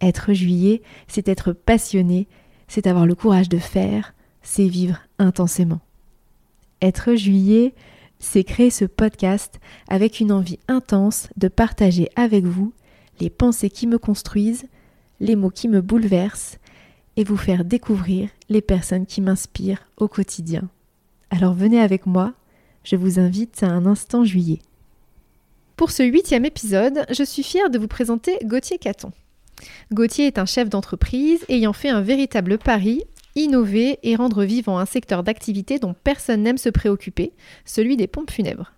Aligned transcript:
Être 0.00 0.32
juillet, 0.32 0.82
c'est 1.08 1.28
être 1.28 1.52
passionné, 1.52 2.28
c'est 2.68 2.86
avoir 2.86 3.06
le 3.06 3.14
courage 3.14 3.48
de 3.48 3.58
faire, 3.58 4.14
c'est 4.42 4.68
vivre 4.68 4.98
intensément. 5.18 5.80
Être 6.80 7.14
juillet, 7.14 7.74
c'est 8.18 8.44
créer 8.44 8.70
ce 8.70 8.84
podcast 8.84 9.60
avec 9.88 10.20
une 10.20 10.32
envie 10.32 10.58
intense 10.68 11.28
de 11.36 11.48
partager 11.48 12.08
avec 12.16 12.44
vous 12.44 12.72
les 13.18 13.30
pensées 13.30 13.70
qui 13.70 13.86
me 13.86 13.98
construisent, 13.98 14.66
les 15.20 15.36
mots 15.36 15.50
qui 15.50 15.68
me 15.68 15.82
bouleversent 15.82 16.58
et 17.16 17.24
vous 17.24 17.36
faire 17.36 17.64
découvrir 17.64 18.30
les 18.48 18.62
personnes 18.62 19.06
qui 19.06 19.20
m'inspirent 19.20 19.86
au 19.98 20.08
quotidien. 20.08 20.68
Alors 21.30 21.54
venez 21.54 21.80
avec 21.80 22.06
moi, 22.06 22.32
je 22.84 22.96
vous 22.96 23.18
invite 23.18 23.62
à 23.62 23.68
un 23.68 23.84
instant 23.84 24.24
juillet. 24.24 24.60
Pour 25.76 25.90
ce 25.90 26.02
huitième 26.02 26.44
épisode, 26.44 27.04
je 27.10 27.22
suis 27.22 27.42
fière 27.42 27.70
de 27.70 27.78
vous 27.78 27.88
présenter 27.88 28.38
Gauthier 28.44 28.78
Caton. 28.78 29.12
Gauthier 29.92 30.26
est 30.26 30.38
un 30.38 30.46
chef 30.46 30.68
d'entreprise 30.68 31.44
ayant 31.48 31.72
fait 31.72 31.88
un 31.88 32.00
véritable 32.00 32.58
pari, 32.58 33.02
innover 33.34 33.98
et 34.02 34.16
rendre 34.16 34.44
vivant 34.44 34.78
un 34.78 34.86
secteur 34.86 35.22
d'activité 35.22 35.78
dont 35.78 35.94
personne 35.94 36.42
n'aime 36.42 36.58
se 36.58 36.68
préoccuper, 36.68 37.32
celui 37.64 37.96
des 37.96 38.06
pompes 38.06 38.30
funèbres. 38.30 38.72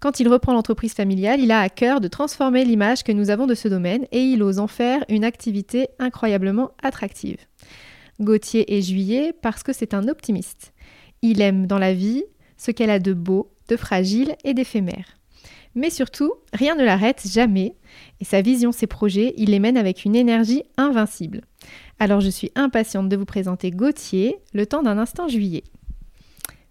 Quand 0.00 0.18
il 0.18 0.28
reprend 0.28 0.52
l'entreprise 0.52 0.94
familiale, 0.94 1.40
il 1.40 1.52
a 1.52 1.60
à 1.60 1.68
cœur 1.68 2.00
de 2.00 2.08
transformer 2.08 2.64
l'image 2.64 3.04
que 3.04 3.12
nous 3.12 3.30
avons 3.30 3.46
de 3.46 3.54
ce 3.54 3.68
domaine 3.68 4.06
et 4.10 4.20
il 4.20 4.42
ose 4.42 4.58
en 4.58 4.66
faire 4.66 5.04
une 5.08 5.24
activité 5.24 5.88
incroyablement 6.00 6.72
attractive. 6.82 7.38
Gauthier 8.20 8.76
est 8.76 8.82
juillet 8.82 9.32
parce 9.42 9.62
que 9.62 9.72
c'est 9.72 9.94
un 9.94 10.08
optimiste. 10.08 10.72
Il 11.22 11.40
aime 11.40 11.68
dans 11.68 11.78
la 11.78 11.94
vie 11.94 12.24
ce 12.56 12.72
qu'elle 12.72 12.90
a 12.90 12.98
de 12.98 13.12
beau, 13.12 13.52
de 13.68 13.76
fragile 13.76 14.34
et 14.44 14.54
d'éphémère. 14.54 15.21
Mais 15.74 15.90
surtout, 15.90 16.34
rien 16.52 16.74
ne 16.74 16.84
l'arrête 16.84 17.22
jamais, 17.26 17.74
et 18.20 18.24
sa 18.24 18.42
vision, 18.42 18.72
ses 18.72 18.86
projets, 18.86 19.34
il 19.36 19.50
les 19.50 19.58
mène 19.58 19.76
avec 19.76 20.04
une 20.04 20.14
énergie 20.14 20.64
invincible. 20.76 21.42
Alors 21.98 22.20
je 22.20 22.30
suis 22.30 22.50
impatiente 22.54 23.08
de 23.08 23.16
vous 23.16 23.24
présenter 23.24 23.70
Gauthier, 23.70 24.36
le 24.52 24.66
temps 24.66 24.82
d'un 24.82 24.98
instant 24.98 25.28
juillet. 25.28 25.64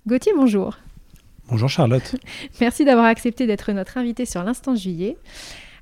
Gauthier, 0.07 0.33
bonjour. 0.35 0.77
Bonjour 1.47 1.69
Charlotte. 1.69 2.15
Merci 2.61 2.85
d'avoir 2.85 3.05
accepté 3.05 3.47
d'être 3.47 3.71
notre 3.71 3.97
invité 3.97 4.25
sur 4.25 4.43
l'instant 4.43 4.75
juillet. 4.75 5.17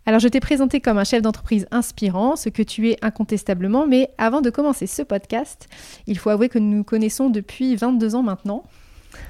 Alors 0.06 0.19
je 0.19 0.28
t'ai 0.28 0.40
présenté 0.40 0.81
comme 0.81 0.97
un 0.97 1.03
chef 1.03 1.22
d'entreprise 1.22 1.68
inspirant, 1.72 2.35
ce 2.35 2.50
que 2.50 2.63
tu 2.63 2.90
es 2.90 2.97
incontestablement, 3.02 3.85
mais 3.85 4.09
avant 4.18 4.41
de 4.41 4.50
commencer 4.50 4.88
ce 4.88 5.02
podcast, 5.02 5.68
il 6.08 6.18
faut 6.18 6.29
avouer 6.29 6.50
que 6.50 6.58
nous 6.58 6.78
nous 6.78 6.84
connaissons 6.84 7.29
depuis 7.29 7.75
22 7.75 8.16
ans 8.16 8.24
maintenant. 8.24 8.63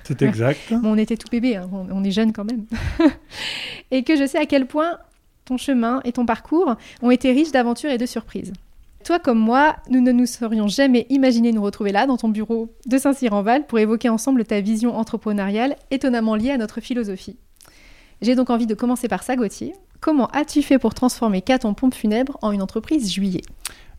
C'est 0.03 0.21
exact. 0.21 0.59
on 0.83 0.97
était 0.97 1.17
tout 1.17 1.27
bébé, 1.29 1.55
hein, 1.55 1.69
on, 1.71 2.03
est 2.03 2.11
jeune 2.11 2.33
quand 2.33 2.45
même. 2.45 2.65
et 3.91 4.03
que 4.03 4.15
je 4.15 4.25
sais 4.25 4.37
à 4.37 4.45
quel 4.45 4.65
point 4.65 4.97
ton 5.45 5.57
chemin 5.57 6.01
et 6.03 6.11
ton 6.11 6.25
parcours 6.25 6.75
ont 7.01 7.11
été 7.11 7.31
riches 7.31 7.51
d'aventures 7.51 7.91
et 7.91 7.97
de 7.97 8.05
surprises. 8.05 8.53
Toi 9.03 9.19
comme 9.19 9.39
moi, 9.39 9.77
nous 9.89 10.01
ne 10.01 10.11
nous 10.11 10.25
serions 10.25 10.67
jamais 10.67 11.05
imaginé 11.09 11.51
nous 11.51 11.61
retrouver 11.61 11.91
là, 11.91 12.05
dans 12.05 12.17
ton 12.17 12.29
bureau 12.29 12.73
de 12.85 12.97
Saint-Cyr-en-Val, 12.97 13.65
pour 13.65 13.79
évoquer 13.79 14.09
ensemble 14.09 14.43
ta 14.45 14.61
vision 14.61 14.97
entrepreneuriale 14.97 15.75
étonnamment 15.91 16.35
liée 16.35 16.51
à 16.51 16.57
notre 16.57 16.81
philosophie. 16.81 17.37
J'ai 18.21 18.35
donc 18.35 18.49
envie 18.49 18.67
de 18.67 18.75
commencer 18.75 19.07
par 19.07 19.23
ça, 19.23 19.35
Gauthier. 19.35 19.73
Comment 20.01 20.27
as-tu 20.27 20.61
fait 20.61 20.79
pour 20.79 20.93
transformer 20.93 21.41
Caton 21.41 21.73
Pompe 21.73 21.95
Funèbre 21.95 22.37
en 22.41 22.51
une 22.51 22.61
entreprise 22.61 23.11
juillet? 23.11 23.41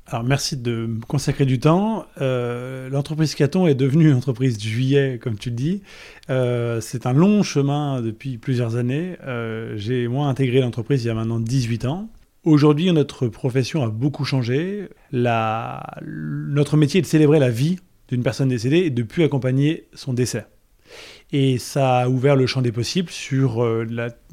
Alors 0.07 0.25
merci 0.25 0.57
de 0.57 0.87
me 0.87 1.01
consacrer 1.03 1.47
du 1.47 1.61
temps. 1.61 2.05
Euh, 2.21 2.89
l'entreprise 2.89 3.37
Caton 3.37 3.69
est 3.69 3.77
devenue 3.77 4.13
entreprise 4.13 4.59
de 4.59 4.63
juillet, 4.63 5.21
comme 5.23 5.39
tu 5.39 5.51
le 5.51 5.57
dis. 5.57 5.83
Euh, 6.31 6.81
c'est 6.81 7.07
un 7.07 7.13
long 7.13 7.45
chemin 7.45 8.01
depuis 8.01 8.37
plusieurs 8.37 8.75
années. 8.75 9.17
Euh, 9.25 9.75
j'ai 9.77 10.09
moi 10.09 10.27
intégré 10.27 10.61
l'entreprise 10.61 11.05
il 11.05 11.07
y 11.07 11.11
a 11.11 11.15
maintenant 11.15 11.39
18 11.39 11.85
ans. 11.85 12.09
Aujourd'hui, 12.43 12.91
notre 12.93 13.29
profession 13.29 13.85
a 13.85 13.89
beaucoup 13.89 14.25
changé. 14.25 14.89
Notre 15.13 16.77
métier 16.77 16.99
est 16.99 17.03
de 17.03 17.07
célébrer 17.07 17.39
la 17.39 17.51
vie 17.51 17.79
d'une 18.09 18.25
personne 18.25 18.49
décédée 18.49 18.79
et 18.79 18.91
de 18.91 19.03
plus 19.05 19.23
accompagner 19.23 19.87
son 19.95 20.13
décès. 20.13 20.47
Et 21.33 21.59
ça 21.59 21.99
a 21.99 22.09
ouvert 22.09 22.35
le 22.35 22.47
champ 22.47 22.63
des 22.63 22.73
possibles 22.73 23.11
sur 23.11 23.65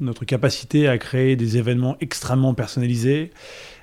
notre 0.00 0.24
capacité 0.24 0.88
à 0.88 0.98
créer 0.98 1.36
des 1.36 1.58
événements 1.58 1.96
extrêmement 2.00 2.54
personnalisés, 2.54 3.30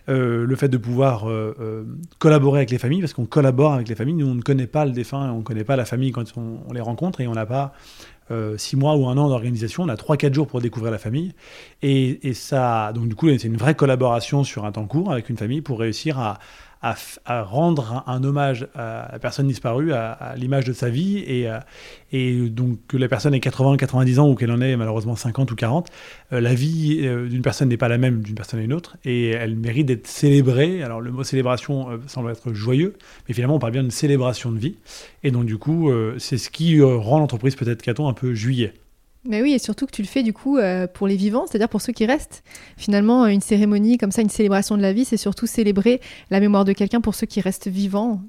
euh, 0.08 0.46
le 0.46 0.56
fait 0.56 0.68
de 0.68 0.78
pouvoir 0.78 1.28
euh, 1.28 1.56
euh, 1.60 1.84
collaborer 2.20 2.60
avec 2.60 2.72
les 2.72 2.78
familles, 2.78 3.02
parce 3.02 3.14
qu'on 3.14 3.26
collabore 3.26 3.74
avec 3.74 3.88
les 3.88 3.96
familles. 3.96 4.16
Nous, 4.16 4.28
on 4.28 4.36
ne 4.36 4.42
connaît 4.42 4.68
pas 4.68 4.86
le 4.86 4.92
défunt, 4.92 5.32
on 5.32 5.40
ne 5.40 5.44
connaît 5.44 5.64
pas 5.64 5.76
la 5.76 5.86
famille 5.86 6.12
quand 6.12 6.26
on, 6.38 6.72
les 6.74 6.82
rencontre, 6.82 7.22
et 7.22 7.28
on 7.28 7.34
n'a 7.34 7.46
pas 7.46 7.74
six 8.58 8.76
mois 8.76 8.96
ou 8.96 9.06
un 9.06 9.18
an 9.20 9.30
d'organisation, 9.30 9.84
on 9.84 9.88
a 9.88 9.98
trois, 9.98 10.18
quatre 10.18 10.34
jours 10.34 10.48
pour 10.48 10.60
découvrir 10.60 10.92
la 10.92 10.98
famille. 10.98 11.34
Et, 11.84 12.28
et 12.28 12.34
ça, 12.34 12.92
donc 12.92 13.08
du 13.08 13.14
coup, 13.14 13.30
c'est 13.30 13.48
une 13.48 13.56
vraie 13.56 13.76
collaboration 13.76 14.44
sur 14.44 14.66
un 14.66 14.72
temps 14.72 14.88
court 14.88 15.12
avec 15.12 15.30
une 15.30 15.38
famille 15.38 15.62
pour 15.62 15.80
réussir 15.80 16.18
à, 16.18 16.40
à, 16.81 17.41
rendre 17.44 18.03
un, 18.06 18.24
hommage 18.24 18.68
à 18.75 19.09
la 19.12 19.19
personne 19.19 19.47
disparue, 19.47 19.94
à, 19.94 20.36
l'image 20.38 20.66
de 20.66 20.74
sa 20.74 20.90
vie, 20.90 21.18
et, 21.19 21.50
euh, 21.50 21.59
et 22.12 22.50
donc 22.50 22.78
que 22.88 22.97
la 22.97 23.08
personne 23.08 23.34
ait 23.34 23.40
80, 23.40 23.78
90 23.78 24.19
ans 24.19 24.30
ou 24.30 24.36
qu'elle 24.36 24.52
en 24.52 24.62
ait 24.62 24.75
malheureusement 24.75 25.16
50 25.16 25.52
ou 25.52 25.56
40, 25.56 25.90
euh, 26.34 26.40
la 26.40 26.53
vie 26.53 27.00
euh, 27.03 27.28
d'une 27.28 27.41
personne 27.41 27.69
n'est 27.69 27.78
pas 27.78 27.88
la 27.88 27.97
même 27.97 28.22
d'une 28.22 28.35
personne 28.35 28.59
à 28.59 28.64
une 28.64 28.74
autre, 28.74 28.97
et 29.03 29.30
elle 29.30 29.56
mérite 29.56 29.88
d'être 29.88 30.08
célébrée. 30.08 30.84
Alors 30.84 31.02
le 31.02 31.11
mot 31.11 31.23
célébration 31.23 32.00
semble 32.08 32.32
être 32.32 32.53
joyeux, 32.53 32.94
mais 33.28 33.34
finalement 33.34 33.55
on 33.55 33.59
parle 33.59 33.73
bien 33.73 33.82
d'une 33.82 33.91
célébration 33.91 34.52
de 34.52 34.59
vie, 34.59 34.76
et 35.23 35.32
donc 35.32 35.46
du 35.46 35.58
coup 35.58 35.91
c'est 36.17 36.38
ce 36.38 36.50
qui 36.50 36.82
rend 36.82 37.20
l'entreprise 37.20 37.55
peut-être 37.55 37.82
Caton 37.82 38.08
un 38.08 38.14
peu 38.14 38.34
juillet. 38.34 38.73
Mais 39.28 39.42
oui, 39.42 39.54
et 39.54 39.60
surtout 39.60 39.88
que 39.88 39.92
tu 39.92 40.04
le 40.04 40.08
fais 40.08 40.22
du 40.22 40.34
coup 40.34 40.58
euh, 40.58 40.86
pour 40.88 41.08
les 41.08 41.16
vivants, 41.16 41.46
c'est-à-dire 41.48 41.70
pour 41.70 41.82
ceux 41.82 41.94
qui 41.94 42.06
restent. 42.06 42.44
Finalement, 42.78 43.26
une 43.26 43.42
cérémonie 43.42 43.98
comme 43.98 44.12
ça, 44.12 44.22
une 44.22 44.30
célébration 44.30 44.78
de 44.78 44.82
la 44.82 44.94
vie, 44.94 45.04
c'est 45.04 45.18
surtout 45.18 45.48
célébrer 45.48 46.00
la 46.30 46.40
mémoire 46.40 46.64
de 46.64 46.74
quelqu'un 46.74 47.02
pour 47.02 47.16
ceux 47.16 47.26
qui 47.26 47.42
restent 47.42 47.68
vivants. 47.68 48.22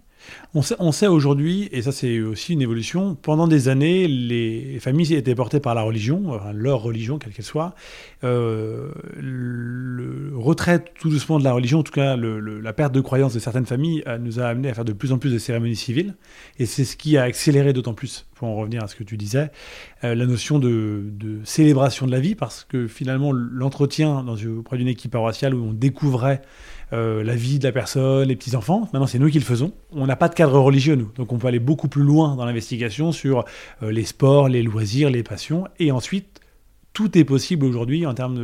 On 0.55 0.93
sait, 0.93 1.07
aujourd'hui, 1.07 1.69
et 1.73 1.83
ça 1.83 1.93
c'est 1.93 2.21
aussi 2.21 2.55
une 2.55 2.63
évolution, 2.63 3.15
pendant 3.15 3.47
des 3.47 3.69
années, 3.69 4.09
les 4.09 4.79
familles 4.81 5.15
étaient 5.15 5.35
portées 5.35 5.61
par 5.61 5.75
la 5.75 5.83
religion, 5.83 6.41
leur 6.53 6.83
religion, 6.83 7.19
quelle 7.19 7.33
qu'elle 7.33 7.45
soit. 7.45 7.75
Euh, 8.25 8.91
le 9.17 10.33
retrait 10.35 10.83
tout 10.99 11.11
doucement 11.11 11.39
de 11.39 11.45
la 11.45 11.53
religion, 11.53 11.81
en 11.81 11.83
tout 11.83 11.93
cas 11.93 12.17
la 12.17 12.73
perte 12.73 12.93
de 12.93 13.01
croyance 13.01 13.35
de 13.35 13.39
certaines 13.39 13.67
familles, 13.67 14.03
euh, 14.07 14.19
nous 14.19 14.41
a 14.41 14.47
amené 14.47 14.71
à 14.71 14.75
faire 14.75 14.85
de 14.85 14.93
plus 14.93 15.13
en 15.13 15.19
plus 15.19 15.33
de 15.33 15.39
cérémonies 15.39 15.77
civiles. 15.77 16.17
Et 16.59 16.67
c'est 16.67 16.85
ce 16.85 16.97
qui 16.97 17.17
a 17.17 17.23
accéléré 17.23 17.73
d'autant 17.73 17.95
plus, 17.95 18.27
pour 18.37 18.49
en 18.49 18.55
revenir 18.55 18.85
à 18.85 18.87
ce 18.87 18.95
que 18.95 19.03
tu 19.03 19.17
disais, 19.17 19.51
euh, 20.05 20.15
la 20.15 20.27
notion 20.27 20.59
de, 20.59 21.11
célébration 21.45 22.07
de 22.07 22.13
la 22.13 22.21
vie, 22.21 22.35
parce 22.35 22.65
que 22.65 22.87
finalement 22.87 23.33
l'entretien 23.33 24.25
auprès 24.59 24.77
d'une 24.77 24.89
équipe 24.89 25.11
paroissiale 25.11 25.55
où 25.55 25.65
on 25.65 25.73
découvrait 25.73 26.43
euh, 26.93 27.25
la 27.25 27.35
vie 27.35 27.59
de 27.59 27.65
la 27.65 27.73
personne, 27.73 28.29
les 28.29 28.37
petits-enfants. 28.37 28.89
Maintenant, 28.93 29.07
c'est 29.07 29.19
nous 29.19 29.29
qui 29.29 29.39
le 29.39 29.45
faisons. 29.45 29.73
On 29.91 30.07
n'a 30.07 30.17
pas 30.17 30.29
de 30.29 30.35
cadre 30.35 30.59
religieux, 30.61 30.95
nous. 30.95 31.11
Donc, 31.17 31.33
on 31.33 31.39
peut 31.39 31.49
aller 31.49 31.59
beaucoup 31.59 31.89
plus 31.89 32.03
loin 32.03 32.37
dans 32.37 32.45
l'investigation 32.45 33.11
sur 33.11 33.45
euh, 33.83 33.91
les 33.91 34.05
sports, 34.05 34.49
les 34.49 34.63
loisirs, 34.63 35.11
les 35.11 35.23
passions. 35.23 35.67
Et 35.81 35.91
ensuite, 35.91 36.41
tout 36.93 37.19
est 37.19 37.25
possible 37.25 37.65
aujourd'hui 37.65 38.07
en 38.07 38.15
termes 38.15 38.37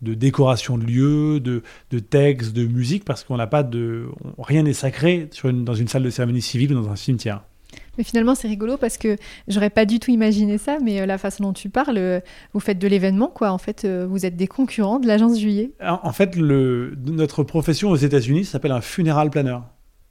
de, 0.00 0.14
décoration 0.14 0.78
de 0.78 0.84
lieux, 0.84 1.40
de 1.40 1.98
textes, 1.98 2.52
de 2.52 2.64
musique, 2.66 3.04
parce 3.04 3.22
qu'on 3.22 3.36
n'a 3.36 3.46
pas 3.46 3.62
de. 3.62 4.08
rien 4.38 4.62
n'est 4.62 4.72
sacré 4.72 5.28
dans 5.44 5.74
une 5.74 5.88
salle 5.88 6.02
de 6.02 6.10
cérémonie 6.10 6.42
civile 6.42 6.72
ou 6.72 6.82
dans 6.82 6.90
un 6.90 6.96
cimetière. 6.96 7.42
Mais 7.98 8.04
finalement, 8.04 8.34
c'est 8.34 8.48
rigolo 8.48 8.76
parce 8.76 8.98
que 8.98 9.16
j'aurais 9.48 9.70
pas 9.70 9.84
du 9.84 10.00
tout 10.00 10.10
imaginé 10.10 10.58
ça, 10.58 10.78
mais 10.82 11.00
euh, 11.00 11.06
la 11.06 11.18
façon 11.18 11.44
dont 11.44 11.52
tu 11.52 11.68
parles, 11.68 11.98
euh, 11.98 12.20
vous 12.52 12.60
faites 12.60 12.78
de 12.78 12.88
l'événement, 12.88 13.28
quoi. 13.28 13.50
En 13.50 13.58
fait, 13.58 13.84
euh, 13.84 14.06
vous 14.08 14.26
êtes 14.26 14.36
des 14.36 14.46
concurrents 14.46 14.98
de 14.98 15.06
l'agence 15.06 15.38
Juillet. 15.38 15.72
En 15.80 16.12
fait, 16.12 16.36
le, 16.36 16.94
notre 17.06 17.42
profession 17.42 17.90
aux 17.90 17.96
États-Unis 17.96 18.44
s'appelle 18.44 18.72
un 18.72 18.80
funeral 18.80 19.30
planner. 19.30 19.58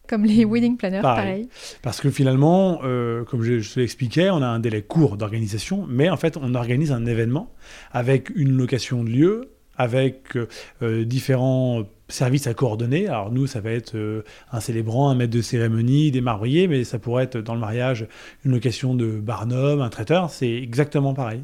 Comme 0.07 0.25
les 0.25 0.43
wedding 0.43 0.75
planners, 0.75 1.01
pareil. 1.01 1.47
Parce 1.81 2.01
que 2.01 2.09
finalement, 2.09 2.81
euh, 2.83 3.23
comme 3.23 3.41
je, 3.41 3.59
je 3.59 3.73
te 3.73 3.79
l'expliquais, 3.79 4.29
on 4.29 4.41
a 4.41 4.47
un 4.47 4.59
délai 4.59 4.81
court 4.81 5.15
d'organisation, 5.15 5.85
mais 5.87 6.09
en 6.09 6.17
fait, 6.17 6.35
on 6.35 6.55
organise 6.55 6.91
un 6.91 7.05
événement 7.05 7.53
avec 7.93 8.29
une 8.35 8.57
location 8.57 9.05
de 9.05 9.09
lieu, 9.09 9.53
avec 9.77 10.37
euh, 10.81 11.05
différents 11.05 11.83
services 12.13 12.47
à 12.47 12.53
coordonner. 12.53 13.07
Alors 13.07 13.31
nous, 13.31 13.47
ça 13.47 13.61
va 13.61 13.71
être 13.71 13.95
euh, 13.95 14.23
un 14.51 14.59
célébrant, 14.59 15.09
un 15.09 15.15
maître 15.15 15.33
de 15.33 15.41
cérémonie, 15.41 16.11
des 16.11 16.21
mariés, 16.21 16.67
mais 16.67 16.83
ça 16.83 16.99
pourrait 16.99 17.25
être 17.25 17.37
dans 17.37 17.53
le 17.53 17.59
mariage 17.59 18.07
une 18.45 18.51
location 18.51 18.95
de 18.95 19.07
barnum, 19.19 19.81
un 19.81 19.89
traiteur. 19.89 20.29
C'est 20.29 20.51
exactement 20.51 21.13
pareil. 21.13 21.41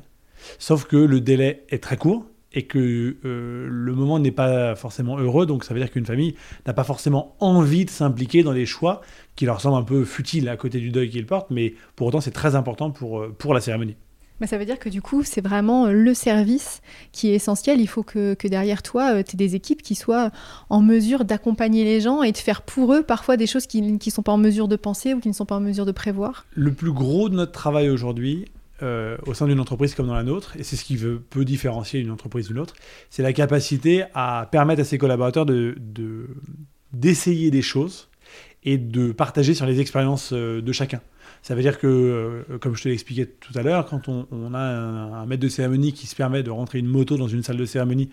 Sauf 0.57 0.85
que 0.85 0.97
le 0.97 1.21
délai 1.21 1.65
est 1.69 1.83
très 1.83 1.97
court 1.97 2.25
et 2.53 2.63
que 2.63 3.17
euh, 3.25 3.67
le 3.69 3.93
moment 3.93 4.17
n'est 4.19 4.31
pas 4.31 4.75
forcément 4.75 5.17
heureux. 5.19 5.45
Donc 5.45 5.63
ça 5.63 5.73
veut 5.73 5.79
dire 5.79 5.91
qu'une 5.91 6.05
famille 6.05 6.35
n'a 6.65 6.73
pas 6.73 6.83
forcément 6.83 7.35
envie 7.39 7.85
de 7.85 7.89
s'impliquer 7.89 8.43
dans 8.43 8.53
des 8.53 8.65
choix 8.65 9.01
qui 9.35 9.45
leur 9.45 9.61
semblent 9.61 9.77
un 9.77 9.83
peu 9.83 10.05
futiles 10.05 10.49
à 10.49 10.57
côté 10.57 10.79
du 10.79 10.91
deuil 10.91 11.09
qu'ils 11.09 11.25
portent, 11.25 11.51
mais 11.51 11.73
pour 11.95 12.07
autant 12.07 12.21
c'est 12.21 12.31
très 12.31 12.55
important 12.55 12.91
pour, 12.91 13.27
pour 13.37 13.53
la 13.53 13.61
cérémonie. 13.61 13.95
Mais 14.39 14.47
ça 14.47 14.57
veut 14.57 14.65
dire 14.65 14.79
que 14.79 14.89
du 14.89 15.01
coup, 15.01 15.23
c'est 15.23 15.41
vraiment 15.41 15.87
euh, 15.87 15.91
le 15.91 16.13
service 16.13 16.81
qui 17.11 17.29
est 17.29 17.35
essentiel. 17.35 17.81
Il 17.81 17.87
faut 17.87 18.03
que, 18.03 18.35
derrière 18.47 18.81
toi, 18.81 19.13
euh, 19.13 19.23
tu 19.23 19.35
aies 19.35 19.37
des 19.37 19.55
équipes 19.55 19.81
qui 19.81 19.95
soient 19.95 20.31
en 20.69 20.81
mesure 20.81 21.25
d'accompagner 21.25 21.83
les 21.83 22.01
gens 22.01 22.23
et 22.23 22.31
de 22.31 22.37
faire 22.37 22.61
pour 22.61 22.93
eux 22.93 23.03
parfois 23.03 23.37
des 23.37 23.47
choses 23.47 23.67
qu'ils 23.67 23.93
ne 23.93 23.99
sont 24.09 24.23
pas 24.23 24.31
en 24.31 24.37
mesure 24.37 24.67
de 24.67 24.75
penser 24.75 25.13
ou 25.13 25.19
qui 25.19 25.27
ne 25.27 25.33
sont 25.33 25.45
pas 25.45 25.55
en 25.55 25.61
mesure 25.61 25.85
de 25.85 25.91
prévoir. 25.91 26.45
Le 26.53 26.71
plus 26.71 26.91
gros 26.91 27.29
de 27.29 27.35
notre 27.35 27.51
travail 27.51 27.89
aujourd'hui, 27.89 28.45
euh, 28.81 29.17
au 29.27 29.33
sein 29.33 29.47
d'une 29.47 29.59
entreprise 29.59 29.93
comme 29.93 30.07
dans 30.07 30.13
la 30.13 30.23
nôtre, 30.23 30.55
et 30.57 30.63
c'est 30.63 30.77
ce 30.77 30.85
qui 30.85 30.97
peut 30.97 31.45
différencier 31.45 31.99
une 31.99 32.11
entreprise 32.11 32.47
d'une 32.47 32.59
autre, 32.59 32.75
c'est 33.09 33.23
la 33.23 33.33
capacité 33.33 34.05
à 34.13 34.47
permettre 34.49 34.81
à 34.81 34.85
ses 34.85 34.97
collaborateurs 34.97 35.45
de, 35.45 35.75
d'essayer 36.93 37.51
des 37.51 37.61
choses 37.61 38.07
et 38.63 38.77
de 38.77 39.11
partager 39.11 39.53
sur 39.53 39.65
les 39.65 39.79
expériences 39.81 40.31
de 40.33 40.71
chacun. 40.71 41.01
Ça 41.41 41.55
veut 41.55 41.61
dire 41.61 41.79
que, 41.79 41.87
euh, 41.87 42.57
comme 42.59 42.75
je 42.75 42.83
te 42.83 42.89
l'expliquais 42.89 43.25
tout 43.25 43.57
à 43.57 43.63
l'heure, 43.63 43.85
quand 43.85 44.07
on, 44.07 44.53
a 44.53 44.59
un, 44.59 45.25
maître 45.25 45.41
de 45.41 45.49
cérémonie 45.49 45.93
qui 45.93 46.07
se 46.07 46.15
permet 46.15 46.43
de 46.43 46.51
rentrer 46.51 46.79
une 46.79 46.87
moto 46.87 47.17
dans 47.17 47.27
une 47.27 47.43
salle 47.43 47.57
de 47.57 47.65
cérémonie 47.65 48.09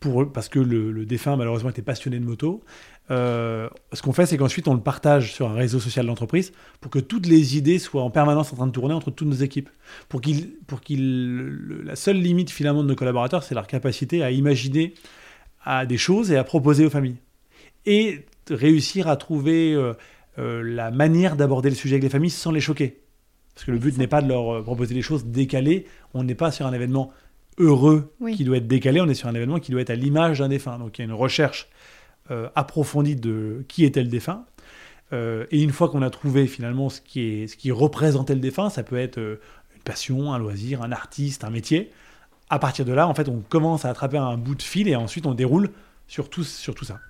pour, 0.00 0.32
parce 0.32 0.48
que 0.48 0.58
le, 0.58 1.06
défunt, 1.06 1.36
malheureusement, 1.36 1.70
était 1.70 1.82
passionné 1.82 2.18
de 2.18 2.24
moto, 2.24 2.64
euh, 3.10 3.68
ce 3.92 4.02
qu'on 4.02 4.12
fait, 4.12 4.26
c'est 4.26 4.36
qu'ensuite, 4.36 4.66
on 4.68 4.74
le 4.74 4.80
partage 4.80 5.32
sur 5.32 5.48
un 5.48 5.54
réseau 5.54 5.80
social 5.80 6.06
d'entreprise 6.06 6.52
pour 6.80 6.90
que 6.90 6.98
toutes 6.98 7.26
les 7.26 7.56
idées 7.56 7.78
soient 7.78 8.02
en 8.02 8.10
permanence 8.10 8.52
en 8.52 8.56
train 8.56 8.66
de 8.66 8.72
tourner 8.72 8.94
entre 8.94 9.10
toutes 9.10 9.28
nos 9.28 9.34
équipes. 9.34 9.68
Pour 10.08 10.20
qu'il, 10.20 10.54
pour 10.66 10.80
qu'il, 10.80 11.82
la 11.84 11.94
seule 11.94 12.16
limite, 12.16 12.50
finalement, 12.50 12.82
de 12.82 12.88
nos 12.88 12.96
collaborateurs, 12.96 13.42
c'est 13.42 13.54
leur 13.54 13.66
capacité 13.66 14.22
à 14.22 14.30
imaginer 14.30 14.94
à 15.64 15.86
des 15.86 15.98
choses 15.98 16.32
et 16.32 16.36
à 16.36 16.42
proposer 16.42 16.84
aux 16.86 16.90
familles. 16.90 17.18
Et 17.86 18.24
réussir 18.50 19.08
à 19.08 19.16
trouver... 19.16 19.74
Euh, 19.74 19.92
euh, 20.38 20.62
la 20.62 20.90
manière 20.90 21.36
d'aborder 21.36 21.68
le 21.68 21.74
sujet 21.74 21.96
avec 21.96 22.04
les 22.04 22.08
familles 22.08 22.30
sans 22.30 22.50
les 22.50 22.60
choquer. 22.60 23.00
Parce 23.54 23.66
que 23.66 23.70
le 23.70 23.78
but 23.78 23.98
n'est 23.98 24.06
pas 24.06 24.22
de 24.22 24.28
leur 24.28 24.54
euh, 24.54 24.62
proposer 24.62 24.94
des 24.94 25.02
choses 25.02 25.26
décalées. 25.26 25.86
On 26.14 26.24
n'est 26.24 26.34
pas 26.34 26.50
sur 26.50 26.66
un 26.66 26.72
événement 26.72 27.12
heureux 27.58 28.14
qui 28.34 28.44
doit 28.44 28.56
être 28.56 28.66
décalé, 28.66 29.02
on 29.02 29.08
est 29.10 29.14
sur 29.14 29.28
un 29.28 29.34
événement 29.34 29.58
qui 29.58 29.72
doit 29.72 29.82
être 29.82 29.90
à 29.90 29.94
l'image 29.94 30.38
d'un 30.38 30.48
défunt. 30.48 30.78
Donc 30.78 30.98
il 30.98 31.02
y 31.02 31.04
a 31.04 31.04
une 31.04 31.12
recherche 31.12 31.68
euh, 32.30 32.48
approfondie 32.54 33.14
de 33.14 33.64
qui 33.68 33.84
était 33.84 34.02
le 34.02 34.08
défunt. 34.08 34.46
et 35.12 35.62
une 35.62 35.70
fois 35.70 35.90
qu'on 35.90 36.00
a 36.00 36.08
trouvé 36.08 36.46
finalement 36.46 36.88
ce 36.88 37.02
qui, 37.02 37.20
est, 37.20 37.46
ce 37.46 37.56
qui 37.56 37.70
représentait 37.70 38.34
le 38.34 38.40
défunt, 38.40 38.70
ça 38.70 38.82
peut 38.82 38.96
être 38.96 39.18
une 39.18 39.82
passion, 39.84 40.32
un 40.32 40.38
loisir, 40.38 40.80
un 40.80 40.92
artiste, 40.92 41.44
un 41.44 41.50
métier. 41.50 41.90
À 42.48 42.58
partir 42.58 42.86
de 42.86 42.92
là, 42.92 43.06
en 43.06 43.14
fait, 43.14 43.28
on 43.28 43.42
commence 43.46 43.84
à 43.84 43.90
attraper 43.90 44.16
un 44.16 44.38
bout 44.38 44.54
de 44.54 44.62
fil 44.62 44.88
et 44.88 44.96
ensuite 44.96 45.26
on 45.26 45.34
déroule 45.34 45.70
sur 46.08 46.30
tout, 46.30 46.44
sur 46.44 46.74
tout 46.74 46.86
ça. 46.86 47.00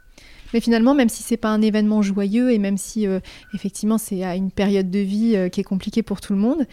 Mais 0.53 0.61
finalement, 0.61 0.95
même 0.95 1.09
si 1.09 1.23
c'est 1.23 1.37
pas 1.37 1.49
un 1.49 1.63
événement 1.63 2.03
joyeux 2.03 2.53
et 2.53 2.59
même 2.59 2.77
si 2.77 3.07
euh, 3.07 3.21
effectivement 3.55 3.99
c'est 3.99 4.25
à 4.25 4.37
une 4.37 4.51
période 4.51 4.91
de 4.91 4.99
vie 4.99 5.37
euh, 5.37 5.49
qui 5.49 5.61
est 5.61 5.65
compliquée 5.65 6.03
pour 6.03 6.21
tout 6.21 6.33
le 6.33 6.39
monde, 6.39 6.67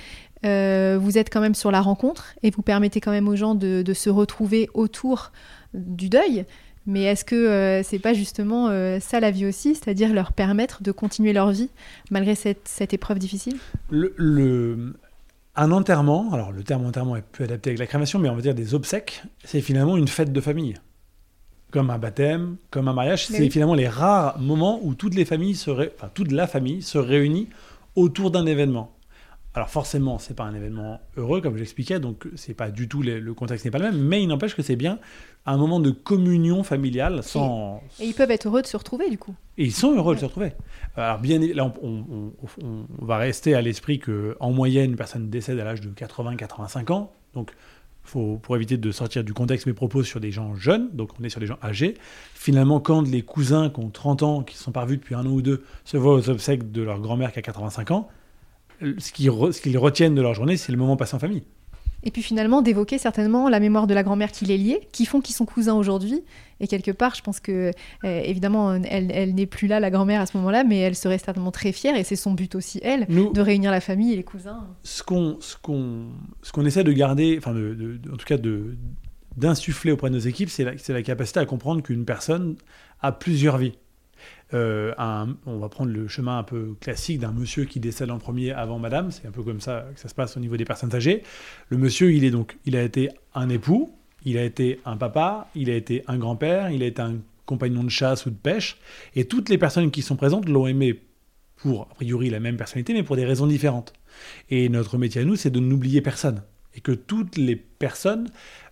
euh, 0.46 0.98
vous 1.02 1.18
êtes 1.18 1.31
quand 1.31 1.42
même 1.42 1.56
sur 1.56 1.72
la 1.72 1.81
rencontre 1.81 2.34
et 2.44 2.52
vous 2.52 2.62
permettez 2.62 3.02
quand 3.02 3.12
même 3.12 3.28
aux 3.28 3.36
gens 3.36 3.56
de, 3.56 3.84
se 3.94 4.10
retrouver 4.10 4.70
autour 4.74 5.31
du 5.74 6.10
deuil. 6.10 6.46
Mais 6.86 7.04
est-ce 7.04 7.26
que 7.26 7.81
c'est 7.84 8.00
pas 8.00 8.14
justement 8.14 8.68
ça 9.00 9.20
la 9.20 9.31
vie 9.31 9.46
aussi, 9.46 9.76
c'est-à-dire 9.76 10.14
leur 10.14 10.31
permettre 10.31 10.81
de 10.81 10.92
continuer 10.92 11.34
leur 11.34 11.52
vie 11.52 11.70
malgré 12.10 12.36
cette, 12.36 12.94
épreuve 12.94 13.20
difficile? 13.20 13.58
Le, 13.90 14.96
Un 15.56 15.72
enterrement, 15.72 16.31
alors 16.31 16.52
le 16.52 16.64
terme 16.64 16.86
enterrement 16.86 17.16
est 17.16 17.22
peu 17.22 17.44
adapté 17.44 17.72
avec 17.72 17.80
la 17.80 17.86
crémation, 17.86 18.18
mais 18.18 18.30
on 18.30 18.36
va 18.36 18.42
dire 18.42 18.56
des 18.56 18.74
obsèques, 18.74 19.24
c'est 19.44 19.62
finalement 19.62 19.98
une 19.98 20.08
fête 20.08 20.31
de 20.31 20.42
famille 20.42 20.76
comme 21.71 21.89
un 21.89 21.98
baptême, 21.98 22.57
comme 22.71 22.88
un 22.88 22.94
mariage. 22.94 23.27
C'est 23.27 23.50
finalement 23.50 23.75
les 23.75 23.88
rares 23.88 24.39
moments 24.39 24.80
où 24.83 24.94
toutes 24.95 25.16
les 25.16 25.25
familles 25.25 25.57
enfin, 25.68 26.10
toute 26.13 26.31
la 26.31 26.48
famille 26.48 26.81
se 26.81 26.98
réunit 26.98 27.50
autour 27.95 28.31
d'un 28.31 28.45
événement. 28.45 28.95
Alors 29.56 29.69
forcément, 29.69 30.19
c'est 30.19 30.36
pas 30.36 30.44
un 30.44 30.54
événement 30.54 31.01
heureux, 31.18 31.42
comme 31.42 31.57
j'expliquais, 31.57 32.00
donc 32.00 32.27
c'est 32.36 32.54
pas 32.54 32.69
du 32.69 32.88
tout 32.88 33.01
le 33.01 33.33
contexte 33.33 33.66
n'est 33.66 33.71
pas 33.71 33.80
le 33.80 33.86
même, 33.86 34.00
mais 34.00 34.21
il 34.21 34.27
n'empêche 34.27 34.56
que 34.56 34.62
c'est 34.62 34.75
bien 34.75 35.00
un 35.45 35.57
moment 35.57 35.80
de 35.80 35.89
communion 35.89 36.63
familiale 36.63 37.24
sans. 37.24 37.81
Et 38.00 38.06
ils 38.06 38.13
peuvent 38.13 38.30
être 38.30 38.45
heureux 38.45 38.62
de 38.62 38.68
se 38.68 38.77
retrouver 38.77 39.10
du 39.10 39.18
coup. 39.18 39.33
Et 39.57 39.66
ils 39.66 39.74
sont 39.74 39.95
heureux 39.95 40.13
de 40.13 40.19
se 40.19 40.25
retrouver. 40.25 40.51
Alors 40.95 41.18
bien, 41.18 41.39
là, 41.39 41.74
on, 41.81 42.31
on 42.62 43.06
va 43.06 43.18
rester 43.18 43.56
à 43.56 43.62
l'esprit 43.62 43.98
que 43.98 44.38
en 44.39 44.51
moyenne, 44.51 44.92
une 44.92 44.95
personne 44.95 45.30
décède 45.30 45.60
à 45.60 45.63
l'âge 45.63 45.81
de 45.81 45.89
80-85 45.89 46.92
ans, 46.92 47.12
donc 47.33 47.51
pour 48.10 48.56
éviter 48.56 48.78
de 48.78 48.92
sortir 48.92 49.24
du 49.24 49.34
contexte 49.34 49.66
mes 49.68 49.74
propos 49.74 50.04
sur 50.04 50.20
des 50.20 50.32
gens 50.32 50.56
jeunes, 50.56 50.90
donc 50.94 51.12
on 51.20 51.24
est 51.24 51.30
sur 51.30 51.40
des 51.40 51.46
gens 51.46 51.60
âgés. 51.64 51.96
Finalement, 52.34 52.80
quand 52.80 53.02
les 53.02 53.22
cousins 53.22 53.70
qui 53.70 53.80
ont 53.80 53.90
30 53.90 54.24
ans, 54.24 54.44
qui 54.44 54.56
ne 54.56 54.60
sont 54.60 54.72
pas 54.72 54.82
revus 54.82 54.98
depuis 54.98 55.16
un 55.16 55.26
an 55.26 55.30
ou 55.30 55.42
deux, 55.42 55.64
se 55.86 55.98
voient 55.98 56.14
aux 56.14 56.30
obsèques 56.30 56.72
de 56.72 56.81
leur 56.81 57.00
grand-mère 57.00 57.31
qui 57.31 57.40
a 57.40 57.42
85 57.42 57.92
ans, 57.92 58.10
ce 58.81 59.12
qu'ils 59.12 59.78
retiennent 59.78 60.16
de 60.16 60.22
leur 60.22 60.33
journée, 60.33 60.57
c'est 60.57 60.72
le 60.72 60.78
moment 60.78 60.95
passé 60.95 61.16
en 61.16 61.19
famille. 61.19 61.44
Et 62.04 62.12
puis 62.12 62.22
finalement, 62.22 62.62
d'évoquer 62.62 62.98
certainement 62.98 63.50
la 63.50 63.60
mémoire 63.60 63.88
de 63.88 63.94
la 63.94 64.04
grand-mère 64.04 64.32
qui 64.32 64.46
les 64.46 64.58
liait, 64.58 64.88
qui 64.92 65.06
font 65.06 65.22
qu'ils 65.22 65.36
sont 65.36 65.46
cousins 65.46 65.76
aujourd'hui. 65.76 66.24
Et 66.62 66.68
quelque 66.68 66.92
part, 66.92 67.16
je 67.16 67.22
pense 67.22 67.40
que, 67.40 67.72
euh, 68.04 68.22
évidemment, 68.24 68.74
elle, 68.74 69.34
n'est 69.34 69.46
plus 69.46 69.68
là, 69.68 69.80
la 69.80 69.90
grand-mère, 69.90 70.22
à 70.22 70.26
ce 70.26 70.36
moment-là, 70.38 70.64
mais 70.64 70.80
elle 70.80 70.96
serait 70.96 71.18
certainement 71.18 71.52
très 71.52 71.72
fière, 71.72 71.96
et 71.96 72.04
c'est 72.04 72.18
son 72.18 72.34
but 72.34 72.56
aussi, 72.56 72.80
elle, 72.84 73.08
de 73.08 73.42
réunir 73.42 73.72
la 73.72 73.80
famille 73.82 74.14
et 74.14 74.16
les 74.16 74.24
cousins. 74.24 74.68
Ce 74.84 75.02
qu'on 75.04 75.38
ce 75.40 75.56
qu'on 76.52 76.66
essaie 76.66 76.84
de 76.84 76.92
garder, 76.92 77.38
enfin, 77.38 77.54
de, 77.54 78.00
en 78.12 78.18
tout 78.18 78.26
cas, 78.26 78.38
d'insuffler 79.38 79.92
auprès 79.92 80.10
de 80.10 80.16
nos 80.16 80.20
équipes, 80.20 80.50
c'est 80.50 80.64
la, 80.64 80.74
la 80.90 81.02
capacité 81.02 81.40
à 81.40 81.46
comprendre 81.46 81.82
qu'une 81.82 82.06
personne 82.06 82.56
a 83.02 83.12
plusieurs 83.12 83.58
vies. 83.58 83.74
Euh, 84.54 84.94
on 85.45 85.57
va 85.57 85.69
prendre 85.69 85.92
le 85.92 86.07
chemin 86.07 86.40
un 86.40 86.44
peu 86.44 86.76
classique 86.80 87.19
d'un 87.19 87.31
monsieur 87.31 87.66
qui 87.66 87.80
décède 87.80 88.09
en 88.09 88.18
premier 88.18 88.52
avant 88.52 88.80
madame, 88.80 89.11
c'est 89.11 89.28
un 89.28 89.31
peu 89.31 89.44
comme 89.44 89.61
ça 89.61 89.85
que 89.94 89.99
ça 89.99 90.09
se 90.09 90.16
passe 90.16 90.38
au 90.38 90.40
niveau 90.40 90.57
des 90.57 90.66
personnes 90.66 90.94
âgées. 90.95 91.23
Le 91.69 91.78
monsieur, 91.78 92.11
il 92.11 92.23
est 92.23 92.31
donc, 92.31 92.57
il 92.66 92.76
a 92.76 92.83
été 92.83 93.09
un 93.35 93.49
époux, 93.49 93.92
il 94.26 94.38
a 94.38 94.44
été 94.44 94.80
un 94.85 94.97
papa, 94.97 95.47
il 95.56 95.69
a 95.69 95.76
été 95.76 96.04
un 96.07 96.18
grand-père, 96.18 96.71
il 96.71 96.83
a 96.83 96.85
été 96.85 97.02
un 97.02 97.18
compagnon 97.45 97.83
de 97.83 97.90
chasse 97.90 98.26
ou 98.26 98.30
de 98.30 98.35
pêche, 98.35 98.78
et 99.16 99.26
toutes 99.26 99.49
les 99.49 99.57
personnes 99.57 99.92
qui 99.92 100.02
sont 100.02 100.16
présentes 100.16 100.47
l'ont 100.47 100.68
aimé 100.68 100.99
pour, 101.56 101.83
a 101.92 101.95
priori, 101.95 102.30
la 102.30 102.40
même 102.40 102.57
personnalité, 102.57 102.94
mais 102.94 103.04
pour 103.04 103.16
des 103.16 103.26
raisons 103.26 103.47
différentes. 103.47 103.94
Et 104.49 104.69
notre 104.69 104.97
métier 104.97 105.21
à 105.21 105.26
nous, 105.26 105.35
c'est 105.35 105.49
de 105.49 105.59
n'oublier 105.59 106.02
personne. 106.02 106.44
Et 106.76 106.81
que 106.81 106.92
toutes 106.92 107.38
les 107.38 107.56
personnes 107.56 108.30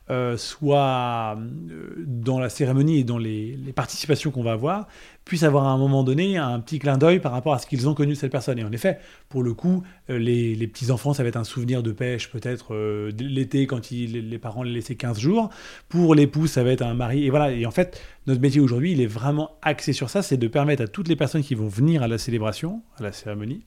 euh, 0.10 0.38
soit 0.38 1.38
euh, 1.38 1.96
dans 1.98 2.40
la 2.40 2.48
cérémonie 2.50 3.00
et 3.00 3.04
dans 3.04 3.18
les, 3.18 3.58
participations 3.76 4.32
qu'on 4.32 4.44
va 4.44 4.54
avoir, 4.54 4.88
puissent 5.28 5.44
avoir 5.44 5.66
à 5.66 5.72
un 5.72 5.78
moment 5.78 6.04
donné 6.04 6.38
un 6.38 6.60
petit 6.60 6.80
clin 6.80 6.98
d'œil 6.98 7.20
par 7.20 7.32
rapport 7.32 7.54
à 7.54 7.60
ce 7.60 7.68
qu'ils 7.68 7.88
ont 7.88 7.94
connu 7.94 8.14
de 8.14 8.18
cette 8.18 8.32
personne. 8.32 8.58
Et 8.60 8.64
en 8.64 8.72
effet, 8.72 9.00
pour 9.30 9.44
le 9.44 9.54
coup, 9.54 9.84
euh, 10.10 10.18
les, 10.18 10.68
petits-enfants, 10.68 11.14
ça 11.14 11.24
va 11.24 11.30
être 11.30 11.38
un 11.38 11.44
souvenir 11.44 11.84
de 11.84 11.92
pêche 11.92 12.30
peut-être 12.30 12.76
l'été 13.18 13.68
quand 13.68 13.90
les 13.92 14.38
parents 14.40 14.64
les 14.64 14.72
laissaient 14.72 14.96
15 14.96 15.20
jours. 15.20 15.50
Pour 15.90 16.16
l'époux, 16.16 16.48
ça 16.48 16.64
va 16.64 16.72
être 16.72 16.82
un 16.82 16.94
mari. 16.94 17.26
Et 17.26 17.30
voilà, 17.30 17.52
et 17.52 17.66
en 17.66 17.72
fait, 17.72 18.02
notre 18.26 18.42
métier 18.42 18.62
aujourd'hui, 18.62 18.92
il 18.92 19.02
est 19.02 19.08
vraiment 19.08 19.52
axé 19.62 19.94
sur 19.94 20.10
ça, 20.10 20.22
c'est 20.22 20.38
de 20.38 20.48
permettre 20.48 20.84
à 20.84 20.88
toutes 20.88 21.08
les 21.08 21.16
personnes 21.16 21.44
qui 21.44 21.56
vont 21.56 21.68
venir 21.68 22.04
à 22.04 22.08
la 22.08 22.18
célébration, 22.18 22.82
à 22.98 23.04
la 23.04 23.12
cérémonie, 23.12 23.64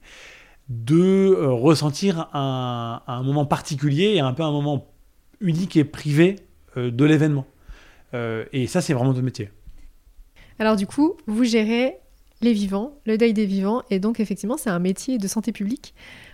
de 0.69 1.35
ressentir 1.35 2.29
un, 2.33 3.01
un 3.07 3.23
moment 3.23 3.45
particulier 3.45 4.13
et 4.15 4.19
un 4.19 4.33
peu 4.33 4.43
un 4.43 4.51
moment 4.51 4.91
unique 5.41 5.75
et 5.75 5.83
privé 5.83 6.37
euh, 6.77 6.91
de 6.91 7.05
l'événement. 7.05 7.45
Euh, 8.13 8.45
et 8.53 8.67
ça, 8.67 8.81
c'est 8.81 8.93
vraiment 8.93 9.09
notre 9.09 9.23
métier. 9.23 9.49
Alors 10.59 10.75
du 10.75 10.87
coup, 10.87 11.15
vous 11.27 11.43
gérez 11.43 11.95
les 12.41 12.53
vivants, 12.53 12.93
le 13.05 13.17
deuil 13.17 13.33
des 13.33 13.45
vivants, 13.45 13.83
et 13.89 13.99
donc 13.99 14.19
effectivement, 14.19 14.57
c'est 14.57 14.69
un 14.69 14.79
métier 14.79 15.17
de 15.17 15.27
santé 15.27 15.51
publique 15.51 15.93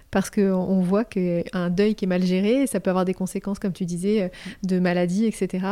parce 0.10 0.30
qu'on 0.30 0.80
voit 0.80 1.04
qu'un 1.04 1.70
deuil 1.70 1.94
qui 1.96 2.06
est 2.06 2.08
mal 2.08 2.24
géré, 2.24 2.66
ça 2.66 2.80
peut 2.80 2.90
avoir 2.90 3.04
des 3.04 3.14
conséquences, 3.14 3.60
comme 3.60 3.74
tu 3.74 3.86
disais, 3.86 4.22
euh, 4.22 4.30
de 4.64 4.80
maladies, 4.80 5.26
etc. 5.26 5.66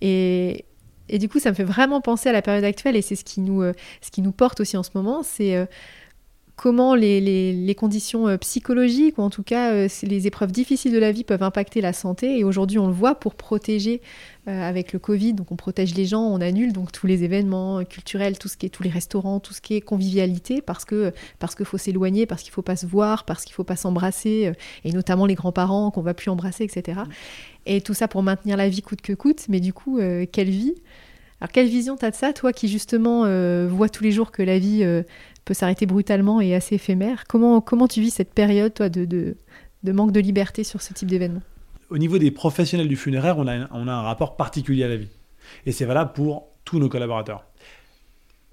Et, 0.00 0.64
et 1.08 1.18
du 1.18 1.28
coup, 1.28 1.38
ça 1.38 1.50
me 1.50 1.54
fait 1.54 1.64
vraiment 1.64 2.00
penser 2.00 2.28
à 2.28 2.32
la 2.32 2.42
période 2.42 2.64
actuelle, 2.64 2.96
et 2.96 3.02
c'est 3.02 3.14
ce, 3.14 3.24
qui 3.24 3.40
nous, 3.40 3.62
ce 3.62 4.10
qui 4.10 4.22
nous 4.22 4.32
porte 4.32 4.58
aussi 4.60 4.76
en 4.76 4.82
ce 4.82 4.90
moment, 4.96 5.22
c'est 5.22 5.68
comment 6.56 6.94
les, 6.94 7.74
conditions 7.78 8.28
euh, 8.28 8.38
psychologiques, 8.38 9.18
ou 9.18 9.22
en 9.22 9.30
tout 9.30 9.42
cas 9.42 9.72
euh, 9.72 9.88
les 10.02 10.26
épreuves 10.26 10.52
difficiles 10.52 10.92
de 10.92 10.98
la 10.98 11.12
vie 11.12 11.22
peuvent 11.22 11.42
impacter 11.42 11.82
la 11.82 11.92
santé. 11.92 12.38
Et 12.38 12.44
aujourd'hui, 12.44 12.78
on 12.78 12.86
le 12.86 12.92
voit 12.92 13.14
pour 13.14 13.34
protéger 13.34 14.00
avec 14.48 14.92
le 14.92 15.00
Covid. 15.00 15.32
Donc 15.32 15.50
on 15.50 15.56
protège 15.56 15.96
les 15.96 16.06
gens, 16.06 16.22
on 16.22 16.40
annule 16.40 16.72
donc 16.72 16.92
tous 16.92 17.08
les 17.08 17.24
événements 17.24 17.84
culturels, 17.84 18.38
tout 18.38 18.46
ce 18.46 18.56
qui 18.56 18.66
est 18.66 18.68
tous 18.68 18.84
les 18.84 18.90
restaurants, 18.90 19.40
tout 19.40 19.52
ce 19.52 19.60
qui 19.60 19.74
est 19.74 19.80
convivialité, 19.80 20.62
parce 20.62 20.84
que 20.84 21.12
parce 21.40 21.56
qu'il 21.56 21.66
faut 21.66 21.78
s'éloigner, 21.78 22.26
parce 22.26 22.44
qu'il 22.44 22.52
faut 22.52 22.62
pas 22.62 22.76
se 22.76 22.86
voir, 22.86 23.24
parce 23.24 23.44
qu'il 23.44 23.54
faut 23.54 23.64
pas 23.64 23.74
s'embrasser, 23.74 24.52
et 24.84 24.92
notamment 24.92 25.26
les 25.26 25.34
grands-parents 25.34 25.90
qu'on 25.90 26.00
va 26.00 26.14
plus 26.14 26.30
embrasser, 26.30 26.62
etc. 26.62 27.00
Et 27.66 27.80
tout 27.80 27.92
ça 27.92 28.06
pour 28.06 28.22
maintenir 28.22 28.56
la 28.56 28.68
vie 28.68 28.82
coûte 28.82 29.00
que 29.00 29.14
coûte. 29.14 29.46
Mais 29.48 29.58
du 29.58 29.72
coup, 29.72 29.98
quelle 30.30 30.50
vie? 30.50 30.76
Alors 31.40 31.52
quelle 31.52 31.68
vision 31.68 31.96
tu 31.96 32.04
as 32.04 32.10
de 32.10 32.16
ça, 32.16 32.32
toi 32.32 32.52
qui 32.52 32.68
justement 32.68 33.24
euh, 33.26 33.68
vois 33.70 33.88
tous 33.88 34.02
les 34.02 34.12
jours 34.12 34.30
que 34.30 34.42
la 34.42 34.58
vie 34.58 34.82
euh, 34.82 35.02
peut 35.46 35.54
s'arrêter 35.54 35.86
brutalement 35.86 36.42
et 36.42 36.54
assez 36.54 36.74
éphémère 36.74 37.24
comment, 37.26 37.62
comment 37.62 37.88
tu 37.88 38.02
vis 38.02 38.10
cette 38.10 38.34
période, 38.34 38.74
toi, 38.74 38.90
de, 38.90 39.06
de, 39.06 39.92
manque 39.92 40.12
de 40.12 40.20
liberté 40.20 40.64
sur 40.64 40.82
ce 40.82 40.92
type 40.92 41.08
d'événement? 41.08 41.40
Au 41.88 41.96
niveau 41.96 42.18
des 42.18 42.32
professionnels 42.32 42.88
du 42.88 42.96
funéraire, 42.96 43.38
on 43.38 43.46
a, 43.46 43.68
on 43.72 43.88
a 43.88 43.92
un 43.92 44.02
rapport 44.02 44.36
particulier 44.36 44.84
à 44.84 44.88
la 44.88 44.96
vie. 44.96 45.08
Et 45.64 45.72
c'est 45.72 45.84
valable 45.84 46.12
pour 46.12 46.48
tous 46.64 46.80
nos 46.80 46.88
collaborateurs. 46.88 47.44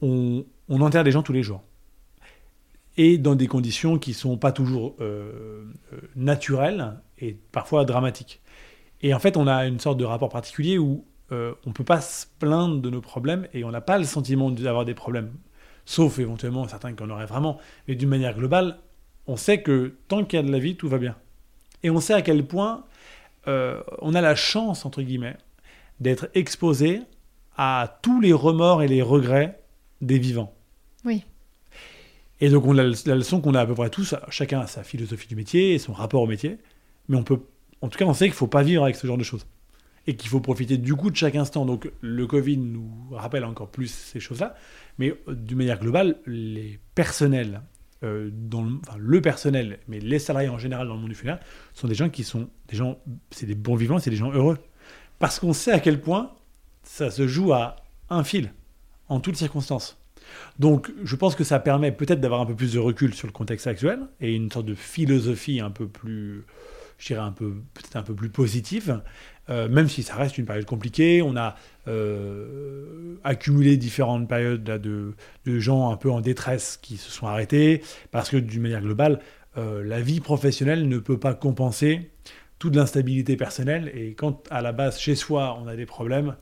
On, 0.04 0.46
on, 0.70 0.82
enterre 0.82 1.04
des 1.04 1.12
gens 1.12 1.24
tous 1.24 1.34
les 1.34 1.42
jours. 1.42 1.64
Et 2.96 3.18
dans 3.18 3.34
des 3.34 3.48
conditions 3.48 3.98
qui 3.98 4.12
ne 4.12 4.16
sont 4.16 4.38
pas 4.38 4.52
toujours 4.52 4.96
euh, 5.02 5.66
naturelles 6.16 6.94
et 7.18 7.36
parfois 7.52 7.86
dramatiques. 7.86 8.40
Et 9.02 9.16
en 9.16 9.20
fait, 9.20 9.36
on 9.36 9.48
a 9.48 9.66
une 9.66 9.80
sorte 9.80 9.98
de 9.98 10.06
rapport 10.06 10.30
particulier 10.30 10.78
où 10.78 11.04
euh, 11.32 11.54
on 11.66 11.70
ne 11.70 11.74
peut 11.74 11.84
pas 11.84 12.02
se 12.02 12.28
plaindre 12.38 12.80
de 12.80 12.90
nos 12.92 13.02
problèmes 13.02 13.48
et 13.52 13.64
on 13.64 13.72
n'a 13.72 13.82
pas 13.82 13.98
le 13.98 14.04
sentiment 14.04 14.52
d'avoir 14.52 14.86
des 14.86 14.94
problèmes. 14.94 15.32
Sauf 15.86 16.20
éventuellement 16.20 16.68
certains 16.68 16.94
qui 16.94 17.04
en 17.04 17.10
auraient 17.10 17.26
vraiment. 17.26 17.60
Mais 17.88 17.96
d'une 17.96 18.10
manière 18.10 18.36
globale, 18.36 18.78
on 19.28 19.36
sait 19.36 19.62
que 19.62 19.96
tant 20.08 20.24
qu'il 20.24 20.38
y 20.38 20.40
a 20.40 20.46
de 20.46 20.52
la 20.52 20.60
vie, 20.60 20.76
tout 20.76 20.90
va 20.90 20.98
bien. 20.98 21.16
Et 21.84 21.90
on 21.90 22.00
sait 22.00 22.14
à 22.14 22.22
quel 22.22 22.46
point 22.46 22.86
euh, 23.48 23.82
on 24.00 24.16
a 24.16 24.22
la 24.22 24.36
chance, 24.36 24.86
entre 24.86 25.02
guillemets, 25.02 25.38
d'être 26.00 26.30
exposé 26.34 27.02
à 27.58 28.00
tous 28.02 28.22
les 28.22 28.34
remords 28.34 28.82
et 28.82 28.88
les 28.88 29.02
regrets 29.02 29.60
des 30.02 30.20
vivants. 30.20 30.54
Oui. 31.06 31.24
Et 32.42 32.50
donc 32.50 32.66
on 32.66 32.78
a 32.78 32.84
la 32.84 33.16
leçon 33.16 33.42
qu'on 33.42 33.54
a 33.54 33.62
à 33.62 33.66
peu 33.66 33.76
près 33.76 33.90
tous, 33.90 34.16
chacun 34.30 34.62
a 34.62 34.68
sa 34.68 34.84
philosophie 34.84 35.28
du 35.28 35.36
métier 35.36 35.74
et 35.74 35.80
son 35.80 35.94
rapport 35.94 36.22
au 36.22 36.28
métier, 36.28 36.58
mais 37.08 37.16
on 37.16 37.24
peut, 37.24 37.40
en 37.82 37.90
tout 37.90 37.98
cas 37.98 38.06
on 38.06 38.14
sait 38.14 38.26
qu'il 38.26 38.34
ne 38.34 38.38
faut 38.38 38.48
pas 38.48 38.64
vivre 38.64 38.84
avec 38.84 38.96
ce 38.96 39.08
genre 39.08 39.18
de 39.18 39.24
choses 39.24 39.46
et 40.08 40.16
qu'il 40.16 40.30
faut 40.30 40.40
profiter 40.40 40.78
du 40.78 40.96
coup 40.96 41.10
de 41.10 41.16
chaque 41.16 41.36
instant. 41.36 41.66
Donc 41.66 41.92
le 42.02 42.28
Covid 42.28 42.58
nous 42.58 42.90
rappelle 43.12 43.46
encore 43.46 43.70
plus 43.70 43.88
ces 43.88 44.20
choses-là, 44.20 44.56
mais 44.98 45.14
euh, 45.28 45.36
d'une 45.36 45.58
manière 45.58 45.80
globale, 45.80 46.18
les 46.26 46.80
personnels, 46.96 47.62
euh, 48.04 48.30
dans 48.32 48.66
le, 48.98 49.22
personnel, 49.22 49.80
mais 49.88 50.00
les 50.00 50.20
salariés 50.20 50.50
en 50.50 50.58
général 50.58 50.88
dans 50.88 50.96
le 50.96 51.00
monde 51.00 51.10
du 51.10 51.16
funéraire, 51.16 51.40
sont 51.74 51.88
des 51.88 51.96
gens 51.96 52.10
qui 52.10 52.26
sont 52.26 52.50
des 52.68 52.76
gens, 52.76 53.00
c'est 53.32 53.46
des 53.46 53.56
bons 53.56 53.76
vivants, 53.76 53.98
c'est 54.00 54.10
des 54.10 54.18
gens 54.18 54.32
heureux, 54.32 54.58
parce 55.20 55.40
qu'on 55.40 55.54
sait 55.54 55.72
à 55.72 55.80
quel 55.80 56.02
point 56.02 56.34
ça 56.84 57.10
se 57.10 57.28
joue 57.28 57.54
à 57.54 57.78
un 58.10 58.26
fil 58.26 58.52
en 59.08 59.22
toutes 59.22 59.38
circonstances. 59.38 59.98
Donc, 60.60 60.92
je 61.04 61.16
pense 61.16 61.36
que 61.36 61.44
ça 61.44 61.60
permet 61.60 61.92
peut-être 61.92 62.20
d'avoir 62.20 62.42
un 62.42 62.46
peu 62.46 62.56
plus 62.56 62.74
de 62.74 62.80
recul 62.80 63.14
sur 63.14 63.28
le 63.28 63.34
contexte 63.34 63.68
actuel 63.68 64.02
et 64.20 64.34
une 64.34 64.52
sorte 64.52 64.66
de 64.66 64.76
philosophie 64.76 65.60
un 65.62 65.72
peu 65.72 65.88
plus, 65.88 66.44
je 66.98 67.08
dirais 67.08 67.30
peut-être 67.38 67.96
un 67.96 68.04
peu 68.04 68.16
plus 68.16 68.30
positive, 68.30 69.02
euh, 69.50 69.68
même 69.68 69.90
si 69.90 70.04
ça 70.04 70.16
reste 70.16 70.38
une 70.38 70.46
période 70.46 70.66
compliquée. 70.66 71.22
On 71.22 71.36
a 71.36 71.56
euh, 71.88 73.16
accumulé 73.24 73.78
différentes 73.78 74.28
périodes 74.28 74.64
de, 74.64 75.14
gens 75.60 75.92
un 75.92 75.98
peu 75.98 76.10
en 76.10 76.22
détresse 76.22 76.80
qui 76.82 76.98
se 76.98 77.12
sont 77.12 77.28
arrêtés, 77.28 77.82
parce 78.12 78.30
que 78.30 78.38
d'une 78.38 78.62
manière 78.62 78.82
globale, 78.82 79.20
euh, 79.58 79.84
la 79.84 80.02
vie 80.02 80.20
professionnelle 80.20 80.88
ne 80.88 80.98
peut 80.98 81.20
pas 81.20 81.34
compenser 81.34 82.10
toute 82.60 82.76
l'instabilité 82.76 83.36
personnelle. 83.36 83.92
Et 83.94 84.14
quand 84.14 84.44
à 84.50 84.62
la 84.62 84.72
base, 84.72 85.00
chez 85.00 85.16
soi, 85.16 85.60
on 85.62 85.68
a 85.68 85.76
des 85.76 85.86
problèmes, 85.86 86.36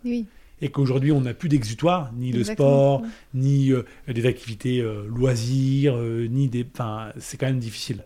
et 0.63 0.69
qu'aujourd'hui, 0.69 1.11
on 1.11 1.21
n'a 1.21 1.33
plus 1.33 1.49
d'exutoire, 1.49 2.11
ni 2.13 2.31
le 2.31 2.43
sport, 2.43 3.01
ni 3.33 3.71
des 4.07 4.25
activités 4.27 4.85
loisirs, 5.07 5.97
ni 5.97 6.47
des... 6.47 6.67
Enfin, 6.71 7.11
c'est 7.17 7.37
quand 7.37 7.47
même 7.47 7.57
difficile. 7.57 8.03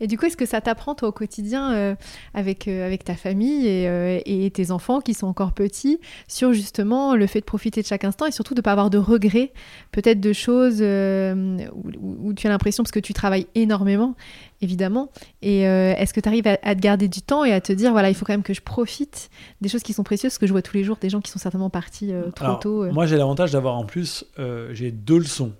Et 0.00 0.06
du 0.06 0.16
coup, 0.16 0.26
est-ce 0.26 0.36
que 0.36 0.46
ça 0.46 0.60
t'apprend, 0.60 0.94
toi, 0.94 1.08
au 1.08 1.12
quotidien, 1.12 1.72
euh, 1.72 1.94
avec, 2.34 2.68
euh, 2.68 2.86
avec 2.86 3.04
ta 3.04 3.14
famille 3.14 3.66
euh, 3.66 4.20
et, 4.24 4.50
tes 4.50 4.70
enfants 4.70 5.00
qui 5.00 5.14
sont 5.14 5.26
encore 5.26 5.52
petits, 5.52 5.98
sur 6.26 6.52
justement 6.52 7.14
le 7.14 7.26
fait 7.26 7.40
de 7.40 7.44
profiter 7.44 7.82
de 7.82 7.86
chaque 7.86 8.04
instant 8.04 8.26
et 8.26 8.30
surtout 8.30 8.54
de 8.54 8.60
ne 8.60 8.62
pas 8.62 8.72
avoir 8.72 8.90
de 8.90 8.98
regrets, 8.98 9.52
peut-être 9.92 10.20
de 10.20 10.32
choses 10.32 10.80
où, 10.80 12.34
tu 12.34 12.46
as 12.46 12.50
l'impression, 12.50 12.82
parce 12.82 12.92
que 12.92 13.00
tu 13.00 13.12
travailles 13.12 13.46
énormément, 13.54 14.14
évidemment, 14.62 15.10
et 15.42 15.62
est-ce 15.62 16.14
que 16.14 16.20
tu 16.20 16.28
arrives 16.28 16.46
à, 16.46 16.56
te 16.56 16.80
garder 16.80 17.08
du 17.08 17.20
temps 17.20 17.44
et 17.44 17.52
à 17.52 17.60
te 17.60 17.72
dire, 17.72 17.92
voilà, 17.92 18.08
il 18.08 18.14
faut 18.14 18.24
quand 18.24 18.32
même 18.32 18.42
que 18.42 18.54
je 18.54 18.62
profite 18.62 19.30
des 19.60 19.68
choses 19.68 19.82
qui 19.82 19.92
sont 19.92 20.02
précieuses, 20.02 20.30
parce 20.30 20.38
que 20.38 20.46
je 20.46 20.52
vois 20.52 20.62
tous 20.62 20.76
les 20.76 20.84
jours 20.84 20.96
des 21.00 21.10
gens 21.10 21.20
qui 21.20 21.30
sont 21.30 21.38
certainement 21.38 21.70
partis 21.70 22.12
trop 22.34 22.54
tôt. 22.54 22.90
Moi, 22.90 23.06
j'ai 23.06 23.16
l'avantage 23.16 23.52
d'avoir 23.52 23.76
en 23.76 23.84
plus, 23.84 24.24
j'ai 24.72 24.90
deux 24.90 25.18
leçons. 25.18 25.52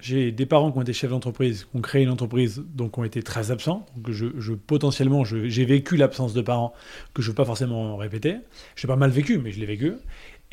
J'ai 0.00 0.32
des 0.32 0.44
parents 0.44 0.70
qui 0.70 0.78
ont 0.78 0.82
été 0.82 0.92
chefs 0.92 1.10
d'entreprise, 1.10 1.64
qui 1.64 1.76
ont 1.76 1.80
créé 1.80 2.02
une 2.02 2.10
entreprise, 2.10 2.62
donc 2.74 2.98
ont 2.98 3.04
été 3.04 3.22
très 3.22 3.50
absents. 3.50 3.86
Donc 3.96 4.10
je, 4.10 4.52
potentiellement, 4.52 5.24
j'ai 5.24 5.64
vécu 5.64 5.96
l'absence 5.96 6.34
de 6.34 6.42
parents 6.42 6.74
que 7.14 7.22
je 7.22 7.28
ne 7.28 7.30
veux 7.32 7.36
pas 7.36 7.44
forcément 7.44 7.96
répéter. 7.96 8.36
J'ai 8.76 8.88
pas 8.88 8.96
mal 8.96 9.10
vécu, 9.10 9.38
mais 9.38 9.50
je 9.50 9.60
l'ai 9.60 9.66
vécu. 9.66 9.94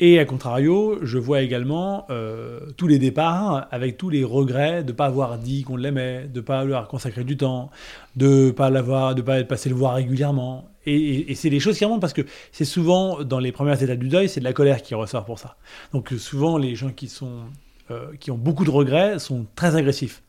Et 0.00 0.18
à 0.18 0.24
contrario, 0.24 0.98
je 1.02 1.18
vois 1.18 1.42
également 1.42 2.06
euh, 2.10 2.60
tous 2.76 2.88
les 2.88 2.98
départs 2.98 3.68
avec 3.70 3.96
tous 3.96 4.08
les 4.10 4.24
regrets 4.24 4.82
de 4.82 4.88
ne 4.88 4.96
pas 4.96 5.06
avoir 5.06 5.38
dit 5.38 5.62
qu'on 5.62 5.76
l'aimait, 5.76 6.26
de 6.26 6.40
ne 6.40 6.44
pas 6.44 6.60
avoir 6.60 6.88
consacré 6.88 7.22
du 7.22 7.36
temps, 7.36 7.70
de 8.16 8.46
ne 8.46 8.50
pas 8.50 8.70
l'avoir, 8.70 9.14
de 9.14 9.22
pas 9.22 9.38
être 9.38 9.48
passé 9.48 9.68
le 9.68 9.76
voir 9.76 9.94
régulièrement. 9.94 10.68
Et, 10.86 11.30
et 11.30 11.34
c'est 11.34 11.50
des 11.50 11.60
choses 11.60 11.78
qui 11.78 11.84
remontent 11.84 12.00
parce 12.00 12.14
que 12.14 12.22
c'est 12.50 12.64
souvent 12.64 13.22
dans 13.22 13.38
les 13.38 13.52
premières 13.52 13.80
étapes 13.80 13.98
du 13.98 14.08
deuil, 14.08 14.28
c'est 14.28 14.40
de 14.40 14.44
la 14.44 14.52
colère 14.52 14.82
qui 14.82 14.94
ressort 14.94 15.24
pour 15.24 15.38
ça. 15.38 15.56
Donc 15.92 16.08
souvent 16.18 16.58
les 16.58 16.74
gens 16.74 16.90
qui 16.90 17.08
sont 17.08 17.44
euh, 17.92 18.16
qui 18.18 18.30
ont 18.30 18.38
beaucoup 18.38 18.64
de 18.64 18.70
regrets 18.70 19.18
sont 19.18 19.46
très 19.54 19.76
agressifs. 19.76 20.22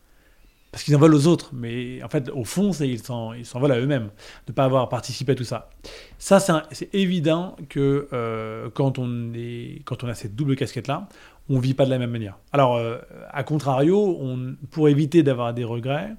Parce 0.71 0.83
qu'ils 0.83 0.95
en 0.95 0.99
veulent 0.99 1.13
aux 1.13 1.27
autres, 1.27 1.51
mais 1.53 2.01
en 2.01 2.09
fait, 2.09 2.29
au 2.29 2.43
fond, 2.43 2.71
ils 2.71 2.99
s'en, 2.99 3.33
ils 3.33 3.45
s'en 3.45 3.59
veulent 3.59 3.73
à 3.73 3.79
eux-mêmes 3.79 4.09
de 4.47 4.51
ne 4.51 4.53
pas 4.53 4.63
avoir 4.63 4.89
participé 4.89 5.33
à 5.33 5.35
tout 5.35 5.43
ça. 5.43 5.69
Ça, 6.17 6.39
c'est, 6.71 6.89
évident 6.95 7.55
que 7.69 8.07
euh, 8.11 8.71
quand, 8.73 8.97
on 8.97 9.33
est, 9.35 9.83
quand 9.85 10.03
on 10.03 10.07
a 10.07 10.15
cette 10.15 10.35
double 10.35 10.55
casquette-là, 10.55 11.07
on 11.47 11.57
ne 11.57 11.59
vit 11.59 11.75
pas 11.75 11.85
de 11.85 11.91
la 11.91 11.99
même 11.99 12.09
manière. 12.09 12.39
Alors, 12.53 12.77
euh, 12.77 12.97
à 13.31 13.43
contrario, 13.43 14.17
on, 14.19 14.55
pour 14.71 14.89
éviter 14.89 15.21
d'avoir 15.21 15.53
des 15.53 15.63
regrets, 15.63 16.09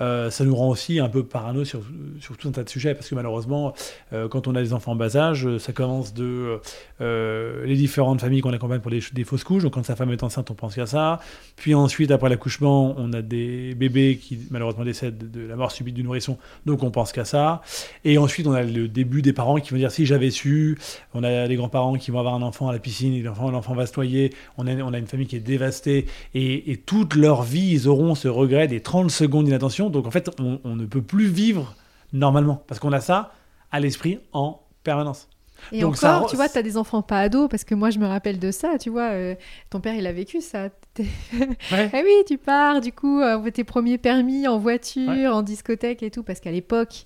euh, 0.00 0.30
ça 0.30 0.44
nous 0.44 0.54
rend 0.54 0.68
aussi 0.68 0.98
un 0.98 1.08
peu 1.08 1.24
parano 1.24 1.64
sur, 1.64 1.80
sur, 2.20 2.36
tout 2.36 2.48
un 2.48 2.52
tas 2.52 2.64
de 2.64 2.68
sujets, 2.68 2.94
parce 2.94 3.08
que 3.08 3.14
malheureusement, 3.14 3.74
euh, 4.12 4.28
quand 4.28 4.48
on 4.48 4.54
a 4.54 4.62
des 4.62 4.72
enfants 4.72 4.92
en 4.92 4.96
bas 4.96 5.16
âge, 5.16 5.46
ça 5.58 5.72
commence 5.72 6.14
de 6.14 6.60
euh, 7.00 7.66
les 7.66 7.76
différentes 7.76 8.20
familles 8.20 8.40
qu'on 8.40 8.52
accompagne 8.52 8.80
pour 8.80 8.90
des, 8.90 9.02
des, 9.12 9.24
fausses 9.24 9.44
couches. 9.44 9.62
Donc 9.62 9.74
quand 9.74 9.84
sa 9.84 9.96
femme 9.96 10.10
est 10.10 10.22
enceinte, 10.22 10.50
on 10.50 10.54
pense 10.54 10.74
qu'à 10.74 10.86
ça. 10.86 11.20
Puis 11.56 11.74
ensuite, 11.74 12.10
après 12.10 12.28
l'accouchement, 12.28 12.94
on 12.96 13.12
a 13.12 13.22
des 13.22 13.74
bébés 13.74 14.18
qui 14.20 14.38
malheureusement 14.50 14.84
décèdent 14.84 15.30
de 15.30 15.46
la 15.46 15.56
mort 15.56 15.70
subite 15.70 15.94
du 15.94 16.02
nourrisson, 16.02 16.38
donc 16.64 16.82
on 16.82 16.90
pense 16.90 17.12
qu'à 17.12 17.24
ça. 17.24 17.60
Et 18.04 18.16
ensuite, 18.16 18.46
on 18.46 18.52
a 18.52 18.62
le 18.62 18.88
début 18.88 19.22
des 19.22 19.32
parents 19.32 19.56
qui 19.56 19.70
vont 19.70 19.76
dire 19.76 19.92
si 19.92 20.06
j'avais 20.06 20.30
su. 20.30 20.78
On 21.12 21.22
a 21.24 21.46
des 21.46 21.56
grands-parents 21.56 21.94
qui 21.94 22.10
vont 22.10 22.20
avoir 22.20 22.34
un 22.34 22.42
enfant 22.42 22.68
à 22.68 22.72
la 22.72 22.78
piscine, 22.78 23.22
l'enfant, 23.22 23.50
l'enfant 23.50 23.74
va 23.74 23.86
se 23.86 23.94
noyer. 23.96 24.32
On 24.56 24.66
a, 24.66 24.74
on 24.76 24.94
a 24.94 24.98
une 24.98 25.06
famille 25.06 25.26
qui 25.26 25.36
est 25.36 25.40
dévastée. 25.40 26.06
Et, 26.34 26.72
et 26.72 26.76
toute 26.78 27.14
leur 27.14 27.42
vie, 27.42 27.72
ils 27.72 27.88
auront 27.88 28.14
ce 28.14 28.28
regret 28.28 28.66
des 28.66 28.80
30 28.80 29.10
secondes 29.10 29.44
d'inattention 29.44 29.89
donc 29.90 30.06
en 30.06 30.10
fait, 30.10 30.30
on, 30.40 30.76
ne 30.76 30.86
peut 30.86 31.02
plus 31.02 31.26
vivre 31.26 31.74
normalement 32.12 32.62
parce 32.66 32.80
qu'on 32.80 32.92
a 32.92 33.00
ça 33.00 33.32
à 33.70 33.80
l'esprit 33.80 34.20
en 34.32 34.60
permanence. 34.82 35.28
Et 35.72 35.80
Donc 35.80 35.96
encore, 35.96 36.28
tu 36.28 36.36
vois, 36.36 36.48
tu 36.48 36.56
as 36.56 36.62
des 36.62 36.76
enfants 36.76 37.02
pas 37.02 37.20
ados, 37.20 37.48
parce 37.50 37.64
que 37.64 37.74
moi 37.74 37.90
je 37.90 37.98
me 37.98 38.06
rappelle 38.06 38.38
de 38.38 38.50
ça, 38.50 38.78
tu 38.78 38.88
vois, 38.88 39.10
euh, 39.10 39.34
ton 39.68 39.80
père 39.80 39.94
il 39.94 40.06
a 40.06 40.12
vécu 40.12 40.40
ça. 40.40 40.70
ah 40.98 41.86
oui, 41.92 42.14
tu 42.26 42.38
pars 42.38 42.80
du 42.80 42.92
coup, 42.92 43.20
euh, 43.20 43.50
tes 43.50 43.64
premiers 43.64 43.98
permis 43.98 44.48
en 44.48 44.58
voiture, 44.58 45.34
en 45.34 45.42
discothèque 45.42 46.02
et 46.02 46.10
tout, 46.10 46.22
parce 46.22 46.40
qu'à 46.40 46.50
l'époque, 46.50 47.04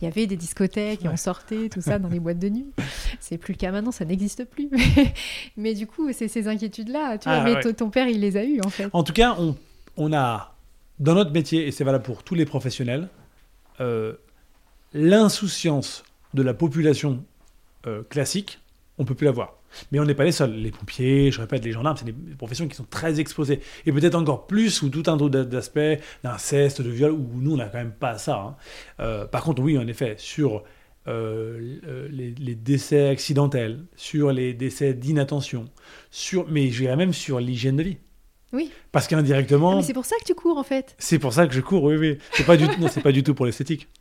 il 0.00 0.06
y 0.06 0.08
avait 0.08 0.26
des 0.26 0.36
discothèques 0.36 1.04
et 1.04 1.08
on 1.08 1.16
sortait, 1.16 1.68
tout 1.68 1.80
ça, 1.80 1.98
dans 1.98 2.08
les 2.08 2.18
boîtes 2.18 2.40
de 2.40 2.48
nuit. 2.48 2.66
C'est 3.20 3.38
plus 3.38 3.52
le 3.52 3.58
cas 3.58 3.70
maintenant, 3.70 3.92
ça 3.92 4.04
n'existe 4.04 4.44
plus. 4.44 4.68
mais 5.56 5.74
du 5.74 5.86
coup, 5.86 6.12
c'est 6.12 6.28
ces 6.28 6.48
inquiétudes-là, 6.48 7.18
tu 7.18 7.28
vois, 7.28 7.38
ah 7.38 7.44
mais 7.44 7.60
ton 7.74 7.90
père 7.90 8.08
il 8.08 8.20
les 8.20 8.36
a 8.36 8.44
eues 8.44 8.60
en 8.64 8.70
fait. 8.70 8.88
En 8.92 9.04
tout 9.04 9.12
cas, 9.12 9.36
on, 9.38 9.54
on 9.96 10.12
a 10.12 10.51
dans 11.02 11.14
notre 11.14 11.32
métier, 11.32 11.66
et 11.66 11.72
c'est 11.72 11.82
valable 11.82 12.04
pour 12.04 12.22
tous 12.22 12.36
les 12.36 12.44
professionnels, 12.44 13.08
euh, 13.80 14.14
l'insouciance 14.94 16.04
de 16.32 16.42
la 16.42 16.54
population 16.54 17.24
euh, 17.88 18.04
classique, 18.04 18.60
on 18.98 19.04
peut 19.04 19.16
plus 19.16 19.24
l'avoir. 19.24 19.56
Mais 19.90 19.98
on 19.98 20.04
n'est 20.04 20.14
pas 20.14 20.22
les 20.22 20.32
seuls. 20.32 20.52
Les 20.52 20.70
pompiers, 20.70 21.32
je 21.32 21.40
répète, 21.40 21.64
les 21.64 21.72
gendarmes, 21.72 21.96
c'est 21.96 22.04
des 22.04 22.14
professions 22.36 22.68
qui 22.68 22.76
sont 22.76 22.86
très 22.88 23.18
exposées. 23.18 23.60
Et 23.84 23.90
peut-être 23.90 24.14
encore 24.14 24.46
plus 24.46 24.70
sous 24.70 24.90
tout 24.90 25.02
un 25.06 25.18
autre 25.18 25.40
d'aspects, 25.42 25.80
d'inceste, 26.22 26.82
de 26.82 26.90
viol, 26.90 27.10
où 27.10 27.30
nous, 27.34 27.54
on 27.54 27.56
n'a 27.56 27.66
quand 27.66 27.78
même 27.78 27.92
pas 27.92 28.16
ça. 28.16 28.36
Hein. 28.36 28.56
Euh, 29.00 29.26
par 29.26 29.42
contre, 29.42 29.60
oui, 29.60 29.76
en 29.78 29.86
effet, 29.88 30.14
sur 30.18 30.62
les, 31.06 32.32
les, 32.38 32.54
décès 32.54 33.08
accidentels, 33.08 33.80
sur 33.96 34.30
les 34.30 34.54
décès 34.54 34.94
d'inattention, 34.94 35.64
sur, 36.12 36.48
mais 36.48 36.70
je 36.70 36.82
dirais 36.82 36.94
même 36.94 37.12
sur 37.12 37.40
l'hygiène 37.40 37.76
de 37.76 37.82
vie. 37.82 37.96
Oui. 38.52 38.70
Parce 38.92 39.06
qu'indirectement. 39.08 39.72
Ah, 39.72 39.76
mais 39.76 39.82
c'est 39.82 39.92
pour 39.94 40.04
ça 40.04 40.16
que 40.20 40.24
tu 40.24 40.34
cours 40.34 40.58
en 40.58 40.62
fait. 40.62 40.94
C'est 40.98 41.18
pour 41.18 41.32
ça 41.32 41.46
que 41.46 41.54
je 41.54 41.60
cours, 41.60 41.84
oui, 41.84 41.96
oui. 41.96 42.18
C'est 42.32 42.44
pas 42.44 42.56
du, 42.56 42.64
non, 42.64 42.88
c'est 42.88 43.00
pas 43.02 43.12
du 43.12 43.22
tout 43.22 43.34
pour 43.34 43.46
l'esthétique. 43.46 43.88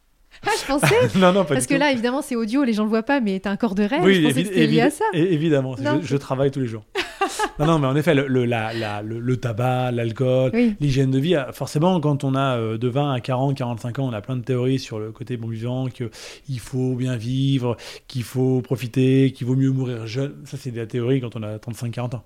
Ah, 0.47 0.49
je 0.59 0.65
pensais. 0.65 0.95
non, 1.19 1.33
non, 1.33 1.43
pas 1.43 1.53
Parce 1.53 1.67
du 1.67 1.67
que 1.67 1.73
tout. 1.75 1.79
là, 1.79 1.91
évidemment, 1.91 2.21
c'est 2.23 2.35
audio, 2.37 2.63
les 2.63 2.73
gens 2.73 2.83
le 2.83 2.89
voient 2.89 3.03
pas, 3.03 3.19
mais 3.19 3.39
t'as 3.41 3.51
un 3.51 3.57
corps 3.57 3.75
de 3.75 3.83
rêve. 3.83 4.01
oui, 4.01 4.15
je 4.15 4.21
pensais 4.27 4.41
que 4.43 4.47
c'était 4.49 4.65
lié 4.65 4.81
à 4.81 4.89
ça. 4.89 5.03
évidemment. 5.13 5.75
Je, 5.75 6.07
je 6.07 6.17
travaille 6.17 6.49
tous 6.49 6.61
les 6.61 6.67
jours. 6.67 6.83
non, 7.59 7.65
non, 7.67 7.77
mais 7.79 7.85
en 7.85 7.95
effet, 7.95 8.15
le, 8.15 8.25
le- 8.27 8.45
la- 8.45 8.73
la- 8.73 9.01
le- 9.03 9.19
le 9.19 9.37
tabac, 9.37 9.91
l'alcool, 9.91 10.49
Oui. 10.53 10.73
l'hygiène 10.79 11.11
de 11.11 11.19
vie, 11.19 11.35
euh, 11.35 11.51
forcément, 11.51 11.99
quand 11.99 12.23
on 12.23 12.33
a 12.33 12.57
euh, 12.57 12.77
de 12.79 12.87
20 12.87 13.11
à 13.13 13.19
40, 13.19 13.55
45 13.55 13.99
ans, 13.99 14.07
on 14.09 14.13
a 14.13 14.21
plein 14.21 14.35
de 14.37 14.41
théories 14.43 14.79
sur 14.79 14.99
le 14.99 15.11
côté 15.11 15.37
bon 15.37 15.49
vivant, 15.49 15.87
qu'il 15.89 16.59
faut 16.59 16.95
bien 16.95 17.17
vivre, 17.17 17.75
qu'il 18.07 18.23
faut 18.23 18.61
profiter, 18.61 19.33
qu'il 19.33 19.45
vaut 19.45 19.55
mieux 19.55 19.69
mourir 19.71 20.07
jeune. 20.07 20.33
Ça, 20.45 20.57
c'est 20.57 20.71
de 20.71 20.77
la 20.77 20.87
théorie 20.87 21.21
quand 21.21 21.35
on 21.35 21.43
a 21.43 21.59
35, 21.59 21.91
40 21.91 22.15
ans. 22.15 22.23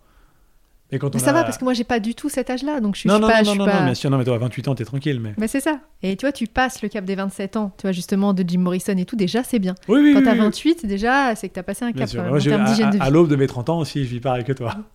Mais 0.91 0.99
quand 0.99 1.13
Mais 1.15 1.21
on 1.21 1.23
ça 1.25 1.31
a... 1.31 1.33
va, 1.33 1.43
parce 1.43 1.57
que 1.57 1.63
moi, 1.63 1.73
j'ai 1.73 1.83
pas 1.83 1.99
du 1.99 2.13
tout 2.13 2.29
cet 2.29 2.49
âge-là, 2.49 2.79
donc 2.79 2.95
je 2.95 3.01
suis 3.01 3.09
non, 3.09 3.15
je 3.15 3.19
suis 3.19 3.21
non, 3.23 3.27
pas. 3.27 3.37
non, 3.39 3.43
je 3.43 3.49
suis 3.49 3.59
non, 3.59 3.65
pas- 3.65 3.79
non, 3.79 3.85
bien 3.85 3.93
sûr, 3.95 4.09
non, 4.11 4.17
mais 4.19 4.23
toi, 4.23 4.35
à 4.35 4.37
28 4.37 4.67
ans, 4.67 4.75
t'es 4.75 4.85
tranquille, 4.85 5.19
mais... 5.19 5.33
Mais 5.37 5.47
c'est 5.47 5.59
ça. 5.59 5.79
Et 6.03 6.15
tu 6.15 6.25
vois, 6.25 6.31
tu 6.31 6.45
passes 6.47 6.81
le 6.83 6.89
cap 6.89 7.03
des 7.05 7.15
27 7.15 7.57
ans, 7.57 7.71
tu 7.77 7.83
vois, 7.83 7.91
justement, 7.91 8.33
de 8.33 8.43
Jim 8.47 8.59
Morrison 8.59 8.95
et 8.95 9.05
tout, 9.05 9.15
déjà, 9.15 9.43
c'est 9.43 9.57
bien. 9.59 9.73
Oui, 9.87 9.99
oui, 10.01 10.13
Quand 10.13 10.19
oui, 10.19 10.25
t'as 10.25 10.33
oui. 10.33 10.39
28, 10.39 10.85
déjà, 10.85 11.35
c'est 11.35 11.49
que 11.49 11.53
t'as 11.55 11.63
passé 11.63 11.85
un 11.85 11.91
Bien 11.91 12.01
cap 12.01 12.09
sûr. 12.09 12.23
Moi, 12.23 12.37
en 12.37 12.41
termes 12.41 12.61
à, 12.61 12.69
d'hygiène 12.69 12.89
de 12.91 12.95
vie. 12.97 13.01
à- 13.01 13.05
à 13.05 13.09
l'aube 13.09 13.29
de 13.29 13.35
mes 13.35 13.47
30 13.47 13.69
ans 13.69 13.79
aussi, 13.79 14.03
je 14.05 14.09
vis 14.09 14.19
pareil 14.19 14.43
que 14.43 14.53
toi. 14.53 14.75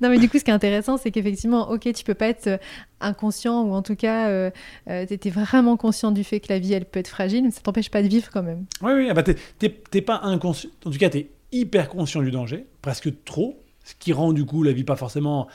Non, 0.00 0.08
mais 0.10 0.18
du 0.18 0.28
coup, 0.28 0.38
ce 0.38 0.44
qui 0.44 0.50
est 0.50 0.54
intéressant, 0.54 0.96
c'est 0.96 1.10
qu'effectivement, 1.10 1.70
ok, 1.70 1.92
tu 1.92 2.04
peux 2.04 2.14
pas 2.14 2.26
être 2.26 2.46
euh, 2.48 2.56
inconscient 3.00 3.62
ou 3.62 3.74
en 3.74 3.80
tout 3.82 3.94
cas, 3.94 4.28
euh, 4.28 4.50
euh, 4.90 5.06
t'étais 5.06 5.30
vraiment 5.30 5.76
conscient 5.76 6.10
du 6.10 6.24
fait 6.24 6.40
que 6.40 6.46
la 6.48 6.58
vie, 6.58 6.72
elle 6.72 6.84
peut 6.84 6.98
être 7.00 7.08
fragile, 7.08 7.44
mais 7.44 7.50
ça 7.50 7.60
t'empêche 7.62 7.90
pas 7.90 8.02
de 8.02 8.08
vivre 8.08 8.28
quand 8.32 8.42
même. 8.42 8.64
Oui, 8.82 8.92
oui, 8.94 9.06
ah 9.10 9.14
bah 9.14 9.22
t'es- 9.22 10.00
pas 10.00 10.20
inconscient. 10.24 10.70
En 10.84 10.90
tout 10.90 10.98
cas, 10.98 11.10
t'es 11.10 11.28
hyper 11.52 11.88
conscient 11.88 12.22
du 12.22 12.30
danger, 12.32 12.66
presque 12.82 13.10
trop, 13.24 13.62
ce 13.84 13.94
qui 13.98 14.12
rend 14.12 14.32
du 14.32 14.44
coup 14.44 14.62
la 14.62 14.72
vie 14.72 14.84
pas 14.84 14.96
forcément 14.96 15.46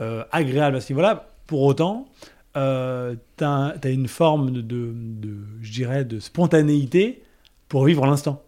euh, 0.00 0.24
agréable 0.30 0.76
à 0.76 0.80
ce 0.80 0.92
niveau-là. 0.92 1.26
Pour 1.46 1.62
autant, 1.62 2.06
euh, 2.56 3.16
as 3.40 3.74
une 3.84 4.08
forme 4.08 4.52
de, 4.52 4.60
de, 4.62 5.36
je 5.62 5.72
dirais, 5.72 6.04
de 6.04 6.20
spontanéité 6.20 7.22
pour 7.68 7.84
vivre 7.84 8.06
l'instant. 8.06 8.42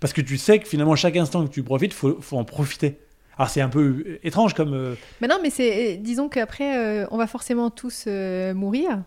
Parce 0.00 0.12
que 0.12 0.20
tu 0.20 0.38
sais 0.38 0.58
que 0.58 0.68
finalement, 0.68 0.96
chaque 0.96 1.16
instant 1.16 1.46
que 1.46 1.52
tu 1.52 1.62
profites, 1.62 1.92
faut, 1.92 2.20
faut 2.20 2.38
en 2.38 2.44
profiter. 2.44 2.98
Alors 3.36 3.50
c'est 3.50 3.60
un 3.60 3.68
peu 3.68 4.18
étrange 4.24 4.54
comme... 4.54 4.74
euh, 4.74 4.94
Mais 5.20 5.28
non, 5.28 5.38
mais 5.42 5.50
c'est, 5.50 5.96
disons 5.96 6.28
qu'après, 6.28 6.76
euh, 6.76 7.06
on 7.10 7.16
va 7.16 7.26
forcément 7.26 7.70
tous 7.70 8.04
euh, 8.06 8.52
mourir. 8.54 9.02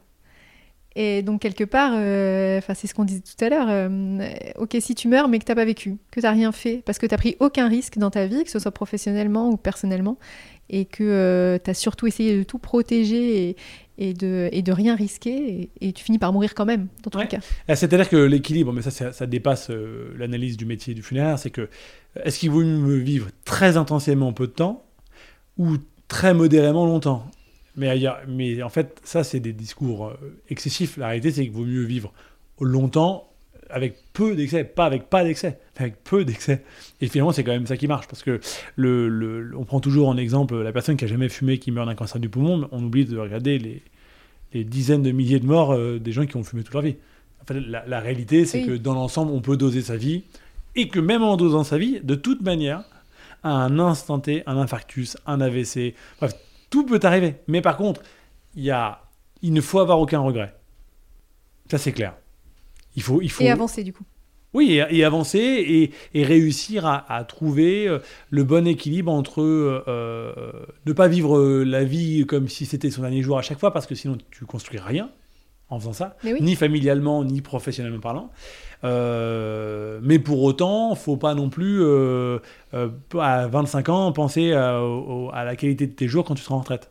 Et 0.95 1.21
donc, 1.21 1.41
quelque 1.41 1.63
part, 1.63 1.93
euh, 1.95 2.59
c'est 2.75 2.87
ce 2.87 2.93
qu'on 2.93 3.05
disait 3.05 3.21
tout 3.21 3.45
à 3.45 3.49
l'heure. 3.49 3.67
euh, 3.69 4.19
ok, 4.57 4.75
si 4.81 4.93
tu 4.93 5.07
meurs, 5.07 5.29
mais 5.29 5.39
que 5.39 5.45
t'as 5.45 5.55
pas 5.55 5.63
vécu, 5.65 5.97
que 6.11 6.19
t'as 6.19 6.31
rien 6.31 6.51
fait, 6.51 6.81
parce 6.85 6.99
que 6.99 7.05
t'as 7.05 7.17
pris 7.17 7.37
aucun 7.39 7.69
risque 7.69 7.97
dans 7.97 8.09
ta 8.11 8.25
vie, 8.27 8.43
que 8.43 8.51
ce 8.51 8.59
soit 8.59 8.71
professionnellement 8.71 9.49
ou 9.49 9.55
personnellement, 9.57 10.17
et 10.69 10.83
que 10.85 11.55
tu 11.57 11.63
t'as 11.63 11.73
surtout 11.73 12.07
essayé 12.07 12.37
de 12.37 12.43
tout 12.43 12.57
protéger 12.57 13.49
et, 13.49 13.55
et 13.97 14.13
de, 14.13 14.49
et 14.51 14.61
de 14.61 14.71
rien 14.73 14.95
risquer, 14.95 15.69
et, 15.81 15.87
et 15.87 15.93
tu 15.93 16.03
finis 16.03 16.19
par 16.19 16.33
mourir 16.33 16.53
quand 16.55 16.65
même, 16.65 16.87
dans 17.03 17.09
tous 17.09 17.17
Ouais. 17.19 17.23
les 17.23 17.29
cas. 17.29 17.39
Ah, 17.69 17.75
C'est-à-dire 17.77 18.09
que 18.09 18.17
l'équilibre, 18.17 18.73
mais 18.73 18.81
ça, 18.81 18.91
ça, 18.91 19.13
ça 19.13 19.25
dépasse 19.27 19.69
euh, 19.69 20.13
l'analyse 20.17 20.57
du 20.57 20.65
métier 20.65 20.93
du 20.93 21.03
funéraire, 21.03 21.39
c'est 21.39 21.51
que 21.51 21.61
euh, 21.61 21.67
est-ce 22.25 22.37
qu'il 22.39 22.51
vaut 22.51 22.63
mieux 22.63 22.97
vivre 22.97 23.29
très 23.45 23.77
intensément 23.77 24.33
peu 24.33 24.47
de 24.47 24.51
temps 24.51 24.83
ou 25.57 25.77
très 26.09 26.33
modérément 26.33 26.85
longtemps? 26.85 27.25
Mais, 27.75 27.87
ailleurs- 27.89 28.19
mais 28.27 28.61
en 28.63 28.69
fait, 28.69 28.99
ça, 29.03 29.23
c'est 29.23 29.39
des 29.39 29.53
discours 29.53 30.07
euh, 30.07 30.13
excessifs. 30.49 30.97
La 30.97 31.07
réalité, 31.07 31.31
c'est 31.31 31.43
qu'il 31.43 31.51
vaut 31.51 31.65
mieux 31.65 31.83
vivre 31.83 32.11
longtemps 32.59 33.27
avec 33.69 33.95
peu 34.11 34.35
d'excès, 34.35 34.65
pas 34.65 34.85
avec 34.85 35.09
pas 35.09 35.23
d'excès, 35.23 35.57
avec 35.77 36.03
peu 36.03 36.25
d'excès. 36.25 36.61
Et 36.99 37.07
finalement, 37.07 37.31
c'est 37.31 37.43
quand 37.43 37.53
même 37.53 37.67
ça 37.67 37.77
qui 37.77 37.87
marche, 37.87 38.07
parce 38.07 38.21
que 38.23 38.39
le, 38.75 39.07
le- 39.07 39.53
on 39.57 39.63
prend 39.63 39.79
toujours 39.79 40.09
en 40.09 40.17
exemple 40.17 40.55
la 40.61 40.71
personne 40.73 40.97
qui 40.97 41.05
a 41.05 41.07
jamais 41.07 41.29
fumé, 41.29 41.57
qui 41.57 41.71
meurt 41.71 41.87
d'un 41.87 41.95
cancer 41.95 42.19
du 42.19 42.27
poumon, 42.29 42.57
mais 42.57 42.67
on 42.71 42.83
oublie 42.83 43.05
de 43.05 43.17
regarder 43.17 43.57
les, 43.59 43.81
les 44.53 44.63
dizaines 44.65 45.03
de 45.03 45.11
milliers 45.11 45.39
de 45.39 45.45
morts 45.45 45.71
euh, 45.73 45.99
des 45.99 46.11
gens 46.11 46.25
qui 46.25 46.35
ont 46.35 46.43
fumé 46.43 46.63
toute 46.63 46.73
leur 46.73 46.83
vie. 46.83 46.95
En 47.41 47.45
fait, 47.45 47.59
la, 47.61 47.85
la 47.87 47.99
réalité, 48.01 48.45
c'est 48.45 48.59
Oui. 48.61 48.67
que 48.67 48.71
dans 48.73 48.93
l'ensemble, 48.93 49.31
on 49.31 49.39
peut 49.41 49.55
doser 49.57 49.81
sa 49.81 49.95
vie, 49.95 50.23
et 50.75 50.89
que 50.89 50.99
même 50.99 51.23
en 51.23 51.37
dosant 51.37 51.63
sa 51.63 51.77
vie, 51.77 51.99
de 52.03 52.15
toute 52.15 52.41
manière, 52.41 52.83
à 53.43 53.51
un 53.51 53.79
instant 53.79 54.19
T, 54.19 54.43
un 54.45 54.57
infarctus, 54.57 55.15
un 55.25 55.39
AVC, 55.41 55.95
bref, 56.19 56.33
tout 56.71 56.83
peut 56.83 56.99
arriver. 57.03 57.35
Mais 57.47 57.61
par 57.61 57.77
contre, 57.77 58.01
il, 58.55 58.63
y 58.63 58.71
a, 58.71 59.03
il 59.43 59.53
ne 59.53 59.61
faut 59.61 59.77
avoir 59.77 59.99
aucun 59.99 60.19
regret. 60.21 60.55
Ça, 61.69 61.77
c'est 61.77 61.91
clair. 61.91 62.15
Il 62.95 63.03
faut, 63.03 63.21
il 63.21 63.29
faut, 63.29 63.43
Et 63.43 63.51
avancer, 63.51 63.83
du 63.83 63.93
coup. 63.93 64.03
oui, 64.53 64.71
et, 64.73 64.97
et 64.97 65.03
avancer 65.05 65.39
et, 65.39 65.91
et 66.13 66.23
réussir 66.23 66.85
à, 66.85 67.13
à 67.13 67.23
trouver 67.23 67.87
euh, 67.87 67.99
le 68.31 68.43
bon 68.43 68.65
équilibre 68.67 69.11
entre 69.11 69.41
euh, 69.41 69.83
euh, 69.87 70.51
ne 70.85 70.93
pas 70.93 71.07
vivre 71.07 71.63
la 71.63 71.83
vie 71.83 72.25
comme 72.25 72.49
si 72.49 72.65
c'était 72.65 72.89
son 72.89 73.03
dernier 73.03 73.21
jour 73.21 73.37
à 73.37 73.41
chaque 73.43 73.59
fois, 73.59 73.71
parce 73.71 73.85
que 73.85 73.95
sinon 73.95 74.17
tu 74.31 74.45
construis 74.45 74.79
rien 74.79 75.11
en 75.69 75.79
faisant 75.79 75.93
ça, 75.93 76.17
oui. 76.25 76.33
ni 76.41 76.55
familialement 76.55 77.23
ni 77.23 77.39
professionnellement 77.41 78.01
parlant. 78.01 78.29
Euh, 78.83 79.99
mais 80.01 80.19
pour 80.19 80.41
autant, 80.43 80.95
faut 80.95 81.17
pas 81.17 81.35
non 81.35 81.49
plus 81.49 81.81
euh, 81.83 82.39
euh, 82.73 82.89
à 83.19 83.47
25 83.47 83.89
ans 83.89 84.11
penser 84.11 84.53
à, 84.53 84.81
la 85.43 85.55
qualité 85.55 85.87
de 85.87 85.93
tes 85.93 86.07
jours 86.07 86.25
quand 86.25 86.35
tu 86.35 86.43
seras 86.43 86.55
en 86.55 86.59
retraite. 86.59 86.89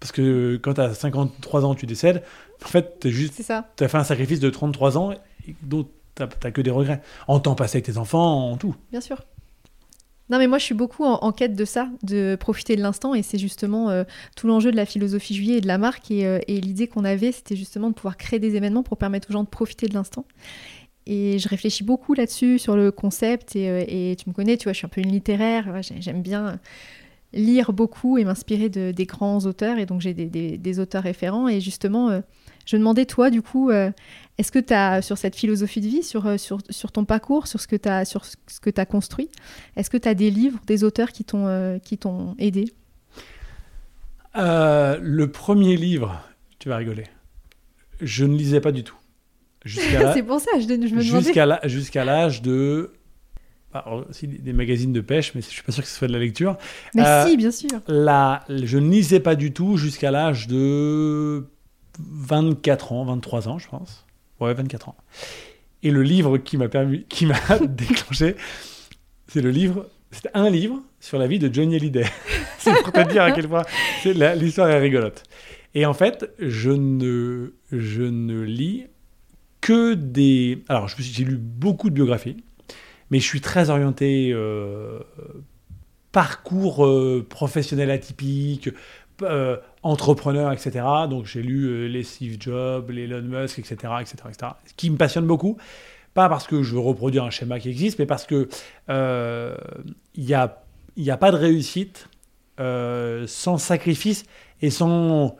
Parce 0.00 0.12
que 0.12 0.56
quand 0.56 0.74
tu 0.74 0.80
as 0.80 0.94
53 0.94 1.64
ans, 1.64 1.74
tu 1.74 1.86
décèdes, 1.86 2.22
en 2.64 2.68
fait, 2.68 2.98
tu 3.00 3.10
juste 3.10 3.50
as 3.50 3.88
fait 3.88 3.98
un 3.98 4.04
sacrifice 4.04 4.40
de 4.40 4.50
33 4.50 4.96
ans 4.98 5.12
et 5.12 5.54
dont 5.62 5.86
tu 6.14 6.22
n'as 6.22 6.50
que 6.50 6.60
des 6.60 6.70
regrets. 6.70 7.02
En 7.28 7.38
temps 7.38 7.54
passé 7.54 7.76
avec 7.76 7.86
tes 7.86 7.98
enfants, 7.98 8.50
en 8.50 8.56
tout. 8.56 8.74
Bien 8.90 9.00
sûr. 9.00 9.18
Non, 10.30 10.38
mais 10.38 10.46
moi, 10.46 10.58
je 10.58 10.64
suis 10.64 10.74
beaucoup 10.74 11.04
en, 11.04 11.14
en 11.22 11.32
quête 11.32 11.56
de 11.56 11.64
ça, 11.64 11.88
de 12.04 12.36
profiter 12.38 12.76
de 12.76 12.82
l'instant, 12.82 13.14
et 13.14 13.22
c'est 13.22 13.36
justement 13.36 13.90
euh, 13.90 14.04
tout 14.36 14.46
l'enjeu 14.46 14.70
de 14.70 14.76
la 14.76 14.86
philosophie 14.86 15.34
juillet 15.34 15.56
et 15.56 15.60
de 15.60 15.66
la 15.66 15.76
marque. 15.76 16.08
Et, 16.12 16.24
euh, 16.24 16.38
et 16.46 16.60
l'idée 16.60 16.86
qu'on 16.86 17.04
avait, 17.04 17.32
c'était 17.32 17.56
justement 17.56 17.88
de 17.90 17.94
pouvoir 17.94 18.16
créer 18.16 18.38
des 18.38 18.54
événements 18.54 18.84
pour 18.84 18.96
permettre 18.96 19.28
aux 19.30 19.32
gens 19.32 19.42
de 19.42 19.48
profiter 19.48 19.88
de 19.88 19.94
l'instant. 19.94 20.24
Et 21.06 21.38
je 21.38 21.48
réfléchis 21.48 21.84
beaucoup 21.84 22.14
là-dessus, 22.14 22.58
sur 22.58 22.76
le 22.76 22.92
concept. 22.92 23.56
Et, 23.56 23.68
euh, 23.68 23.84
et 23.88 24.16
tu 24.16 24.28
me 24.28 24.34
connais, 24.34 24.56
tu 24.56 24.64
vois, 24.64 24.72
je 24.72 24.78
suis 24.78 24.86
un 24.86 24.90
peu 24.90 25.00
une 25.00 25.10
littéraire. 25.12 25.80
J'aime 26.00 26.22
bien 26.22 26.58
lire 27.32 27.72
beaucoup 27.72 28.18
et 28.18 28.24
m'inspirer 28.24 28.68
de, 28.68 28.90
des 28.92 29.06
grands 29.06 29.38
auteurs. 29.46 29.78
Et 29.78 29.86
donc, 29.86 30.00
j'ai 30.00 30.14
des, 30.14 30.26
des- 30.58 30.78
auteurs 30.78 31.02
référents. 31.02 31.48
Et 31.48 31.60
justement, 31.60 32.10
euh, 32.10 32.20
je 32.66 32.76
demandais, 32.76 33.06
toi, 33.06 33.30
du 33.30 33.42
coup, 33.42 33.70
euh, 33.70 33.90
est-ce 34.38 34.52
que 34.52 34.58
tu 34.58 34.74
as, 34.74 35.02
sur 35.02 35.18
cette 35.18 35.36
philosophie 35.36 35.80
de 35.80 35.86
vie, 35.88 36.02
sur, 36.02 36.38
sur, 36.38 36.58
sur 36.70 36.92
ton 36.92 37.04
parcours, 37.04 37.46
sur 37.46 37.60
ce 37.60 37.66
que 37.68 37.76
tu 37.76 37.88
as, 37.88 38.04
as 38.76 38.86
construit, 38.86 39.30
est-ce 39.76 39.90
que 39.90 39.96
tu 39.96 40.08
as 40.08 40.14
des 40.14 40.30
livres, 40.30 40.58
des 40.66 40.84
auteurs 40.84 41.12
qui 41.12 41.24
t'ont 41.24 41.78
t'ont 42.00 42.34
aidé? 42.38 42.72
Le 44.34 45.26
premier 45.26 45.76
livre, 45.76 46.20
tu 46.58 46.68
vas 46.68 46.76
rigoler, 46.76 47.04
je 48.00 48.24
ne 48.24 48.36
lisais 48.36 48.60
pas 48.60 48.72
du 48.72 48.84
tout. 48.84 48.96
Jusqu'à 49.64 50.12
C'est 50.14 50.22
pour 50.22 50.40
ça, 50.40 50.50
je, 50.58 50.62
je 50.62 50.94
me 50.94 51.00
jusqu'à 51.68 52.04
l'âge 52.04 52.42
de... 52.42 52.92
Alors, 53.72 54.04
aussi 54.10 54.26
des- 54.26 54.52
magazines 54.52 54.92
de 54.92 55.00
pêche, 55.00 55.32
mais 55.36 55.42
je 55.42 55.46
suis 55.46 55.62
pas 55.62 55.70
sûr 55.70 55.84
que 55.84 55.88
ce 55.88 55.96
soit 55.96 56.08
de 56.08 56.12
la 56.12 56.18
lecture. 56.18 56.56
Mais 56.94 57.06
Euh, 57.06 57.26
si, 57.28 57.36
bien 57.36 57.52
sûr. 57.52 57.80
La, 57.86 58.44
je 58.48 58.78
ne 58.78 58.90
lisais 58.90 59.20
pas 59.20 59.36
du 59.36 59.52
tout 59.52 59.76
jusqu'à 59.76 60.10
l'âge 60.10 60.48
de 60.48 61.46
24 62.00 62.92
ans, 62.92 63.04
23 63.04 63.48
ans, 63.48 63.58
je 63.58 63.68
pense. 63.68 64.06
Ouais, 64.40 64.54
24 64.54 64.88
ans. 64.88 64.96
Et 65.82 65.90
le 65.92 66.02
livre 66.02 66.38
qui 66.38 66.56
m'a 66.56 66.68
permis, 66.68 67.04
qui 67.08 67.26
m'a 67.26 67.38
déclenché, 67.68 68.34
c'est 69.28 69.40
le 69.42 69.50
livre, 69.50 69.88
c'était 70.10 70.30
un 70.34 70.50
livre 70.50 70.82
sur 70.98 71.18
la 71.18 71.28
vie 71.28 71.38
de 71.38 71.52
Johnny 71.54 71.76
Hallyday. 71.76 72.06
c'est 72.58 72.72
pour 72.82 72.90
te 72.92 73.08
dire 73.12 73.22
à 73.22 73.30
quel 73.30 73.46
point 73.48 73.62
c'est 74.02 74.14
l'histoire 74.34 74.68
est 74.68 74.80
rigolote. 74.80 75.22
Et 75.74 75.86
en 75.86 75.94
fait, 75.94 76.28
je 76.40 76.70
ne, 76.70 77.52
je 77.70 78.02
ne 78.02 78.40
lis 78.42 78.86
que 79.60 79.94
des. 79.94 80.62
Alors, 80.68 80.88
j'ai 80.88 81.24
lu 81.24 81.36
beaucoup 81.36 81.90
de 81.90 81.94
biographies, 81.94 82.36
mais 83.10 83.18
je 83.18 83.24
suis 83.24 83.40
très 83.40 83.70
orienté 83.70 84.30
euh, 84.32 85.00
parcours 86.12 86.86
euh, 86.86 87.26
professionnel 87.28 87.90
atypique, 87.90 88.70
euh, 89.22 89.56
entrepreneur, 89.82 90.52
etc. 90.52 90.84
Donc 91.08 91.26
j'ai 91.26 91.42
lu 91.42 91.88
les 91.88 92.02
Steve 92.02 92.36
Jobs, 92.40 92.90
les 92.90 93.04
Elon 93.04 93.22
Musk, 93.22 93.58
etc., 93.58 93.76
etc., 94.00 94.16
etc. 94.28 94.52
Ce 94.64 94.74
qui 94.74 94.90
me 94.90 94.96
passionne 94.96 95.26
beaucoup, 95.26 95.58
pas 96.14 96.28
parce 96.28 96.46
que 96.46 96.62
je 96.62 96.74
veux 96.74 96.80
reproduire 96.80 97.24
un 97.24 97.30
schéma 97.30 97.60
qui 97.60 97.68
existe, 97.68 97.98
mais 97.98 98.06
parce 98.06 98.26
que 98.26 98.48
il 98.88 100.24
n'y 100.24 100.34
a, 100.34 100.58
a 101.08 101.16
pas 101.16 101.30
de 101.30 101.36
réussite 101.36 102.08
sans 102.58 103.58
sacrifice 103.58 104.24
et 104.62 104.70
sans... 104.70 105.36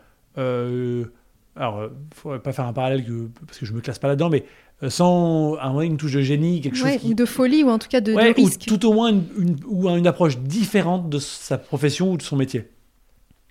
alors, 1.57 1.85
il 1.85 2.15
faut 2.17 2.39
pas 2.39 2.53
faire 2.53 2.67
un 2.67 2.73
parallèle 2.73 3.05
que, 3.05 3.29
parce 3.47 3.59
que 3.59 3.67
je 3.67 3.73
me 3.73 3.81
classe 3.81 3.99
pas 3.99 4.09
là-dedans, 4.09 4.31
mais 4.31 4.45
euh, 4.83 4.89
sans 4.91 5.55
à 5.57 5.65
un 5.65 5.69
moment, 5.71 5.83
une 5.83 5.97
touche 5.97 6.13
de 6.13 6.23
génie, 6.23 6.61
quelque 6.61 6.81
Ouais, 6.83 6.93
chose 6.93 7.01
qui, 7.03 7.09
Ou 7.11 7.15
de 7.15 7.25
folie, 7.25 7.65
ou 7.65 7.69
en 7.71 7.79
tout 7.79 7.89
cas 7.89 8.01
de, 8.01 8.13
de 8.13 8.17
Ouais, 8.17 8.31
ou 8.31 8.45
risque. 8.45 8.67
tout 8.67 8.87
au 8.87 8.93
moins 8.93 9.11
une, 9.11 9.25
une- 9.39 9.57
ou 9.67 9.89
une 9.91 10.07
approche 10.07 10.39
différente 10.39 11.09
de 11.11 11.19
sa 11.19 11.59
profession 11.59 12.13
ou 12.13 12.17
de 12.17 12.23
son 12.23 12.37
métier. 12.37 12.69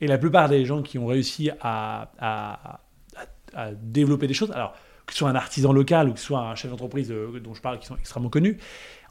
Et 0.01 0.07
la 0.07 0.17
plupart 0.17 0.47
des 0.49 0.65
gens 0.65 0.81
qui 0.81 0.97
ont 0.97 1.05
réussi 1.07 1.49
à, 1.61 2.09
à- 2.19 2.53
à- 2.75 2.79
à 3.53 3.71
développer 3.73 4.27
des 4.27 4.33
choses, 4.33 4.51
alors 4.51 4.73
que 5.05 5.13
ce 5.13 5.19
soit 5.19 5.29
un 5.29 5.35
artisan 5.35 5.73
local 5.73 6.07
ou 6.09 6.13
que 6.13 6.19
ce 6.19 6.25
soit 6.27 6.39
un 6.41 6.55
chef 6.55 6.71
d'entreprise 6.71 7.11
euh, 7.11 7.39
dont 7.43 7.53
je 7.53 7.61
parle 7.61 7.79
qui 7.79 7.87
sont 7.87 7.95
extrêmement 7.97 8.29
connus, 8.29 8.57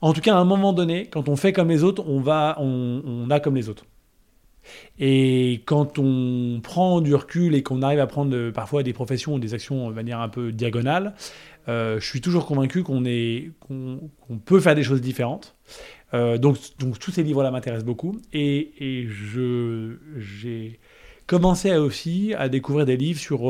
en 0.00 0.12
tout 0.12 0.20
cas 0.20 0.34
à 0.34 0.38
un 0.38 0.44
moment 0.44 0.72
donné, 0.72 1.08
quand 1.08 1.28
on 1.28 1.36
fait 1.36 1.52
comme 1.52 1.68
les 1.68 1.82
autres, 1.84 2.04
on, 2.06 2.20
va, 2.20 2.56
on, 2.58 3.02
on 3.04 3.30
a 3.30 3.40
comme 3.40 3.56
les 3.56 3.68
autres. 3.68 3.84
Et 4.98 5.62
quand 5.66 5.98
on 5.98 6.60
prend 6.62 7.00
du 7.00 7.14
recul 7.14 7.54
et 7.54 7.62
qu'on 7.62 7.82
arrive 7.82 8.00
à 8.00 8.06
prendre 8.06 8.34
euh, 8.34 8.52
parfois 8.52 8.82
des 8.82 8.92
professions 8.92 9.34
ou 9.34 9.38
des 9.38 9.54
actions 9.54 9.88
de 9.88 9.94
manière 9.94 10.20
un 10.20 10.28
peu 10.28 10.52
diagonale, 10.52 11.14
euh, 11.68 12.00
je 12.00 12.06
suis 12.06 12.20
toujours 12.20 12.46
convaincu 12.46 12.82
qu'on 12.82 13.04
est, 13.04 13.50
qu'on, 13.60 14.00
peut 14.44 14.60
faire 14.60 14.74
des 14.74 14.82
choses 14.82 15.00
différentes. 15.00 15.56
Euh, 16.14 16.38
donc, 16.38 16.56
donc 16.78 16.98
tous 16.98 17.10
ces 17.10 17.22
livres-là 17.22 17.50
m'intéressent 17.50 17.84
beaucoup. 17.84 18.20
Et, 18.32 18.72
et 18.80 19.08
j'ai 20.16 20.80
commencé 21.26 21.74
aussi 21.76 22.34
à 22.36 22.48
découvrir 22.48 22.86
des 22.86 22.96
livres 22.96 23.20
sur... 23.20 23.40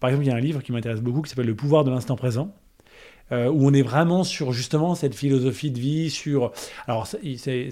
par 0.00 0.10
exemple, 0.10 0.26
il 0.26 0.28
y 0.28 0.32
a 0.32 0.36
un 0.36 0.40
livre 0.40 0.62
qui 0.62 0.72
m'intéresse 0.72 1.02
beaucoup 1.02 1.20
qui 1.20 1.30
s'appelle 1.30 1.46
Le 1.46 1.54
pouvoir 1.54 1.84
de 1.84 1.90
l'instant 1.90 2.16
présent. 2.16 2.54
Où 3.30 3.66
on 3.66 3.72
est 3.72 3.82
vraiment 3.82 4.22
sur 4.22 4.52
justement 4.52 4.94
cette 4.94 5.14
philosophie 5.14 5.70
de 5.70 5.80
vie, 5.80 6.10
sur... 6.10 6.52
Alors, 6.86 7.06
c'est, 7.06 7.70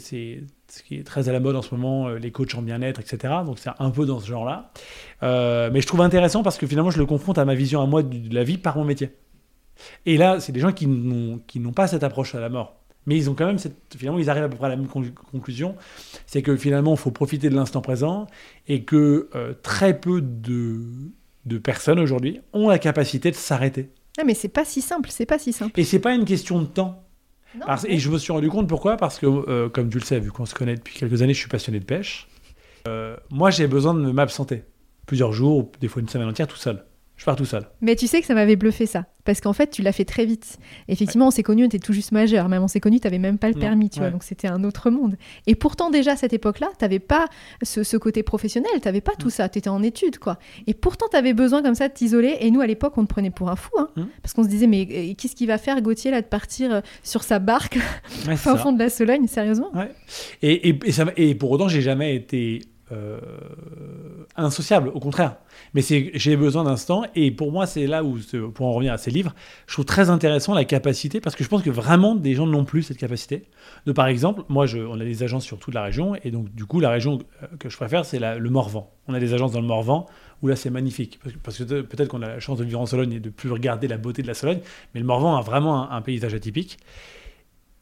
ce 0.72 0.82
qui 0.82 0.96
est 0.96 1.04
très 1.04 1.28
à 1.28 1.32
la 1.32 1.40
mode 1.40 1.54
en 1.54 1.62
ce 1.62 1.74
moment, 1.74 2.08
euh, 2.08 2.18
les 2.18 2.30
coachs 2.30 2.54
en 2.54 2.62
bien-être, 2.62 2.98
etc. 2.98 3.34
Donc 3.44 3.58
c'est 3.58 3.70
un 3.78 3.90
peu 3.90 4.06
dans 4.06 4.20
ce 4.20 4.26
genre-là. 4.26 4.72
Euh, 5.22 5.70
mais 5.70 5.82
je 5.82 5.86
trouve 5.86 6.00
intéressant 6.00 6.42
parce 6.42 6.56
que 6.56 6.66
finalement, 6.66 6.90
je 6.90 6.98
le 6.98 7.04
confronte 7.04 7.36
à 7.36 7.44
ma 7.44 7.54
vision 7.54 7.82
à 7.82 7.86
moi 7.86 8.02
de 8.02 8.34
la 8.34 8.42
vie 8.42 8.56
par 8.56 8.76
mon 8.78 8.84
métier. 8.84 9.10
Et 10.06 10.16
là, 10.16 10.40
c'est 10.40 10.52
des 10.52 10.60
gens 10.60 10.72
qui 10.72 10.86
n'ont 10.86 11.72
pas 11.72 11.88
cette 11.88 12.04
approche 12.04 12.34
à 12.34 12.40
la 12.40 12.48
mort. 12.48 12.76
Mais 13.04 13.16
ils 13.16 13.28
ont 13.28 13.34
quand 13.34 13.46
même 13.46 13.58
cette, 13.58 13.76
finalement, 13.98 14.18
ils 14.18 14.30
arrivent 14.30 14.44
à 14.44 14.48
peu 14.48 14.56
près 14.56 14.66
à 14.66 14.70
la 14.70 14.76
même 14.76 14.86
conclusion, 14.86 15.74
c'est 16.24 16.40
que 16.40 16.56
finalement, 16.56 16.92
il 16.92 16.98
faut 16.98 17.10
profiter 17.10 17.50
de 17.50 17.54
l'instant 17.54 17.80
présent 17.80 18.28
et 18.68 18.84
que 18.84 19.28
euh, 19.34 19.54
très 19.62 19.98
peu 19.98 20.22
de, 20.22 20.80
de 21.44 21.58
personnes 21.58 21.98
aujourd'hui 21.98 22.40
ont 22.52 22.68
la 22.68 22.78
capacité 22.78 23.30
de 23.30 23.36
s'arrêter. 23.36 23.90
Ah, 24.18 24.25
mais 24.25 24.35
c'est 24.35 24.48
pas 24.48 24.64
si 24.64 24.83
simple, 24.83 25.11
c'est 25.11 25.27
pas 25.27 25.38
si 25.38 25.53
simple. 25.53 25.79
Et 25.81 25.85
c'est 25.85 25.98
pas 25.98 26.14
une 26.14 26.25
question 26.25 26.61
de 26.61 26.66
temps 26.66 27.03
et 27.87 27.98
je 27.98 28.11
me 28.11 28.18
suis 28.18 28.33
rendu 28.33 28.48
compte 28.48 28.68
pourquoi 28.68 28.96
Parce 28.96 29.18
que, 29.18 29.27
euh, 29.27 29.68
comme 29.68 29.90
tu 29.90 29.98
le 29.98 30.05
sais, 30.05 30.18
vu 30.20 30.31
qu'on 30.31 30.46
se 30.46 30.55
connaît 30.55 30.77
depuis 30.77 30.94
quelques 30.94 31.22
années, 31.22 31.35
je 31.35 31.38
suis 31.38 31.48
passionné 31.48 31.81
de 31.81 31.85
pêche. 31.85 32.29
Euh, 32.88 33.16
moi, 33.31 33.51
j'ai 33.51 33.66
besoin 33.66 33.94
de 33.94 34.11
m'absenter 34.11 34.64
plusieurs 35.07 35.33
jours, 35.33 35.70
des 35.81 35.88
fois 35.88 36.01
une 36.01 36.09
semaine 36.09 36.29
entière, 36.29 36.46
tout 36.46 36.57
seul. 36.57 36.85
Je 37.16 37.25
pars 37.25 37.37
tout 37.37 37.44
seul. 37.44 37.68
Mais 37.81 37.94
tu 37.94 38.07
sais 38.07 38.20
que 38.20 38.27
ça 38.27 38.35
m'avait 38.35 38.57
bluffé 38.57 38.87
ça. 38.87 39.05
Parce 39.25 39.40
qu'en 39.40 39.53
fait, 39.53 39.70
tu 39.70 39.83
l'as 39.83 39.92
fait 39.92 40.05
très 40.05 40.25
vite. 40.25 40.59
Effectivement, 40.88 41.29
on 41.29 41.31
s'est 41.31 41.44
connus, 41.44 41.62
on 41.62 41.66
était 41.66 41.79
tout 41.79 41.92
juste 41.92 42.11
majeur. 42.11 42.48
Même 42.48 42.62
on 42.62 42.68
s'est 42.68 42.81
connus, 42.81 42.98
tu 42.98 43.07
n'avais 43.07 43.20
même 43.20 43.38
pas 43.38 43.48
le 43.48 43.55
permis, 43.55 43.88
tu 43.88 44.01
vois. 44.01 44.11
Donc 44.11 44.25
c'était 44.25 44.48
un 44.48 44.64
autre 44.64 44.90
monde. 44.90 45.16
Et 45.46 45.55
pourtant, 45.55 45.90
déjà 45.90 46.12
à 46.12 46.16
cette 46.16 46.33
époque-là, 46.33 46.68
tu 46.79 46.85
n'avais 46.85 46.98
pas 46.98 47.27
ce, 47.62 47.96
côté 47.96 48.25
professionnel, 48.25 48.72
tu 48.75 48.88
n'avais 48.88 49.01
pas 49.01 49.12
tout 49.16 49.31
ça. 49.31 49.48
Tu 49.48 49.59
étais 49.59 49.70
en 49.70 49.83
études, 49.83 50.18
quoi. 50.18 50.38
Et 50.66 50.75
pourtant, 50.75 51.07
tu 51.09 51.16
avais 51.16 51.35
besoin 51.35 51.62
comme 51.62 51.77
ça 51.77 51.87
de 51.87 51.94
t'isoler. 51.94 52.38
Et 52.40 52.51
nous, 52.51 52.61
à 52.61 52.66
l'époque, 52.66 52.94
on 52.96 53.05
te 53.05 53.09
prenait 53.09 53.31
pour 53.31 53.48
un 53.48 53.57
fou. 53.57 53.70
Hein. 53.79 53.88
Mmh. 53.94 54.03
Parce 54.22 54.35
qu'on 54.35 54.42
se 54.42 54.48
disait, 54.48 54.66
mais 54.66 54.88
euh, 54.90 55.14
qu'est-ce 55.16 55.37
qu'il 55.37 55.46
va 55.46 55.59
faire, 55.59 55.81
Gauthier, 55.81 56.11
là, 56.11 56.22
de 56.22 56.27
partir 56.27 56.72
euh, 56.72 56.81
sur 57.05 57.22
sa 57.22 57.38
barque 57.38 57.79
au 58.29 58.37
fond 58.57 58.72
de 58.72 58.81
la 58.81 58.90
Sologne, 58.90 59.29
sérieusement? 59.29 59.70
Et, 60.42 60.70
et, 60.70 60.81
et, 60.85 60.92
ça, 60.92 61.07
et 61.16 61.37
pour 61.37 61.53
autant, 61.53 61.68
j'ai 61.68 61.83
jamais 61.83 62.16
été 62.16 62.62
euh, 62.92 63.18
insociable, 64.37 64.88
au 64.88 65.00
contraire. 65.00 65.37
Mais 65.74 65.83
j'ai 65.83 66.37
besoin 66.37 66.64
d'instant, 66.64 67.05
et 67.14 67.31
pour 67.31 67.50
moi, 67.50 67.66
c'est 67.66 67.87
là 67.87 68.05
où, 68.05 68.18
pour 68.55 68.66
en 68.66 68.72
revenir 68.72 68.92
à 68.92 68.98
ces 68.98 69.11
livres, 69.11 69.35
je 69.66 69.72
trouve 69.72 69.85
très 69.85 70.11
intéressant 70.11 70.55
la 70.55 70.64
capacité, 70.64 71.20
parce 71.20 71.35
que 71.35 71.42
je 71.42 71.48
pense 71.48 71.62
que 71.62 71.70
vraiment 71.70 72.14
des 72.14 72.35
gens 72.35 72.46
n'ont 72.46 72.64
plus 72.64 72.83
cette 72.83 72.98
capacité. 72.98 73.44
De 73.87 73.92
par 73.92 74.07
exemple, 74.07 74.42
moi, 74.48 74.66
je, 74.66 74.78
on 74.78 75.00
a 75.00 75.05
des 75.05 75.22
agences 75.22 75.44
sur 75.44 75.59
toute 75.59 75.74
la 75.74 75.83
région, 75.83 76.14
et 76.22 76.31
donc 76.31 76.52
du 76.55 76.66
coup, 76.66 76.81
la 76.81 76.90
région 76.90 77.18
euh, 77.42 77.46
que 77.59 77.68
je 77.68 77.76
préfère, 77.76 78.05
c'est 78.05 78.18
le 78.20 78.50
Morvan. 78.50 78.90
On 79.09 79.14
a 79.14 79.20
des 79.20 79.33
agences 79.35 79.52
dans 79.52 79.61
le 79.61 79.66
Morvan, 79.66 80.07
où 80.42 80.48
là, 80.48 80.57
c'est 80.57 80.70
magnifique, 80.70 81.18
parce 81.42 81.59
que, 81.59 81.64
peut-être 81.83 82.09
qu'on 82.09 82.22
a 82.22 82.28
la 82.28 82.40
chance 82.40 82.59
de 82.59 82.64
vivre 82.64 82.81
en 82.81 82.87
Sologne 82.87 83.12
et 83.12 83.20
de 83.20 83.31
plus 83.31 83.50
regarder 83.50 83.88
la 83.88 83.96
beauté 83.96 84.22
de 84.22 84.26
la 84.26 84.35
Sologne, 84.35 84.61
mais 84.94 85.00
le 85.00 85.07
Morvan 85.07 85.37
a 85.37 85.40
vraiment 85.40 85.90
un 85.90 86.02
paysage 86.02 86.35
atypique. 86.35 86.78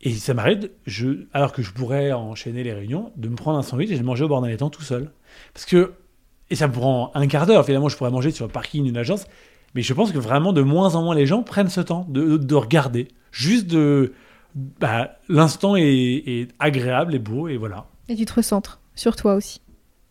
Et 0.02 0.14
ça 0.14 0.32
m'arrête, 0.32 0.70
je, 0.86 1.26
alors 1.32 1.52
que 1.52 1.62
je 1.62 1.72
pourrais 1.72 2.12
enchaîner 2.12 2.62
les 2.62 2.72
réunions, 2.72 3.12
de 3.16 3.28
me 3.28 3.36
prendre 3.36 3.58
un 3.58 3.62
sandwich 3.62 3.90
et 3.90 3.98
de 3.98 4.02
manger 4.02 4.24
au 4.24 4.28
bord 4.28 4.40
d'un 4.40 4.48
étang 4.48 4.70
tout 4.70 4.82
seul. 4.82 5.10
Parce 5.52 5.66
que, 5.66 5.92
et 6.48 6.56
ça 6.56 6.68
me 6.68 6.72
prend 6.72 7.10
un 7.14 7.26
quart 7.26 7.46
d'heure, 7.46 7.66
finalement, 7.66 7.88
je 7.88 7.96
pourrais 7.96 8.10
manger 8.10 8.30
sur 8.30 8.46
le 8.46 8.52
parking 8.52 8.84
d'une 8.84 8.96
agence, 8.96 9.26
mais 9.74 9.82
je 9.82 9.92
pense 9.92 10.10
que 10.10 10.18
vraiment 10.18 10.52
de 10.52 10.62
moins 10.62 10.94
en 10.94 11.02
moins 11.02 11.14
les 11.14 11.26
gens 11.26 11.42
prennent 11.42 11.68
ce 11.68 11.82
temps 11.82 12.06
de, 12.08 12.38
de 12.38 12.54
regarder. 12.54 13.08
Juste 13.30 13.66
de. 13.66 14.14
Bah, 14.54 15.18
L'instant 15.28 15.76
est, 15.76 16.48
agréable 16.58 17.14
et 17.14 17.18
beau, 17.18 17.48
et 17.48 17.56
voilà. 17.56 17.86
Et 18.08 18.16
tu 18.16 18.24
te 18.24 18.32
recentres 18.32 18.80
sur 18.94 19.14
toi 19.16 19.34
aussi. 19.34 19.60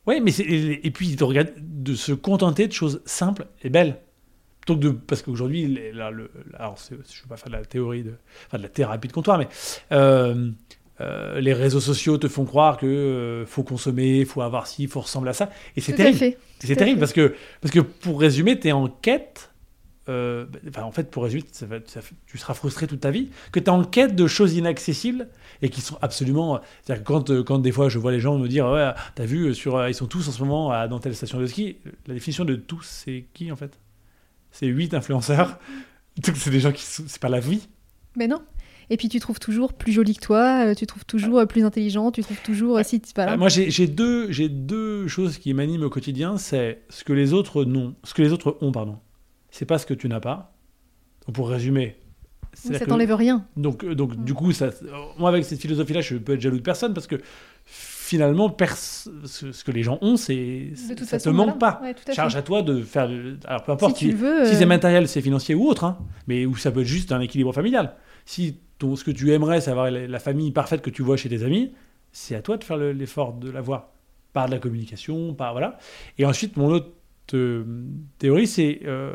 Oui, 0.06 0.22
mais 0.22 0.32
et, 0.40 0.86
et 0.88 0.92
puis 0.92 1.16
de, 1.16 1.46
de 1.60 1.96
se 1.96 2.14
contenter 2.14 2.68
de 2.68 2.74
choses 2.74 3.02
simples 3.06 3.48
et 3.64 3.70
belles 3.70 4.00
de, 4.76 4.90
parce 4.90 5.22
qu'aujourd'hui, 5.22 5.80
alors 6.58 6.78
je 6.78 6.96
ne 6.96 7.00
veux 7.00 7.28
pas 7.28 7.38
faire 7.38 7.50
de 7.50 7.58
la 7.58 7.66
théorie, 7.66 8.04
de, 8.04 8.14
enfin 8.48 8.58
de 8.58 8.64
la 8.64 8.70
thérapie 8.70 9.08
de 9.08 9.14
comptoir, 9.14 9.38
mais 9.38 9.48
euh, 9.92 10.52
euh, 11.02 11.40
les 11.40 11.54
réseaux 11.54 11.80
sociaux 11.80 12.18
te 12.18 12.28
font 12.28 12.46
croire 12.46 12.78
que 12.78 12.86
euh, 12.86 13.46
faut 13.46 13.64
consommer, 13.64 14.26
faut 14.26 14.42
avoir 14.42 14.68
ci, 14.68 14.88
faut 14.88 15.02
ressembler 15.02 15.32
à 15.32 15.34
ça, 15.34 15.50
et 15.76 15.82
c'est 15.82 15.94
terrible. 15.94 16.38
C'est 16.60 16.76
terrible 16.76 17.00
parce 17.00 17.14
que 17.14 17.36
parce 17.62 17.74
que 17.74 17.80
pour 17.80 18.20
résumer, 18.20 18.60
tu 18.60 18.68
es 18.68 18.72
en 18.72 18.88
quête. 18.88 19.46
Enfin, 20.08 20.82
en 20.82 20.92
fait, 20.92 21.12
pour 21.12 21.22
résumer, 21.22 21.44
ça 21.52 21.68
tu 22.26 22.40
seras 22.40 22.56
frustré 22.56 22.88
toute 22.88 23.00
ta 23.00 23.12
vie, 23.12 23.30
que 23.52 23.60
tu 23.60 23.68
es 23.68 23.70
en 23.70 23.84
quête 23.84 24.16
de 24.16 24.26
choses 24.26 24.56
inaccessibles 24.56 25.28
et 25.62 25.70
qui 25.70 25.82
sont 25.82 26.00
absolument. 26.02 26.62
C'est-à-dire 26.82 27.04
que 27.04 27.08
quand, 27.08 27.44
quand 27.44 27.60
des 27.60 27.72
fois 27.72 27.90
je 27.90 28.00
vois 28.00 28.12
les 28.12 28.20
gens 28.20 28.36
me 28.40 28.48
dire 28.48 28.66
Ouais, 28.66 28.90
t'as 29.14 29.26
vu, 29.26 29.54
sur, 29.54 29.88
ils 29.88 29.94
sont 29.94 30.08
tous 30.08 30.28
en 30.28 30.32
ce 30.32 30.40
moment 30.42 30.72
à, 30.72 30.88
dans 30.88 30.98
telle 30.98 31.16
station 31.16 31.40
de 31.40 31.46
ski, 31.46 31.78
la 32.08 32.16
définition 32.16 32.44
de 32.44 32.56
tous, 32.56 32.82
c'est 32.82 33.26
qui 33.36 33.52
en 33.52 33.56
fait? 33.56 33.78
C'est 34.52 34.68
8 34.68 34.94
influenceurs. 34.94 35.60
c'est 36.36 36.50
des 36.50 36.60
gens 36.60 36.72
qui. 36.72 36.84
C'est 36.84 37.20
pas 37.20 37.30
la 37.30 37.40
vie. 37.40 37.68
Mais 38.16 38.28
non. 38.28 38.42
Et 38.90 38.98
puis 38.98 39.08
tu 39.08 39.20
trouves 39.20 39.40
toujours 39.40 39.74
plus 39.74 39.92
joli 39.92 40.16
que 40.16 40.22
toi, 40.22 40.66
euh, 40.66 40.74
tu 40.74 40.88
trouves 40.88 41.06
toujours 41.06 41.40
euh, 41.40 41.46
plus 41.46 41.64
intelligent, 41.64 42.12
tu 42.12 42.24
trouves 42.24 42.42
toujours. 42.42 42.80
Euh, 42.80 42.84
si, 42.84 43.02
voilà. 43.16 43.38
Moi, 43.38 43.50
j'ai 43.50 43.88
deux, 43.88 44.30
deux 44.50 45.08
choses 45.08 45.38
qui 45.38 45.54
m'animent 45.54 45.84
au 45.84 45.90
quotidien 45.90 46.38
c'est 46.38 46.82
ce 46.90 47.04
que 47.04 47.14
les 47.14 47.34
autres 47.34 47.66
n'ont. 47.66 47.96
Ce 48.04 48.14
que 48.14 48.22
les 48.22 48.34
autres 48.34 48.58
ont, 48.62 48.72
pardon. 48.72 48.98
C'est 49.52 49.66
pas 49.66 49.78
ce 49.78 49.86
que 49.86 49.94
tu 49.94 50.08
n'as 50.10 50.20
pas. 50.20 50.56
Donc, 51.28 51.36
pour 51.36 51.50
résumer. 51.50 51.98
Ça 52.54 52.84
t'enlève 52.86 53.14
rien. 53.14 53.46
Donc, 53.58 53.86
donc 53.86 54.24
du 54.24 54.34
coup, 54.34 54.52
ça, 54.54 54.72
moi, 55.20 55.30
avec 55.30 55.46
cette 55.46 55.62
philosophie-là, 55.62 56.02
je 56.02 56.16
peux 56.16 56.34
être 56.34 56.42
jaloux 56.42 56.58
de 56.58 56.64
personne 56.64 56.96
parce 56.96 57.06
que 57.06 57.18
finalement, 58.10 58.56
ce 58.76 59.64
que 59.64 59.72
les 59.72 59.84
gens 59.84 60.00
ont, 60.02 60.18
c'est 60.18 60.72
ça 60.76 61.18
ne 61.18 61.22
te 61.22 61.30
manque 61.30 61.60
pas. 61.60 61.80
Charge 62.12 62.36
à 62.36 62.42
toi 62.42 62.64
de 62.64 62.82
faire. 62.82 63.08
Alors 63.46 63.64
peu 63.64 63.72
importe 63.72 63.98
si, 63.98 64.12
c'est 64.12 64.64
euh, 64.64 64.66
matériel, 64.66 65.08
c'est 65.08 65.22
financier 65.22 65.54
ou 65.54 65.68
autre, 65.68 65.84
hein, 65.84 66.00
mais 66.28 66.48
où 66.48 66.56
ça 66.56 66.72
peut 66.72 66.82
être 66.82 66.88
juste 66.88 67.12
un 67.12 67.20
équilibre 67.22 67.54
familial. 67.54 67.96
Si 68.26 68.58
ton, 68.80 68.96
ce 68.96 69.04
que 69.04 69.12
tu 69.12 69.32
aimerais, 69.32 69.62
c'est 69.62 69.70
avoir 69.70 69.92
la, 69.92 70.20
famille 70.20 70.52
parfaite 70.52 70.82
que 70.82 70.90
tu 70.90 71.04
vois 71.04 71.18
chez 71.18 71.30
tes 71.30 71.44
amis, 71.44 71.72
c'est 72.12 72.34
à 72.34 72.42
toi 72.42 72.58
de 72.58 72.64
faire 72.64 72.78
l'effort 72.78 73.34
de 73.34 73.52
l'avoir 73.52 73.92
par 74.34 74.48
de 74.48 74.52
la 74.52 74.60
communication, 74.60 75.36
par 75.36 75.52
voilà. 75.52 75.78
Et 76.18 76.26
ensuite, 76.26 76.58
mon 76.58 76.70
autre 76.70 76.90
euh, 77.36 77.64
théorie, 78.18 78.48
c'est 78.48 78.80
euh, 78.86 79.14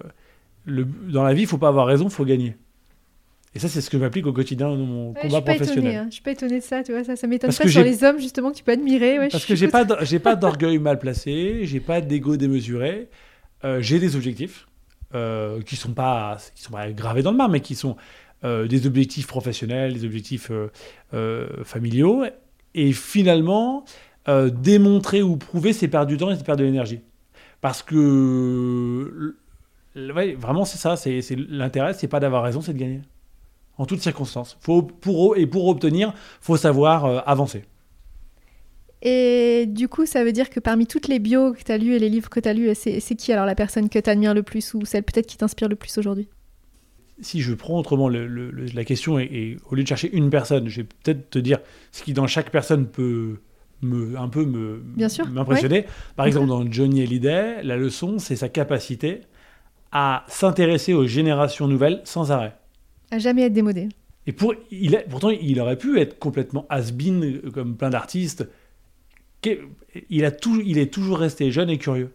dans 0.66 1.24
la 1.24 1.35
vie, 1.35 1.42
il 1.42 1.48
faut 1.48 1.59
pas 1.59 1.68
avoir 1.68 1.87
raison, 1.87 2.04
il 2.04 2.12
faut 2.12 2.24
gagner. 2.24 2.54
Et 3.55 3.61
ça, 3.61 3.69
c'est 3.69 3.81
ce 3.81 3.88
que 3.88 3.99
j'applique 3.99 4.27
au 4.27 4.33
quotidien 4.33 4.69
dans 4.69 4.77
mon 4.77 5.14
combat 5.14 5.40
professionnel. 5.40 5.97
Hein. 5.97 6.07
Je 6.09 6.14
suis 6.14 6.23
pas 6.23 6.33
étonné 6.33 6.59
de 6.59 6.64
ça, 6.64 6.83
tu 6.83 6.90
vois, 6.90 7.05
ça, 7.05 7.14
ça 7.14 7.27
m'étonne 7.29 7.55
pas 7.55 7.69
sur 7.69 7.85
les 7.85 8.03
hommes 8.03 8.19
justement 8.19 8.51
que 8.51 8.57
tu 8.57 8.64
peux 8.64 8.73
admirer. 8.73 9.29
Parce 9.31 9.47
que 9.47 9.55
j'ai 9.55 9.69
pas, 9.69 9.87
j'ai 10.03 10.19
pas 10.19 10.35
d'orgueil 10.35 10.79
mal 10.79 10.99
placé, 10.99 11.61
j'ai 11.62 11.79
pas 11.79 12.01
d'ego 12.01 12.37
démesuré, 12.37 13.09
euh, 13.64 13.81
j'ai 13.81 14.01
des 14.01 14.17
objectifs 14.17 14.67
euh, 15.14 15.62
qui 15.62 15.77
sont 15.77 15.93
pas, 15.93 16.38
qui 16.57 16.62
sont 16.62 16.73
pas 16.73 16.90
gravés 16.90 17.23
dans 17.23 17.31
le 17.31 17.37
marbre, 17.37 17.53
mais 17.53 17.61
qui 17.61 17.77
sont 17.77 17.97
euh, 18.43 18.67
des 18.67 18.88
objectifs 18.88 19.29
professionnels, 19.29 19.95
des 19.95 20.05
objectifs 20.05 20.51
familiaux, 21.62 22.25
et 22.75 22.93
finalement 22.93 23.85
démontrer 24.27 25.23
ou 25.23 25.37
prouver, 25.37 25.73
c'est 25.73 25.87
perdre 25.87 26.09
du 26.09 26.17
temps 26.17 26.33
et 26.33 26.37
c'est 26.37 26.45
perdre 26.45 26.61
de 26.61 26.67
l'énergie, 26.67 27.03
parce 27.61 27.85
que 27.85 29.37
vraiment 29.95 30.64
c'est 30.64 30.79
ça, 30.79 30.97
c'est 30.97 31.21
l'intérêt, 31.49 31.95
c'est 31.95 32.09
pas 32.09 32.19
d'avoir 32.19 32.43
raison, 32.43 32.61
c'est 32.61 32.73
de 32.73 32.79
gagner 32.79 33.01
en 33.78 33.87
toutes 33.87 34.00
circonstances. 34.00 34.56
Faut, 34.60 34.82
pour, 34.82 35.37
et 35.37 35.46
pour 35.46 35.66
obtenir, 35.68 36.14
faut 36.40 36.56
savoir 36.56 37.04
euh, 37.04 37.20
avancer. 37.26 37.64
Et 39.02 39.66
du 39.66 39.87
coup, 39.87 40.06
ça 40.06 40.24
veut 40.24 40.32
dire 40.32 40.48
que 40.48 40.60
parmi 40.60 40.87
toutes 40.87 41.08
les 41.08 41.18
bios 41.18 41.52
que 41.52 41.62
tu 41.62 41.70
as 41.70 41.76
lues 41.76 41.94
et 41.94 41.98
les 41.98 42.08
livres 42.08 42.30
que 42.30 42.40
tu 42.40 42.48
as 42.48 42.54
lus, 42.54 42.70
c'est 42.74 43.14
qui 43.16 43.32
alors 43.32 43.44
la 43.44 43.54
personne 43.54 43.90
que 43.90 43.98
tu 43.98 44.08
admires 44.08 44.32
le 44.32 44.42
plus 44.42 44.72
ou 44.72 44.87
celle 44.87 45.02
peut-être 45.02 45.26
qui 45.26 45.37
t'inspire 45.37 45.68
le 45.68 45.76
plus 45.76 45.98
aujourd'hui? 45.98 46.28
Si 47.20 47.42
je 47.42 47.52
prends 47.52 47.78
autrement 47.78 48.08
la 48.08 48.84
question 48.84 49.18
et, 49.18 49.58
au 49.70 49.74
lieu 49.74 49.82
de 49.82 49.88
chercher 49.88 50.10
une 50.12 50.30
personne, 50.30 50.68
je 50.68 50.80
vais 50.80 50.88
peut-être 51.02 51.28
te 51.30 51.38
dire 51.38 51.58
ce 51.92 52.02
qui 52.02 52.14
dans 52.14 52.26
chaque 52.26 52.50
personne 52.50 52.87
peut 52.87 53.40
me, 53.82 54.18
un 54.18 54.28
peu 54.28 54.46
me, 54.46 54.82
m'impressionner. 55.30 55.84
Par 56.16 56.24
exemple, 56.24 56.48
dans 56.48 56.68
Johnny 56.70 57.02
Hallyday, 57.02 57.62
la 57.62 57.76
leçon, 57.76 58.18
c'est 58.18 58.37
sa 58.37 58.48
capacité 58.48 59.20
à 59.92 60.24
s'intéresser 60.28 60.94
aux 60.94 61.06
générations 61.06 61.68
nouvelles 61.68 62.00
sans 62.04 62.32
arrêt. 62.32 62.56
Jamais 63.18 63.42
être 63.42 63.53
démodé. 63.53 63.88
Et 64.27 64.33
pour, 64.33 64.55
il 64.70 65.05
pourtant, 65.11 65.31
il 65.31 65.61
aurait 65.61 65.77
pu 65.77 66.00
être 66.00 66.18
complètement 66.18 66.66
has-been 66.70 67.22
euh, 67.24 67.50
comme 67.50 67.77
plein 67.77 67.90
d'artistes. 67.90 68.48
Il, 69.44 70.33
il 70.64 70.79
est 70.79 70.92
toujours 70.92 71.18
resté 71.18 71.50
jeune 71.50 71.68
et 71.68 71.77
curieux. 71.77 72.11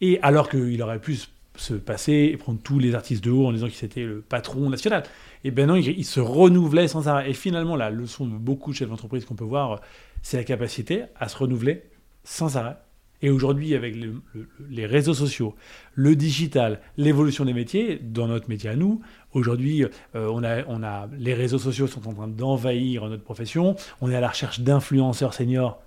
Et 0.00 0.18
alors 0.22 0.48
qu'il 0.48 0.82
aurait 0.82 1.00
pu 1.00 1.16
se 1.56 1.74
passer 1.74 2.30
et 2.32 2.36
prendre 2.36 2.60
tous 2.62 2.78
les 2.78 2.94
artistes 2.94 3.24
de 3.24 3.30
haut 3.30 3.46
en 3.46 3.52
disant 3.52 3.68
qu'il 3.68 3.84
était 3.84 4.04
le 4.04 4.20
patron 4.20 4.68
national. 4.68 5.04
Et 5.44 5.50
ben 5.50 5.66
non, 5.66 5.76
il, 5.76 6.04
se 6.04 6.20
renouvelait 6.20 6.88
sans 6.88 7.08
arrêt. 7.08 7.30
Et 7.30 7.34
finalement, 7.34 7.76
la 7.76 7.90
leçon 7.90 8.26
de 8.26 8.36
beaucoup 8.36 8.72
de 8.72 8.76
chefs 8.76 8.88
d'entreprise 8.88 9.24
qu'on 9.24 9.34
peut 9.34 9.44
voir, 9.44 9.80
c'est 10.22 10.36
la 10.36 10.44
capacité 10.44 11.04
à 11.18 11.28
se 11.28 11.36
renouveler 11.36 11.82
sans 12.24 12.56
arrêt. 12.56 12.76
Et 13.22 13.30
aujourd'hui, 13.30 13.74
avec 13.74 13.96
le- 13.96 14.20
le- 14.34 14.48
les 14.68 14.84
réseaux 14.86 15.14
sociaux, 15.14 15.54
le 15.94 16.14
digital, 16.16 16.80
l'évolution 16.96 17.44
des 17.44 17.54
métiers, 17.54 17.98
dans 18.02 18.28
notre 18.28 18.48
métier 18.48 18.70
à 18.70 18.76
nous, 18.76 19.00
aujourd'hui, 19.32 19.84
euh, 19.84 20.28
on, 20.32 20.44
a, 20.44 20.64
on 20.68 20.82
a, 20.82 21.08
les 21.18 21.32
réseaux 21.34 21.58
sociaux 21.58 21.86
sont 21.86 22.06
en 22.08 22.12
train 22.12 22.28
d'envahir 22.28 23.06
notre 23.08 23.22
profession. 23.24 23.74
On 24.00 24.10
est 24.10 24.16
à 24.16 24.20
la 24.20 24.28
recherche 24.28 24.60
d'influenceurs 24.60 25.32
seniors 25.34 25.80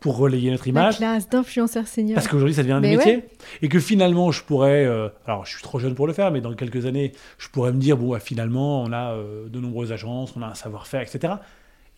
pour 0.00 0.16
relayer 0.18 0.50
notre 0.52 0.66
La 0.66 0.70
image. 0.70 0.96
classe 0.98 1.28
d'influenceurs 1.28 1.88
seniors. 1.88 2.14
Parce 2.14 2.28
qu'aujourd'hui, 2.28 2.54
ça 2.54 2.62
devient 2.62 2.74
un 2.74 2.80
Mais 2.80 2.96
métier. 2.96 3.24
Et 3.62 3.68
que 3.68 3.80
finalement, 3.80 4.30
je 4.30 4.44
pourrais. 4.44 4.84
euh, 4.84 5.08
alors, 5.26 5.44
je 5.46 5.54
suis 5.54 5.62
trop 5.62 5.78
jeune 5.80 5.94
pour 5.94 6.06
le 6.06 6.12
faire, 6.12 6.30
mais 6.30 6.40
dans 6.40 6.54
quelques 6.54 6.86
années, 6.86 7.12
je 7.38 7.48
pourrais 7.48 7.72
me 7.72 7.78
dire 7.80 7.96
bon, 7.96 8.08
ouais, 8.10 8.20
finalement, 8.20 8.82
on 8.82 8.92
a 8.92 9.14
euh, 9.14 9.48
de 9.48 9.58
nombreuses 9.58 9.90
agences, 9.90 10.34
on 10.36 10.42
a 10.42 10.46
un 10.48 10.54
savoir-faire, 10.54 11.00
etc. 11.00 11.32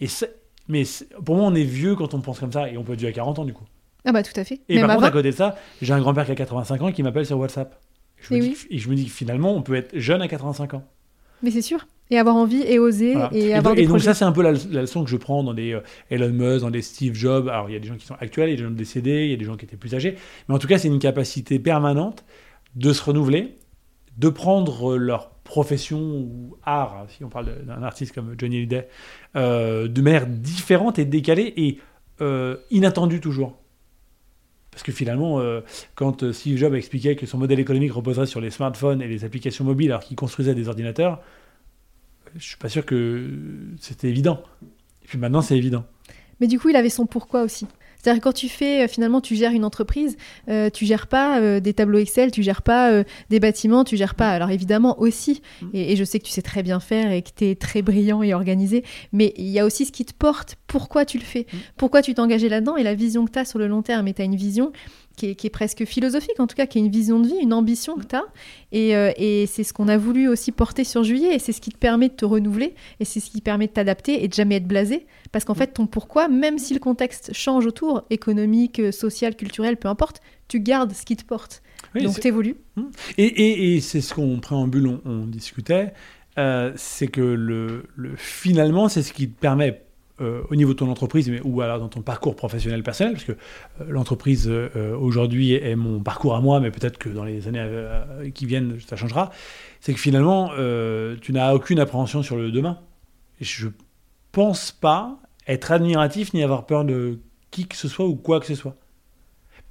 Et 0.00 0.06
mais 0.68 0.85
pour 1.24 1.37
moi, 1.37 1.44
on 1.46 1.54
est 1.54 1.64
vieux 1.64 1.94
quand 1.96 2.14
on 2.14 2.20
pense 2.20 2.38
comme 2.38 2.52
ça, 2.52 2.70
et 2.70 2.78
on 2.78 2.85
peut 2.85 2.92
être 2.94 3.00
vieux 3.00 3.09
à 3.09 3.12
40 3.12 3.40
ans, 3.40 3.44
du 3.44 3.52
coup. 3.52 3.64
Ah 4.04 4.12
bah 4.12 4.22
tout 4.22 4.38
à 4.38 4.44
fait. 4.44 4.60
Et 4.68 4.76
Même 4.76 4.86
par 4.86 4.96
contre, 4.96 5.06
à 5.06 5.08
à 5.08 5.12
côté 5.12 5.30
de 5.30 5.36
ça, 5.36 5.56
j'ai 5.82 5.92
un 5.92 6.00
grand-père 6.00 6.24
qui 6.26 6.32
a 6.32 6.34
85 6.34 6.82
ans 6.82 6.92
qui 6.92 7.02
m'appelle 7.02 7.26
sur 7.26 7.38
WhatsApp. 7.38 7.78
Je 8.18 8.34
Et 8.34 8.40
dis 8.40 8.48
oui. 8.48 8.66
et 8.70 8.78
je 8.78 8.88
me 8.88 8.94
dis 8.94 9.06
que 9.06 9.10
finalement, 9.10 9.54
on 9.54 9.62
peut 9.62 9.74
être 9.74 9.98
jeune 9.98 10.20
à 10.22 10.28
85 10.28 10.74
ans. 10.74 10.84
Mais 11.42 11.50
c'est 11.50 11.62
sûr. 11.62 11.86
Et 12.10 12.18
avoir 12.18 12.34
envie 12.36 12.62
et 12.62 12.78
oser 12.78 13.12
Voilà. 13.12 13.30
et, 13.32 13.46
Et, 13.48 13.54
avoir 13.54 13.74
des 13.74 13.82
et 13.82 13.84
donc 13.84 13.90
projets. 13.92 14.06
ça, 14.06 14.14
c'est 14.14 14.24
un 14.24 14.32
peu 14.32 14.42
la, 14.42 14.52
la 14.70 14.80
leçon 14.82 15.04
que 15.04 15.10
je 15.10 15.16
prends 15.16 15.42
dans 15.44 15.54
des 15.54 15.72
euh, 15.72 15.80
Elon 16.10 16.30
Musk, 16.30 16.62
dans 16.62 16.70
des 16.70 16.82
Steve 16.82 17.14
Jobs. 17.14 17.48
Alors, 17.48 17.70
il 17.70 17.72
y 17.72 17.76
a 17.76 17.78
des 17.78 17.86
gens 17.88 17.96
qui 17.96 18.04
sont 18.04 18.16
actuels, 18.20 18.48
il 18.48 18.52
y 18.52 18.54
a 18.54 18.56
des 18.58 18.64
gens 18.64 18.70
décédés, 18.70 19.24
il 19.26 19.30
y 19.30 19.34
a 19.34 19.36
des 19.36 19.44
gens 19.44 19.56
qui 19.56 19.64
étaient 19.64 19.76
plus 19.76 19.94
âgés. 19.94 20.16
Mais 20.48 20.54
en 20.54 20.58
tout 20.58 20.66
cas, 20.66 20.76
c'est 20.78 20.88
une 20.88 20.98
capacité 20.98 21.58
permanente 21.58 22.24
de 22.74 22.92
se 22.92 23.02
renouveler, 23.02 23.54
de 24.18 24.28
prendre 24.28 24.96
leur 24.96 25.30
profession 25.44 25.98
ou 26.00 26.56
art, 26.64 27.06
si 27.08 27.24
on 27.24 27.28
parle 27.28 27.64
d'un 27.64 27.82
artiste 27.82 28.12
comme 28.14 28.34
Johnny 28.38 28.56
Hallyday, 28.58 28.88
euh, 29.36 29.88
de 29.88 30.00
manière 30.02 30.26
différente 30.26 30.98
et 30.98 31.04
décalée 31.04 31.52
et 31.56 31.78
euh, 32.20 32.56
inattendue 32.70 33.20
toujours. 33.20 33.56
Parce 34.70 34.83
que 34.83 34.92
finalement, 34.92 35.40
euh, 35.40 35.61
quand 35.94 36.22
euh, 36.22 36.33
Steve 36.33 36.56
Jobs 36.56 36.74
expliquait 36.74 37.16
que 37.16 37.26
son 37.26 37.38
modèle 37.38 37.59
économique 37.59 37.92
reposerait 37.92 38.26
sur 38.26 38.40
les 38.40 38.50
smartphones 38.50 39.02
et 39.02 39.09
les 39.09 39.24
applications 39.24 39.64
mobiles 39.64 39.90
alors 39.90 40.02
qu'il 40.02 40.16
construisait 40.16 40.54
des 40.54 40.68
ordinateurs, 40.68 41.20
je 42.37 42.44
suis 42.44 42.56
pas 42.56 42.68
sûr 42.68 42.87
que 42.87 43.28
c'était 43.80 44.09
évident. 44.09 44.42
Et 45.02 45.06
puis 45.06 45.18
maintenant, 45.18 45.42
c'est 45.42 45.56
évident. 45.56 45.85
Mais 46.40 46.46
du 46.46 46.59
coup, 46.59 46.68
il 46.68 46.76
avait 46.76 46.90
son 46.90 47.06
pourquoi 47.06 47.42
aussi. 47.42 47.66
C'est-à-dire 48.02 48.22
quand 48.22 48.32
tu 48.32 48.48
fais, 48.48 48.84
euh, 48.84 48.88
finalement, 48.88 49.20
tu 49.20 49.34
gères 49.36 49.52
une 49.52 49.64
entreprise, 49.64 50.16
euh, 50.48 50.70
tu 50.70 50.86
gères 50.86 51.06
pas 51.06 51.40
euh, 51.40 51.60
des 51.60 51.74
tableaux 51.74 51.98
Excel, 51.98 52.30
tu 52.30 52.42
gères 52.42 52.62
pas 52.62 52.90
euh, 52.90 53.04
des 53.28 53.40
bâtiments, 53.40 53.84
tu 53.84 53.96
gères 53.96 54.14
pas. 54.14 54.30
Alors 54.30 54.50
évidemment 54.50 54.98
aussi, 55.00 55.42
Mm. 55.62 55.66
et, 55.74 55.92
et 55.92 55.96
je 55.96 56.04
sais 56.04 56.18
que 56.18 56.24
tu 56.24 56.30
sais 56.30 56.42
très 56.42 56.62
bien 56.62 56.80
faire 56.80 57.12
et 57.12 57.22
que 57.22 57.30
tu 57.36 57.44
es 57.46 57.54
très 57.54 57.82
brillant 57.82 58.22
et 58.22 58.32
organisé, 58.34 58.84
mais 59.12 59.34
il 59.36 59.48
y 59.48 59.58
a 59.58 59.64
aussi 59.66 59.84
ce 59.84 59.92
qui 59.92 60.04
te 60.04 60.14
porte, 60.14 60.56
pourquoi 60.66 61.04
tu 61.04 61.18
le 61.18 61.24
fais, 61.24 61.46
Mm. 61.52 61.56
pourquoi 61.76 62.02
tu 62.02 62.14
t'es 62.14 62.20
engagé 62.20 62.48
là-dedans? 62.48 62.76
Et 62.76 62.82
la 62.82 62.94
vision 62.94 63.24
que 63.26 63.30
tu 63.32 63.38
as 63.38 63.44
sur 63.44 63.58
le 63.58 63.66
long 63.66 63.82
terme. 63.82 64.08
Et 64.08 64.14
tu 64.14 64.22
as 64.22 64.24
une 64.24 64.36
vision 64.36 64.72
qui 65.16 65.31
est, 65.31 65.35
qui 65.35 65.46
est 65.46 65.51
presque 65.51 65.85
philosophique, 65.85 66.38
en 66.38 66.46
tout 66.46 66.57
cas, 66.57 66.66
qui 66.66 66.79
est 66.79 66.81
une 66.81 66.90
vision 66.90 67.20
de 67.20 67.27
vie, 67.27 67.35
une 67.42 67.53
ambition 67.53 67.96
que 67.96 68.07
tu 68.07 68.16
as. 68.16 68.25
Et, 68.73 68.96
euh, 68.96 69.12
et 69.16 69.46
c'est 69.46 69.64
ce 69.64 69.73
qu'on 69.73 69.88
a 69.88 69.96
voulu 69.99 70.29
aussi 70.29 70.51
porter 70.53 70.85
sur 70.85 71.05
Juillet, 71.05 71.35
et 71.35 71.38
c'est 71.38 71.53
ce 71.53 71.61
qui 71.61 71.70
te 71.70 71.77
permet 71.79 72.09
de 72.09 72.14
te 72.14 72.25
renouveler, 72.25 72.75
et 73.01 73.05
c'est 73.05 73.20
ce 73.20 73.31
qui 73.31 73.38
te 73.40 73.44
permet 73.44 73.66
de 73.66 73.73
t'adapter 73.73 74.25
et 74.25 74.29
de 74.29 74.33
jamais 74.33 74.57
être 74.57 74.66
blasé. 74.66 75.07
Parce 75.33 75.44
qu'en 75.44 75.55
fait, 75.55 75.68
ton 75.75 75.87
pourquoi, 75.87 76.29
même 76.29 76.59
si 76.59 76.73
le 76.75 76.81
contexte 76.81 77.33
change 77.35 77.66
autour, 77.66 78.05
économique, 78.11 78.81
euh, 78.81 78.92
social, 78.92 79.37
culturel, 79.37 79.77
peu 79.77 79.88
importe, 79.88 80.20
tu 80.49 80.61
gardes 80.61 80.92
ce 80.92 81.05
qui 81.05 81.16
te 81.16 81.25
porte. 81.25 81.62
Oui, 81.94 82.05
Donc 82.05 82.18
t'évolues. 82.20 82.57
et, 83.18 83.25
et, 83.25 83.75
et 83.77 83.81
c'est 83.81 84.01
ce 84.01 84.14
qu'on 84.14 84.38
préambule, 84.40 84.87
on, 84.87 85.01
on 85.05 85.27
discutait, 85.27 85.92
euh, 86.38 86.73
c'est 86.77 87.09
que 87.09 87.20
le, 87.20 87.85
le- 87.96 88.14
finalement, 88.16 88.88
c'est 88.88 89.03
ce 89.03 89.12
qui 89.12 89.29
te 89.29 89.38
permet 89.38 89.83
euh, 90.20 90.42
au 90.50 90.56
niveau 90.56 90.72
de 90.72 90.78
ton 90.78 90.90
entreprise 90.90 91.30
mais, 91.30 91.40
ou 91.44 91.61
alors 91.62 91.78
dans 91.78 91.88
ton 91.88 92.02
parcours 92.02 92.37
professionnel 92.37 92.83
personnel, 92.83 93.14
parce 93.14 93.24
que 93.24 93.33
euh, 93.33 93.85
l'entreprise 93.88 94.46
euh, 94.48 94.94
aujourd'hui 94.96 95.54
est, 95.54 95.76
mon 95.76 96.00
parcours 96.00 96.35
à 96.35 96.40
moi, 96.40 96.61
mais 96.61 96.70
peut-être 96.70 96.98
que 96.98 97.09
dans 97.09 97.24
les 97.24 97.48
années 97.48 97.64
qui 98.35 98.46
viennent, 98.46 98.78
ça 98.87 98.96
changera, 98.96 99.30
c'est 99.80 99.94
que 99.94 100.00
finalement, 100.00 100.50
tu 101.20 101.33
n'as 101.33 101.54
aucune 101.54 101.78
appréhension 101.78 102.22
sur 102.22 102.37
le 102.37 102.50
demain. 102.50 102.78
Je 103.40 103.68
pense 104.33 104.72
pas 104.72 105.18
être 105.46 105.72
admiratif 105.72 106.35
ni 106.35 106.42
avoir 106.42 106.66
peur 106.66 106.85
de 106.85 107.18
qui 107.50 107.66
que 107.66 107.76
ce 107.76 107.88
soit 107.88 108.06
ou 108.06 108.14
quoi 108.14 108.40
que 108.40 108.46
ce 108.46 108.54
soit. 108.54 108.76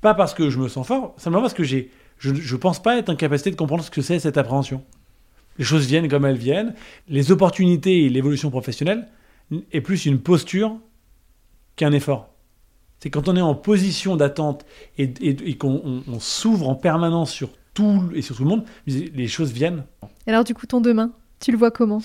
Pas 0.01 0.13
parce 0.13 0.33
que 0.33 0.49
je 0.49 0.57
me 0.57 0.67
sens 0.67 0.87
fort, 0.87 1.13
simplement 1.17 1.41
parce 1.41 1.53
que 1.53 1.63
j'ai, 1.63 1.91
je 2.17 2.31
ne 2.31 2.59
pense 2.59 2.81
pas 2.81 2.97
être 2.97 3.09
en 3.09 3.15
capacité 3.15 3.51
de 3.51 3.55
comprendre 3.55 3.83
ce 3.83 3.91
que 3.91 4.01
c'est 4.01 4.19
cette 4.19 4.37
appréhension. 4.37 4.83
Les 5.59 5.65
choses 5.65 5.85
viennent 5.85 6.07
comme 6.07 6.25
elles 6.25 6.37
viennent. 6.37 6.73
Les 7.07 7.31
opportunités 7.31 8.05
et 8.05 8.09
l'évolution 8.09 8.49
professionnelle 8.49 9.07
est 9.71 9.81
plus 9.81 10.05
une 10.05 10.19
posture 10.19 10.77
qu'un 11.75 11.91
effort. 11.91 12.29
C'est 12.99 13.09
quand 13.09 13.27
on 13.29 13.35
est 13.35 13.41
en 13.41 13.55
position 13.55 14.15
d'attente 14.17 14.65
et, 14.97 15.03
et- 15.21 15.57
qu'on 15.57 15.81
on- 15.85 16.03
on 16.07 16.19
s'ouvre 16.19 16.67
en 16.67 16.75
permanence 16.75 17.31
sur 17.31 17.49
tout 17.73 18.03
et 18.13 18.21
sur 18.21 18.35
tout 18.35 18.43
le 18.43 18.49
monde, 18.49 18.65
les 18.87 19.27
choses 19.27 19.51
viennent. 19.53 19.85
Alors 20.27 20.43
du 20.43 20.53
coup, 20.53 20.65
ton 20.65 20.81
demain, 20.81 21.11
tu 21.39 21.51
le 21.51 21.57
vois 21.57 21.71
comment? 21.71 21.99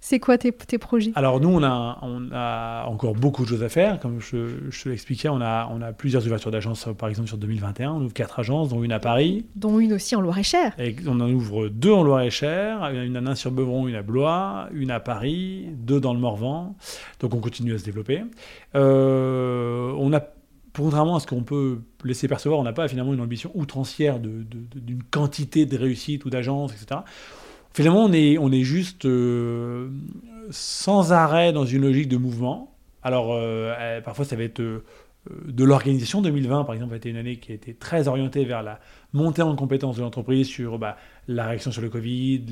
C'est 0.00 0.20
quoi 0.20 0.38
tes, 0.38 0.52
tes 0.52 0.78
projets? 0.78 1.10
Alors 1.16 1.40
nous, 1.40 1.48
on 1.48 1.62
a, 1.62 1.98
on 2.02 2.28
a 2.32 2.84
encore 2.86 3.14
beaucoup 3.14 3.42
de 3.44 3.48
choses 3.48 3.62
à 3.62 3.68
faire. 3.68 3.98
Comme 3.98 4.20
je, 4.20 4.70
je 4.70 4.82
te 4.84 4.88
l'expliquais, 4.88 5.28
on 5.28 5.40
a, 5.40 5.68
on 5.72 5.82
a 5.82 5.92
plusieurs 5.92 6.24
ouvertures 6.26 6.50
d'agences, 6.50 6.88
par 6.96 7.08
exemple 7.08 7.28
sur 7.28 7.38
2021. 7.38 7.92
On 7.92 8.00
ouvre 8.02 8.12
quatre 8.14 8.38
agences, 8.38 8.68
dont 8.68 8.82
une 8.84 8.92
à 8.92 9.00
Paris. 9.00 9.46
Dont 9.56 9.78
une 9.80 9.92
aussi 9.92 10.14
en 10.16 10.20
Loire-et-Cher. 10.20 10.72
Et 10.78 10.94
on 11.06 11.20
en 11.20 11.28
ouvre 11.30 11.68
deux 11.68 11.92
en 11.92 12.02
Loire-et-Cher, 12.04 12.84
une 12.94 13.16
à 13.16 13.20
Nain-sur-Beuvron, 13.20 13.88
une 13.88 13.96
à 13.96 14.02
Blois, 14.02 14.68
une 14.72 14.90
à 14.92 15.00
Paris, 15.00 15.66
deux 15.72 16.00
dans 16.00 16.14
le 16.14 16.20
Morvan. 16.20 16.76
Donc 17.20 17.34
on 17.34 17.40
continue 17.40 17.74
à 17.74 17.78
se 17.78 17.84
développer. 17.84 18.22
Euh, 18.76 19.92
on 19.98 20.12
a, 20.12 20.20
contrairement 20.76 21.16
à 21.16 21.20
ce 21.20 21.26
qu'on 21.26 21.42
peut 21.42 21.80
laisser 22.04 22.28
percevoir, 22.28 22.60
on 22.60 22.64
n'a 22.64 22.72
pas 22.72 22.86
finalement 22.88 23.12
une 23.12 23.20
ambition 23.20 23.50
outrancière 23.54 24.20
de- 24.20 24.28
de- 24.28 24.66
de- 24.74 24.78
d'une 24.80 25.02
quantité 25.02 25.66
de 25.66 25.76
réussites 25.76 26.24
ou 26.24 26.30
d'agences, 26.30 26.72
etc. 26.72 27.00
Finalement, 27.78 28.06
on 28.06 28.12
est, 28.12 28.38
on 28.38 28.50
est 28.50 28.64
juste 28.64 29.04
euh, 29.04 29.88
sans 30.50 31.12
arrêt 31.12 31.52
dans 31.52 31.64
une 31.64 31.82
logique 31.82 32.08
de 32.08 32.16
mouvement. 32.16 32.74
Alors, 33.04 33.32
euh, 33.32 33.72
euh, 33.78 34.00
parfois, 34.00 34.24
ça 34.24 34.34
va 34.34 34.42
être 34.42 34.60
de 34.60 35.64
l'organisation. 35.64 36.20
2020, 36.20 36.64
par 36.64 36.74
exemple, 36.74 36.94
a 36.94 36.96
été 36.96 37.08
une 37.08 37.16
année 37.16 37.36
qui 37.36 37.52
a 37.52 37.54
été 37.54 37.74
très 37.74 38.08
orientée 38.08 38.44
vers 38.44 38.64
la 38.64 38.80
montée 39.12 39.42
en 39.42 39.54
compétences 39.54 39.96
de 39.96 40.02
l'entreprise 40.02 40.48
sur 40.48 40.80
bah, 40.80 40.96
la 41.28 41.46
réaction 41.46 41.70
sur 41.70 41.80
le 41.80 41.88
Covid, 41.88 42.46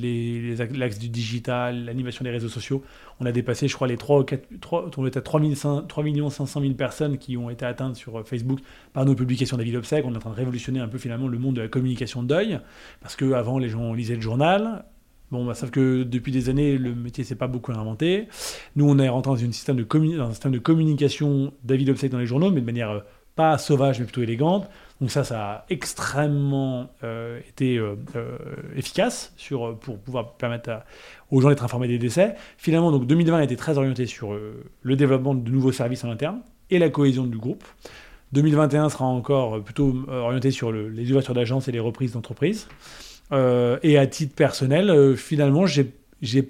l'axe 0.77 0.97
du 0.97 1.09
digital, 1.09 1.83
l'animation 1.83 2.23
des 2.23 2.31
réseaux 2.31 2.47
sociaux. 2.47 2.81
On 3.19 3.25
a 3.25 3.33
dépassé, 3.33 3.67
je 3.67 3.75
crois, 3.75 3.89
les 3.89 3.97
3 3.97 4.21
ou 4.21 4.23
4, 4.23 4.47
3, 4.61 4.91
on 4.95 5.05
est 5.05 5.17
à 5.17 5.21
3, 5.21 5.41
3 5.89 6.03
500 6.29 6.61
000 6.61 6.73
personnes 6.75 7.17
qui 7.17 7.35
ont 7.35 7.49
été 7.49 7.65
atteintes 7.65 7.97
sur 7.97 8.25
Facebook 8.25 8.59
par 8.93 9.03
nos 9.03 9.13
publications 9.13 9.57
d'avis 9.57 9.73
d'obsèques. 9.73 10.05
On 10.05 10.13
est 10.13 10.15
en 10.15 10.21
train 10.21 10.29
de 10.29 10.35
révolutionner 10.35 10.79
un 10.79 10.87
peu 10.87 10.97
finalement 10.97 11.27
le 11.27 11.37
monde 11.37 11.57
de 11.57 11.61
la 11.63 11.67
communication 11.67 12.23
de 12.23 12.29
deuil, 12.29 12.61
parce 13.01 13.17
qu'avant, 13.17 13.59
les 13.59 13.67
gens 13.67 13.93
lisaient 13.93 14.15
le 14.15 14.21
journal. 14.21 14.85
Bon, 15.31 15.45
bah, 15.45 15.53
sauf 15.55 15.71
que 15.71 16.03
depuis 16.03 16.31
des 16.31 16.47
années, 16.49 16.77
le 16.77 16.95
métier 16.95 17.23
s'est 17.23 17.35
pas 17.35 17.47
beaucoup 17.47 17.71
inventé. 17.73 18.27
Nous, 18.75 18.89
on 18.89 18.97
est 18.97 19.09
rentré 19.09 19.31
dans, 19.31 19.35
une 19.35 19.51
système 19.51 19.75
de 19.75 19.83
dans 20.17 20.27
un 20.27 20.31
système 20.31 20.53
de 20.53 20.59
communication 20.59 21.51
d'avis 21.63 21.83
d'obsèques 21.83 22.11
dans 22.11 22.19
les 22.19 22.25
journaux, 22.25 22.49
mais 22.49 22.61
de 22.61 22.65
manière 22.65 22.91
euh, 22.91 22.99
pas 23.35 23.57
sauvage, 23.57 23.99
mais 23.99 24.05
plutôt 24.05 24.21
élégante. 24.21 24.69
Donc 25.01 25.11
ça, 25.11 25.23
ça 25.25 25.41
a 25.51 25.65
extrêmement 25.69 26.89
euh, 27.03 27.39
été 27.49 27.77
euh, 27.77 27.95
efficace 28.75 29.33
sur, 29.35 29.77
pour 29.77 29.99
pouvoir 29.99 30.33
permettre 30.37 30.71
aux 31.29 31.41
gens 31.41 31.49
d'être 31.49 31.63
informés 31.63 31.89
des 31.89 31.99
décès. 31.99 32.35
Finalement, 32.57 32.91
donc 32.91 33.05
2020 33.05 33.37
a 33.37 33.43
été 33.43 33.57
très 33.57 33.77
orienté 33.77 34.05
sur 34.05 34.33
le 34.81 34.95
développement 34.95 35.35
de 35.35 35.51
nouveaux 35.51 35.73
services 35.73 36.03
en 36.05 36.09
interne 36.09 36.39
et 36.71 36.79
la 36.79 36.89
cohésion 36.89 37.25
du 37.25 37.37
groupe. 37.37 37.63
2021 38.31 38.89
sera 38.89 39.05
encore 39.05 39.61
plutôt 39.63 39.93
orienté 40.09 40.51
sur 40.51 40.71
le- 40.71 40.89
les 40.89 41.09
ouvertures 41.11 41.33
d'agences 41.35 41.67
et 41.67 41.71
les 41.71 41.79
reprises 41.79 42.13
d'entreprises. 42.13 42.67
Euh, 43.31 43.77
et 43.83 43.97
à 43.97 44.07
titre 44.07 44.35
personnel, 44.35 44.89
euh, 44.89 45.15
finalement, 45.15 45.65
j'ai 45.65 45.91
j'ai 46.21 46.49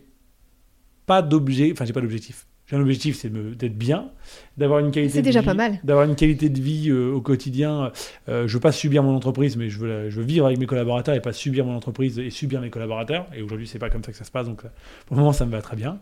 pas 1.05 1.21
d'objet, 1.21 1.71
enfin 1.71 1.85
j'ai 1.85 1.93
pas 1.93 2.01
d'objectif. 2.01 2.45
J'ai 2.69 2.75
un 2.75 2.81
objectif, 2.81 3.15
c'est 3.17 3.29
de 3.29 3.53
d'être 3.53 3.77
bien, 3.77 4.11
d'avoir 4.57 4.79
une 4.79 4.91
qualité. 4.91 5.13
C'est 5.15 5.21
de 5.21 5.25
déjà 5.25 5.39
vie- 5.39 5.45
pas 5.45 5.53
mal. 5.53 5.79
D'avoir 5.85 6.05
une 6.05 6.15
qualité 6.17 6.49
de 6.49 6.59
vie 6.59 6.89
euh, 6.89 7.13
au 7.13 7.21
quotidien. 7.21 7.93
Euh, 8.27 8.45
je 8.45 8.53
veux 8.53 8.59
pas 8.59 8.73
subir 8.73 9.03
mon 9.03 9.15
entreprise, 9.15 9.55
mais 9.55 9.69
je 9.69 9.79
veux, 9.79 9.87
la- 9.87 10.09
je 10.09 10.19
veux 10.19 10.25
vivre 10.25 10.45
avec 10.45 10.57
mes 10.59 10.65
collaborateurs 10.65 11.15
et 11.15 11.21
pas 11.21 11.31
subir 11.31 11.63
mon 11.65 11.75
entreprise 11.77 12.19
et 12.19 12.29
subir 12.29 12.59
mes 12.59 12.69
collaborateurs. 12.69 13.25
Et 13.33 13.41
aujourd'hui, 13.41 13.67
c'est 13.67 13.79
pas 13.79 13.89
comme 13.89 14.03
ça 14.03 14.11
que 14.11 14.17
ça 14.17 14.25
se 14.25 14.31
passe, 14.31 14.47
donc 14.47 14.63
pour 15.05 15.15
le 15.15 15.21
moment, 15.21 15.31
ça 15.31 15.45
me 15.45 15.51
va 15.51 15.61
très 15.61 15.77
bien. 15.77 15.99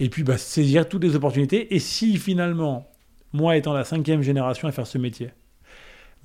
Et 0.00 0.08
puis, 0.08 0.22
bah, 0.22 0.38
saisir 0.38 0.88
toutes 0.88 1.04
les 1.04 1.16
opportunités. 1.16 1.74
Et 1.74 1.78
si 1.80 2.16
finalement, 2.16 2.90
moi 3.34 3.58
étant 3.58 3.74
la 3.74 3.84
cinquième 3.84 4.22
génération 4.22 4.68
à 4.68 4.72
faire 4.72 4.86
ce 4.86 4.96
métier, 4.96 5.28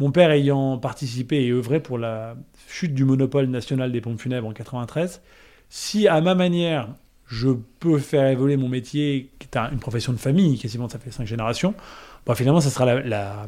mon 0.01 0.11
père 0.11 0.31
ayant 0.31 0.77
participé 0.79 1.45
et 1.45 1.51
œuvré 1.51 1.79
pour 1.79 1.97
la 1.99 2.35
chute 2.67 2.93
du 2.95 3.05
monopole 3.05 3.45
national 3.45 3.91
des 3.91 4.01
pompes 4.01 4.19
funèbres 4.19 4.47
en 4.47 4.53
93, 4.53 5.21
si 5.69 6.07
à 6.07 6.19
ma 6.21 6.35
manière, 6.35 6.89
je 7.27 7.49
peux 7.79 7.99
faire 7.99 8.27
évoluer 8.27 8.57
mon 8.57 8.67
métier, 8.67 9.29
qui 9.39 9.47
est 9.47 9.57
un- 9.57 9.71
une 9.71 9.79
profession 9.79 10.11
de 10.11 10.17
famille, 10.17 10.57
quasiment 10.57 10.89
ça 10.89 10.99
fait 10.99 11.11
cinq 11.11 11.27
générations, 11.27 11.75
bah, 12.25 12.35
finalement, 12.35 12.61
ça 12.61 12.69
sera 12.71 12.85
la, 13.01 13.47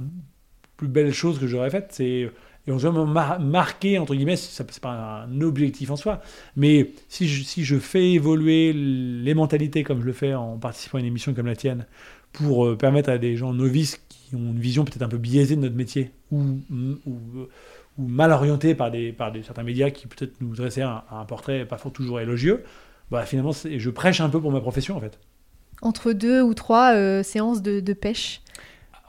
plus 0.78 0.88
belle 0.88 1.12
chose 1.14 1.40
que 1.40 1.48
j'aurais 1.48 1.70
faite. 1.70 1.88
C'est 1.92 2.32
et 2.66 2.72
on 2.72 2.80
se 2.80 2.88
mar 2.88 3.42
marquer, 3.42 4.00
entre 4.00 4.16
guillemets, 4.16 4.38
c'est 4.38 4.80
pas 4.80 5.26
un 5.28 5.42
objectif 5.42 5.90
en 5.92 5.98
soi, 5.98 6.22
mais 6.56 6.92
si 7.10 7.28
je, 7.28 7.44
si 7.44 7.66
je 7.66 7.78
fais 7.78 8.14
évoluer 8.14 8.72
les 8.72 9.34
mentalités 9.34 9.84
comme 9.84 10.00
je 10.00 10.06
le 10.06 10.14
fais 10.14 10.34
en 10.34 10.58
participant 10.58 10.98
à 10.98 11.02
une 11.02 11.08
émission 11.08 11.34
comme 11.34 11.48
la 11.48 11.58
tienne, 11.58 11.86
pour 12.32 12.66
euh, 12.66 12.78
permettre 12.78 13.10
à 13.10 13.18
des 13.18 13.36
gens 13.36 13.54
novices 13.54 13.98
qui 14.08 14.23
qui 14.34 14.42
ont 14.42 14.52
une 14.52 14.60
vision 14.60 14.84
peut-être 14.84 15.04
un 15.04 15.08
peu 15.08 15.18
biaisée 15.18 15.56
de 15.56 15.62
notre 15.62 15.76
métier 15.76 16.12
ou, 16.32 16.42
ou, 16.72 17.18
ou 18.00 18.08
mal 18.08 18.32
orientée 18.32 18.74
par, 18.74 18.90
des, 18.90 19.12
par 19.12 19.32
des, 19.32 19.44
certains 19.44 19.62
médias 19.62 19.92
qui 19.92 20.08
peut-être 20.08 20.42
nous 20.42 20.56
dressaient 20.56 20.82
un, 20.82 21.04
un 21.12 21.26
portrait 21.26 21.66
pas 21.66 21.78
toujours 21.78 22.20
élogieux, 22.20 22.64
bah, 23.12 23.26
finalement, 23.26 23.52
je 23.52 23.90
prêche 23.92 24.22
un 24.22 24.30
peu 24.30 24.42
pour 24.42 24.52
ma 24.52 24.60
profession 24.60 24.98
en 24.98 25.00
fait. 25.00 25.20
Entre 25.84 26.14
deux 26.14 26.42
ou 26.42 26.56
trois 26.56 26.96
euh, 26.96 27.22
séances 27.22 27.62
de, 27.62 27.80
de, 27.80 27.94
pêche? 27.94 28.42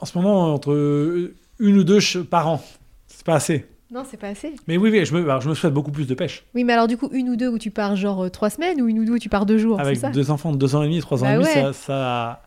En 0.00 0.04
ce 0.04 0.18
moment, 0.18 0.52
entre 0.52 1.32
une 1.58 1.78
ou 1.78 1.84
deux 1.84 2.00
par 2.28 2.48
an. 2.48 2.62
C'est 3.06 3.24
pas 3.24 3.36
assez. 3.36 3.64
Non, 3.90 4.02
c'est 4.06 4.16
pas 4.18 4.28
assez. 4.28 4.54
Mais 4.66 4.76
oui, 4.76 4.90
oui 4.90 5.06
je, 5.06 5.14
me, 5.14 5.40
je 5.40 5.48
me 5.48 5.54
souhaite 5.54 5.72
beaucoup 5.72 5.92
plus 5.92 6.06
de 6.06 6.14
pêche. 6.14 6.44
Oui, 6.54 6.64
mais 6.64 6.72
alors 6.72 6.88
du 6.88 6.98
coup, 6.98 7.08
une 7.12 7.30
ou 7.30 7.36
deux 7.36 7.48
où 7.48 7.58
tu 7.58 7.70
pars 7.70 7.96
genre 7.96 8.24
euh, 8.24 8.28
trois 8.28 8.50
semaines 8.50 8.82
ou 8.82 8.88
une 8.88 8.98
ou 8.98 9.04
deux 9.04 9.12
où 9.12 9.18
tu 9.18 9.28
pars 9.30 9.46
deux 9.46 9.56
jours 9.56 9.80
Avec 9.80 9.96
ça? 9.96 10.10
deux 10.10 10.30
enfants 10.30 10.52
de 10.52 10.58
deux 10.58 10.74
ans 10.74 10.82
et 10.82 10.86
demi, 10.86 11.00
trois 11.00 11.22
ans 11.22 11.26
bah 11.26 11.34
et 11.34 11.36
demi, 11.36 11.46
ouais. 11.46 11.52
ça, 11.54 11.72
ça, 11.72 12.42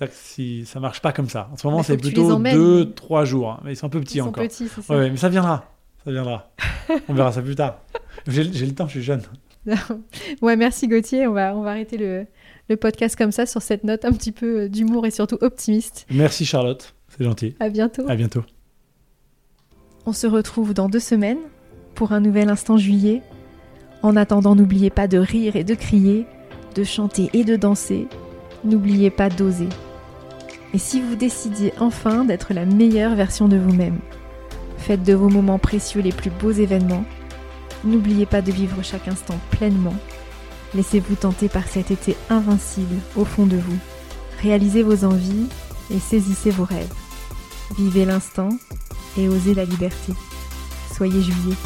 ça, 0.00 0.06
si, 0.10 0.64
ça 0.66 0.80
marche 0.80 1.00
pas 1.00 1.12
comme 1.12 1.28
ça. 1.28 1.48
En 1.52 1.56
ce 1.56 1.66
moment, 1.66 1.82
c'est 1.84 1.96
que 1.96 2.02
plutôt 2.02 2.30
emmènes. 2.32 2.54
deux, 2.56 2.92
trois 2.94 3.24
jours. 3.24 3.50
hein. 3.52 3.60
Mais 3.64 3.72
ils 3.74 3.76
sont 3.76 3.86
un 3.86 3.90
peu 3.90 4.00
petits 4.00 4.16
Ils 4.18 4.22
sont 4.22 4.28
encore. 4.30 4.42
petits, 4.42 4.66
c'est 4.68 4.80
ça. 4.82 4.96
Ouais, 4.96 5.10
mais 5.10 5.16
ça 5.16 5.28
viendra. 5.28 5.64
Ça 6.04 6.10
viendra. 6.10 6.50
On 7.08 7.14
verra 7.14 7.30
ça 7.32 7.42
plus 7.42 7.54
tard. 7.54 7.78
J'ai 8.26 8.50
j'ai 8.52 8.66
le 8.66 8.74
temps, 8.74 8.86
je 8.86 8.92
suis 8.92 9.02
jeune. 9.02 9.22
ouais, 10.42 10.56
merci 10.56 10.88
Gauthier. 10.88 11.26
On 11.26 11.32
va, 11.34 11.54
on 11.54 11.62
va 11.62 11.70
arrêter 11.70 11.98
le, 11.98 12.26
le 12.70 12.76
podcast 12.76 13.14
comme 13.16 13.30
ça 13.32 13.44
sur 13.46 13.60
cette 13.62 13.84
note 13.84 14.04
un 14.06 14.12
petit 14.12 14.32
peu 14.32 14.62
euh, 14.62 14.68
d'humour 14.68 15.06
et 15.06 15.10
surtout 15.10 15.36
optimiste. 15.42 16.06
Merci 16.10 16.46
Charlotte, 16.46 16.94
c'est 17.08 17.24
gentil. 17.24 17.54
À 17.60 17.68
bientôt. 17.68 18.08
À 18.08 18.16
bientôt. 18.16 18.42
On 20.06 20.12
se 20.14 20.26
retrouve 20.26 20.72
dans 20.72 20.88
deux 20.88 20.98
semaines 21.00 21.38
pour 21.94 22.12
un 22.12 22.20
nouvel 22.20 22.48
instant 22.48 22.78
juillet. 22.78 23.20
En 24.02 24.16
attendant, 24.16 24.54
n'oubliez 24.56 24.88
pas 24.88 25.06
de 25.08 25.18
rire 25.18 25.56
et 25.56 25.64
de 25.64 25.74
crier, 25.74 26.24
de 26.74 26.82
chanter 26.84 27.28
et 27.34 27.44
de 27.44 27.56
danser. 27.56 28.08
N'oubliez 28.64 29.10
pas 29.10 29.28
d'oser. 29.28 29.68
Et 30.72 30.78
si 30.78 31.00
vous 31.00 31.16
décidiez 31.16 31.72
enfin 31.80 32.24
d'être 32.24 32.54
la 32.54 32.64
meilleure 32.64 33.14
version 33.14 33.48
de 33.48 33.56
vous-même, 33.56 33.98
faites 34.78 35.02
de 35.02 35.14
vos 35.14 35.28
moments 35.28 35.58
précieux 35.58 36.00
les 36.00 36.12
plus 36.12 36.30
beaux 36.30 36.52
événements. 36.52 37.04
N'oubliez 37.84 38.26
pas 38.26 38.42
de 38.42 38.52
vivre 38.52 38.82
chaque 38.82 39.08
instant 39.08 39.38
pleinement. 39.50 39.96
Laissez-vous 40.74 41.16
tenter 41.16 41.48
par 41.48 41.66
cet 41.66 41.90
été 41.90 42.16
invincible 42.28 42.96
au 43.16 43.24
fond 43.24 43.46
de 43.46 43.56
vous. 43.56 43.78
Réalisez 44.42 44.82
vos 44.82 45.04
envies 45.04 45.46
et 45.92 45.98
saisissez 45.98 46.50
vos 46.50 46.64
rêves. 46.64 46.92
Vivez 47.76 48.04
l'instant 48.04 48.50
et 49.18 49.28
osez 49.28 49.54
la 49.54 49.64
liberté. 49.64 50.12
Soyez 50.94 51.20
juillet. 51.20 51.56